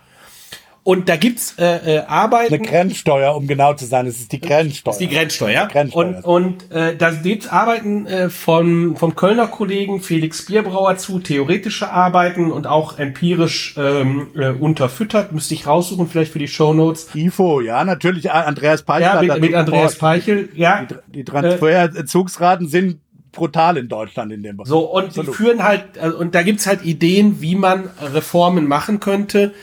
[0.84, 2.54] Und da gibt's äh, äh, Arbeiten.
[2.54, 4.08] Eine Grenzsteuer, um genau zu sein.
[4.08, 4.94] Es ist die Grenzsteuer.
[4.94, 5.68] Ist die Grenzsteuer.
[5.68, 6.24] Grenzsteuer.
[6.26, 11.92] Und, und äh, da gibt's Arbeiten äh, von, vom Kölner Kollegen Felix Bierbrauer zu, theoretische
[11.92, 15.32] Arbeiten und auch empirisch ähm, äh, unterfüttert.
[15.32, 17.10] Müsste ich raussuchen, vielleicht für die Show Notes.
[17.14, 18.32] IFO, ja, natürlich.
[18.32, 19.28] Andreas Peichel.
[19.28, 20.86] Ja, mit, mit Andreas Peichel, ja.
[20.86, 23.02] Die, die Transferzugsraten sind
[23.32, 24.70] brutal in Deutschland in dem Bereich.
[24.70, 25.30] So, und Absolut.
[25.30, 29.54] die führen halt, also, und da gibt's halt Ideen, wie man Reformen machen könnte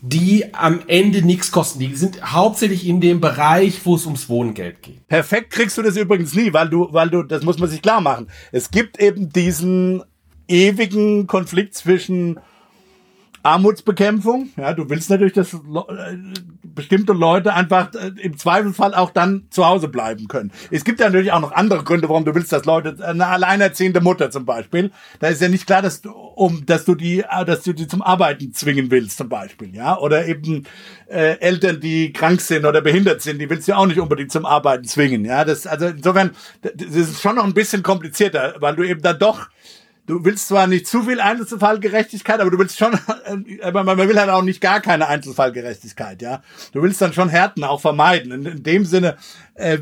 [0.00, 1.78] die am Ende nichts kosten.
[1.78, 5.06] Die sind hauptsächlich in dem Bereich, wo es ums Wohngeld geht.
[5.08, 8.00] Perfekt kriegst du das übrigens nie, weil du, weil du, das muss man sich klar
[8.00, 8.28] machen.
[8.52, 10.02] Es gibt eben diesen
[10.48, 12.38] ewigen Konflikt zwischen
[13.46, 14.50] Armutsbekämpfung.
[14.56, 15.58] Ja, du willst natürlich, dass äh,
[16.62, 20.52] bestimmte Leute einfach äh, im Zweifelsfall auch dann zu Hause bleiben können.
[20.70, 24.00] Es gibt ja natürlich auch noch andere Gründe, warum du willst, dass Leute, eine alleinerziehende
[24.00, 24.90] Mutter zum Beispiel,
[25.20, 27.86] da ist ja nicht klar, dass du, um, dass du die, äh, dass du die
[27.86, 30.66] zum Arbeiten zwingen willst zum Beispiel, ja, oder eben
[31.08, 34.44] äh, Eltern, die krank sind oder behindert sind, die willst du auch nicht unbedingt zum
[34.44, 35.44] Arbeiten zwingen, ja.
[35.44, 36.32] Das, also insofern,
[36.62, 39.48] das ist schon noch ein bisschen komplizierter, weil du eben dann doch
[40.06, 42.98] du willst zwar nicht zu viel Einzelfallgerechtigkeit, aber du willst schon,
[43.62, 46.42] aber man will halt auch nicht gar keine Einzelfallgerechtigkeit, ja.
[46.72, 48.32] Du willst dann schon Härten auch vermeiden.
[48.32, 49.16] In, in dem Sinne
[49.54, 49.78] äh,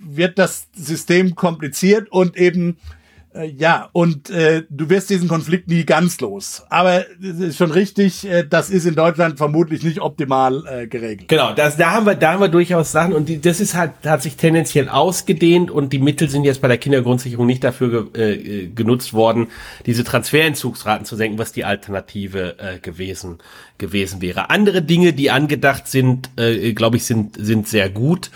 [0.00, 2.97] wird das System kompliziert und eben äh,
[3.34, 6.64] ja, und äh, du wirst diesen Konflikt nie ganz los.
[6.70, 11.28] Aber es ist schon richtig, äh, das ist in Deutschland vermutlich nicht optimal äh, geregelt.
[11.28, 13.92] Genau, das, da haben wir, da haben wir durchaus Sachen und die, das ist halt,
[14.04, 18.64] hat sich tendenziell ausgedehnt und die Mittel sind jetzt bei der Kindergrundsicherung nicht dafür ge,
[18.64, 19.48] äh, genutzt worden,
[19.86, 23.38] diese Transferentzugsraten zu senken, was die Alternative äh, gewesen
[23.78, 24.50] gewesen wäre.
[24.50, 28.30] Andere Dinge, die angedacht sind, äh, glaube ich, sind sind sehr gut.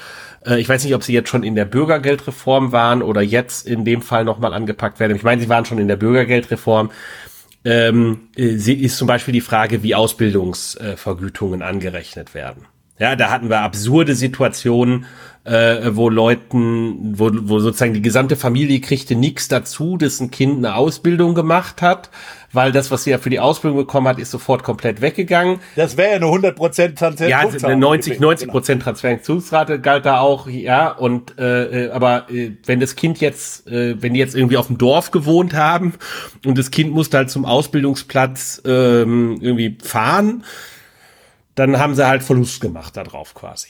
[0.46, 3.84] Äh, ich weiß nicht, ob sie jetzt schon in der Bürgergeldreform waren oder jetzt in
[3.84, 5.16] dem Fall nochmal angepackt werden.
[5.16, 6.90] Ich meine, sie waren schon in der Bürgergeldreform.
[7.64, 12.66] Ähm, äh, ist zum Beispiel die Frage, wie Ausbildungsvergütungen angerechnet werden.
[12.98, 15.06] Ja, da hatten wir absurde Situationen,
[15.44, 20.58] äh, wo Leuten, wo, wo sozusagen die gesamte Familie kriegte nichts dazu, dass ein Kind
[20.58, 22.10] eine Ausbildung gemacht hat,
[22.52, 25.60] weil das, was sie ja für die Ausbildung bekommen hat, ist sofort komplett weggegangen.
[25.76, 27.28] Das wäre ja eine 100% Transfer.
[27.28, 32.52] Ja, eine 90, 90 Prozent Transferzugsrate galt da auch, ja, und äh, äh, aber äh,
[32.64, 35.94] wenn das Kind jetzt, äh, wenn die jetzt irgendwie auf dem Dorf gewohnt haben
[36.44, 40.44] und das Kind musste halt zum Ausbildungsplatz ähm, irgendwie fahren,
[41.54, 43.68] dann haben sie halt Verlust gemacht darauf quasi.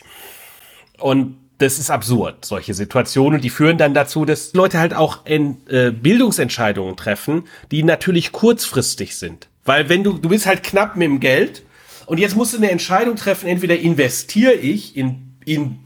[0.99, 3.41] Und das ist absurd, solche Situationen.
[3.41, 9.17] Die führen dann dazu, dass Leute halt auch in, äh, Bildungsentscheidungen treffen, die natürlich kurzfristig
[9.17, 9.49] sind.
[9.65, 11.63] Weil wenn du, du bist halt knapp mit dem Geld
[12.07, 15.79] und jetzt musst du eine Entscheidung treffen, entweder investiere ich in, in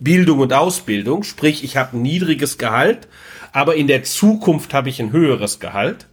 [0.00, 3.08] Bildung und Ausbildung, sprich ich habe ein niedriges Gehalt,
[3.52, 6.06] aber in der Zukunft habe ich ein höheres Gehalt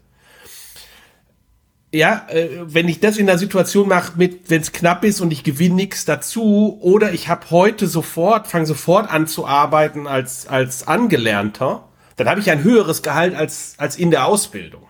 [1.92, 5.32] ja, äh, wenn ich das in der Situation mache, mit wenn es knapp ist und
[5.32, 10.48] ich gewinne nichts dazu, oder ich habe heute sofort, fange sofort an zu arbeiten als
[10.48, 14.84] als Angelernter, dann habe ich ein höheres Gehalt als als in der Ausbildung.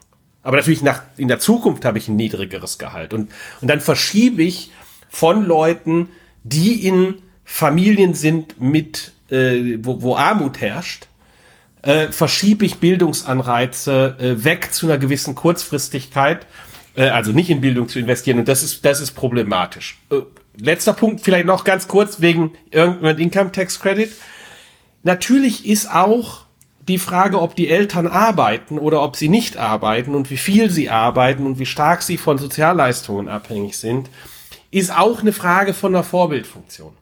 [0.44, 3.32] Aber natürlich nach in der Zukunft habe ich ein niedrigeres Gehalt und
[3.62, 4.72] und dann verschiebe ich
[5.10, 6.10] von Leuten,
[6.44, 7.16] die in
[7.46, 11.08] Familien sind mit äh, wo, wo Armut herrscht,
[11.82, 16.46] äh, verschiebe ich Bildungsanreize äh, weg zu einer gewissen Kurzfristigkeit
[17.04, 18.40] also nicht in Bildung zu investieren.
[18.40, 19.98] Und das ist, das ist problematisch.
[20.12, 20.22] Äh,
[20.58, 24.12] letzter Punkt, vielleicht noch ganz kurz wegen irgendeinem Income Tax Credit.
[25.04, 26.46] Natürlich ist auch
[26.88, 30.90] die Frage, ob die Eltern arbeiten oder ob sie nicht arbeiten und wie viel sie
[30.90, 34.10] arbeiten und wie stark sie von Sozialleistungen abhängig sind,
[34.72, 36.94] ist auch eine Frage von der Vorbildfunktion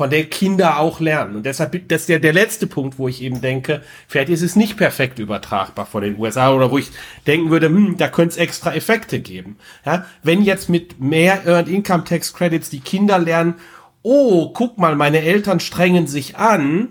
[0.00, 1.36] von der Kinder auch lernen.
[1.36, 4.56] Und deshalb, das ist ja der letzte Punkt, wo ich eben denke, vielleicht ist es
[4.56, 6.88] nicht perfekt übertragbar von den USA oder wo ich
[7.26, 9.58] denken würde, hm, da könnte es extra Effekte geben.
[9.84, 13.56] Ja, wenn jetzt mit mehr Earned Income Tax Credits die Kinder lernen,
[14.00, 16.88] oh, guck mal, meine Eltern strengen sich an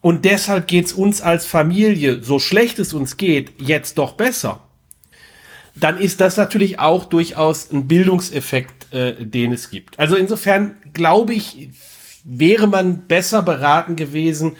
[0.00, 4.60] und deshalb geht's uns als Familie, so schlecht es uns geht, jetzt doch besser,
[5.74, 9.98] dann ist das natürlich auch durchaus ein Bildungseffekt, äh, den es gibt.
[9.98, 11.70] Also insofern glaube ich,
[12.26, 14.56] wäre man besser beraten gewesen,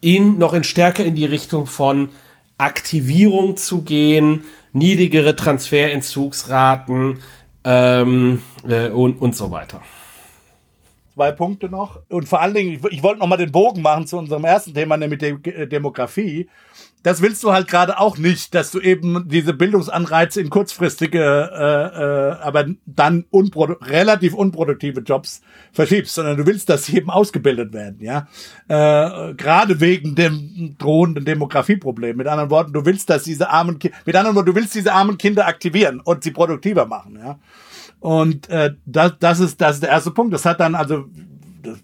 [0.00, 2.08] in noch in stärker in die Richtung von
[2.56, 7.18] Aktivierung zu gehen, niedrigere Transferentzugsraten
[7.64, 9.82] ähm, äh, und, und so weiter.
[11.14, 12.00] Zwei Punkte noch.
[12.08, 14.72] Und vor allen Dingen, ich, ich wollte noch mal den Bogen machen zu unserem ersten
[14.72, 16.48] Thema, nämlich der Demografie
[17.02, 22.00] das willst du halt gerade auch nicht, dass du eben diese Bildungsanreize in kurzfristige, äh,
[22.00, 25.40] äh, aber dann unprodu relativ unproduktive Jobs
[25.72, 28.28] verschiebst, sondern du willst, dass sie eben ausgebildet werden, ja.
[28.68, 32.16] Äh, gerade wegen dem drohenden Demografieproblem.
[32.16, 34.92] Mit anderen Worten, du willst, dass diese armen, Ki mit anderen Worten, du willst diese
[34.92, 37.38] armen Kinder aktivieren und sie produktiver machen, ja.
[38.00, 40.32] Und äh, das, das ist das ist der erste Punkt.
[40.32, 41.04] Das hat dann also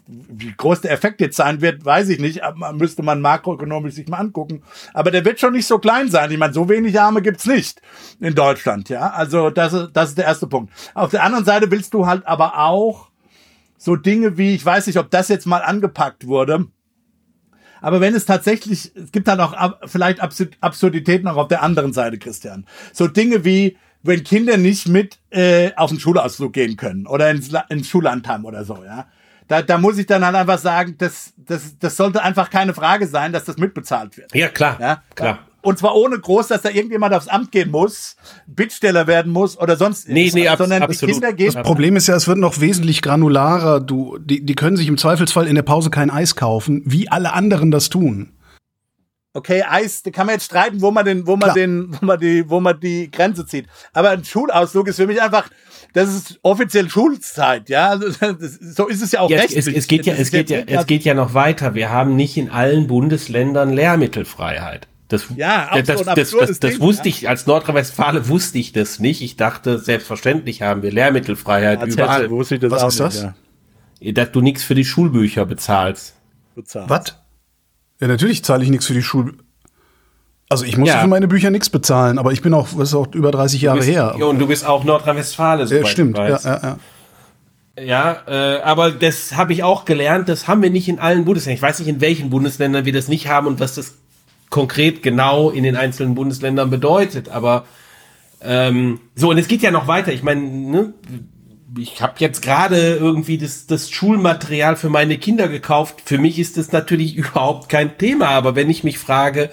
[0.07, 2.43] wie groß der Effekt jetzt sein wird, weiß ich nicht.
[2.43, 4.63] Aber müsste man makroökonomisch sich mal angucken.
[4.95, 6.31] Aber der wird schon nicht so klein sein.
[6.31, 7.81] Ich meine, so wenig Arme gibt's nicht
[8.21, 9.11] in Deutschland, ja.
[9.11, 10.73] Also das ist, das ist der erste Punkt.
[10.95, 13.11] Auf der anderen Seite willst du halt aber auch
[13.77, 16.67] so Dinge wie, ich weiß nicht, ob das jetzt mal angepackt wurde.
[17.81, 22.19] Aber wenn es tatsächlich, es gibt dann auch vielleicht Absurditäten auch auf der anderen Seite,
[22.19, 22.67] Christian.
[22.93, 27.51] So Dinge wie, wenn Kinder nicht mit äh, auf den Schulausflug gehen können oder ins,
[27.69, 29.07] ins Schullandheim oder so, ja
[29.49, 33.07] da, da muss ich dann halt einfach sagen, das, das, das sollte einfach keine Frage
[33.07, 34.35] sein, dass das mitbezahlt wird.
[34.35, 34.77] Ja, klar.
[34.81, 35.39] Ja, klar.
[35.67, 38.15] Und zwar ohne groß, dass da irgendjemand aufs Amt gehen muss,
[38.47, 41.09] Bittsteller werden muss oder sonst nee, nee, ab, sondern absolut.
[41.09, 41.53] die Kinder gehen.
[41.53, 43.81] Das Problem ist ja, es wird noch wesentlich granularer.
[43.81, 47.33] Du, die, die können sich im Zweifelsfall in der Pause kein Eis kaufen, wie alle
[47.33, 48.36] anderen das tun.
[49.37, 51.55] Okay, Eis, da kann man jetzt streiten, wo man den, wo man Klar.
[51.55, 53.67] den, wo man die, wo man die Grenze zieht.
[53.93, 55.51] Aber ein Schulausflug ist für mich einfach,
[55.93, 57.91] das ist offiziell Schulzeit, ja.
[57.91, 58.09] Also,
[58.63, 59.59] so ist es ja auch ja, rechtlich.
[59.59, 61.75] Es, es geht ja, es geht ja, es geht ja noch weiter.
[61.75, 64.89] Wir haben nicht in allen Bundesländern Lehrmittelfreiheit.
[65.09, 69.21] Das, ja, das, das, das, das, das wusste ich, als Nordrhein-Westfale wusste ich das nicht.
[69.21, 72.23] Ich dachte, selbstverständlich haben wir Lehrmittelfreiheit als überall.
[72.23, 73.27] Hätte, wusste ich das Was auch ist das?
[74.01, 76.15] Dass du nichts für die Schulbücher bezahlst.
[76.55, 76.89] bezahlst.
[76.89, 77.26] Was?
[78.01, 79.39] Ja, natürlich zahle ich nichts für die Schulbücher.
[80.49, 81.01] Also ich muss ja.
[81.01, 83.79] für meine Bücher nichts bezahlen, aber ich bin auch, das ist auch über 30 Jahre
[83.79, 84.15] bist, her.
[84.15, 85.67] Und du bist auch Nordrhein-Westfalen.
[85.67, 86.79] Ja, stimmt, ja, ja, ja.
[87.79, 91.57] Ja, äh, aber das habe ich auch gelernt, das haben wir nicht in allen Bundesländern.
[91.57, 93.97] Ich weiß nicht, in welchen Bundesländern wir das nicht haben und was das
[94.49, 97.29] konkret genau in den einzelnen Bundesländern bedeutet.
[97.29, 97.67] Aber
[98.41, 100.13] ähm, so, und es geht ja noch weiter.
[100.13, 100.95] Ich meine, ne,
[101.79, 106.03] ich habe jetzt gerade irgendwie das, das Schulmaterial für meine Kinder gekauft.
[106.05, 109.51] Für mich ist das natürlich überhaupt kein Thema, aber wenn ich mich frage,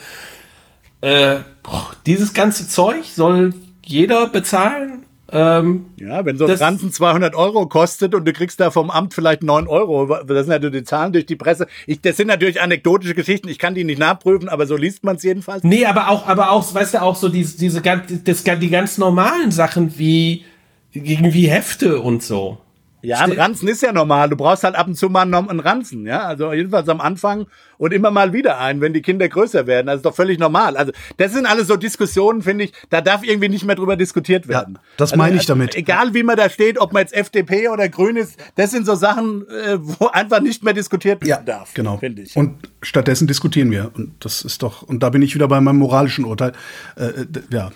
[1.01, 3.53] äh, boah, dieses ganze Zeug soll
[3.85, 4.99] jeder bezahlen.
[5.31, 9.15] Ähm, ja, wenn so ein Ranzen 200 Euro kostet und du kriegst da vom Amt
[9.15, 11.65] vielleicht 9 Euro, das sind natürlich die Zahlen durch die Presse.
[11.87, 15.15] Ich, das sind natürlich anekdotische Geschichten, ich kann die nicht nachprüfen, aber so liest man
[15.15, 15.63] es jedenfalls.
[15.63, 19.97] Nee, aber auch, aber auch, weißt du, auch so diese, diese die ganz normalen Sachen
[19.97, 20.45] wie
[20.93, 22.59] irgendwie Hefte und so.
[23.05, 24.29] Ja, ein Ranzen ist ja normal.
[24.29, 26.21] Du brauchst halt ab und zu mal einen Ranzen, ja.
[26.21, 27.47] Also jedenfalls am Anfang
[27.77, 29.87] und immer mal wieder einen, wenn die Kinder größer werden.
[29.87, 30.77] Das ist doch völlig normal.
[30.77, 32.73] Also das sind alles so Diskussionen, finde ich.
[32.89, 34.75] Da darf irgendwie nicht mehr drüber diskutiert werden.
[34.75, 35.71] Ja, das also, meine ich damit.
[35.71, 38.85] Also, egal wie man da steht, ob man jetzt FDP oder Grün ist, das sind
[38.85, 41.73] so Sachen, äh, wo einfach nicht mehr diskutiert werden ja, darf.
[41.73, 41.97] Genau.
[41.97, 42.37] Finde ich.
[42.37, 43.91] Und stattdessen diskutieren wir.
[43.93, 44.81] Und das ist doch.
[44.81, 46.53] Und da bin ich wieder bei meinem moralischen Urteil.
[46.95, 47.71] Äh, äh ja.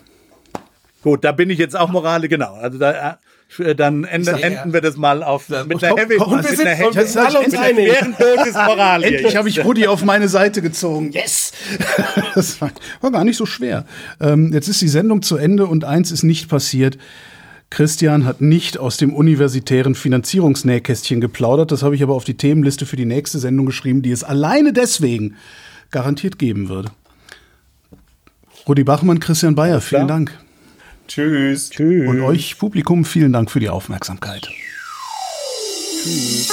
[1.01, 2.53] Gut, da bin ich jetzt auch morale, genau.
[2.55, 3.19] Also da
[3.59, 5.63] äh, dann enden, sag, enden wir das mal auf ja.
[5.63, 7.93] mit einer Heavy komm, mit einer Heavy mit einer uns einig.
[8.53, 11.11] Moral Endlich habe ich Rudi auf meine Seite gezogen.
[11.11, 11.53] Yes!
[12.35, 12.71] das war,
[13.01, 13.85] war, gar nicht so schwer.
[14.19, 16.97] Ähm, jetzt ist die Sendung zu Ende und eins ist nicht passiert.
[17.69, 21.71] Christian hat nicht aus dem universitären Finanzierungsnähkästchen geplaudert.
[21.71, 24.73] Das habe ich aber auf die Themenliste für die nächste Sendung geschrieben, die es alleine
[24.73, 25.35] deswegen
[25.91, 26.91] garantiert geben würde.
[28.67, 30.37] Rudi Bachmann, Christian Bayer, vielen Dank.
[31.07, 31.69] Tschüss.
[31.69, 32.07] Tschüss.
[32.07, 34.49] Und euch Publikum vielen Dank für die Aufmerksamkeit.
[36.03, 36.49] Tschüss.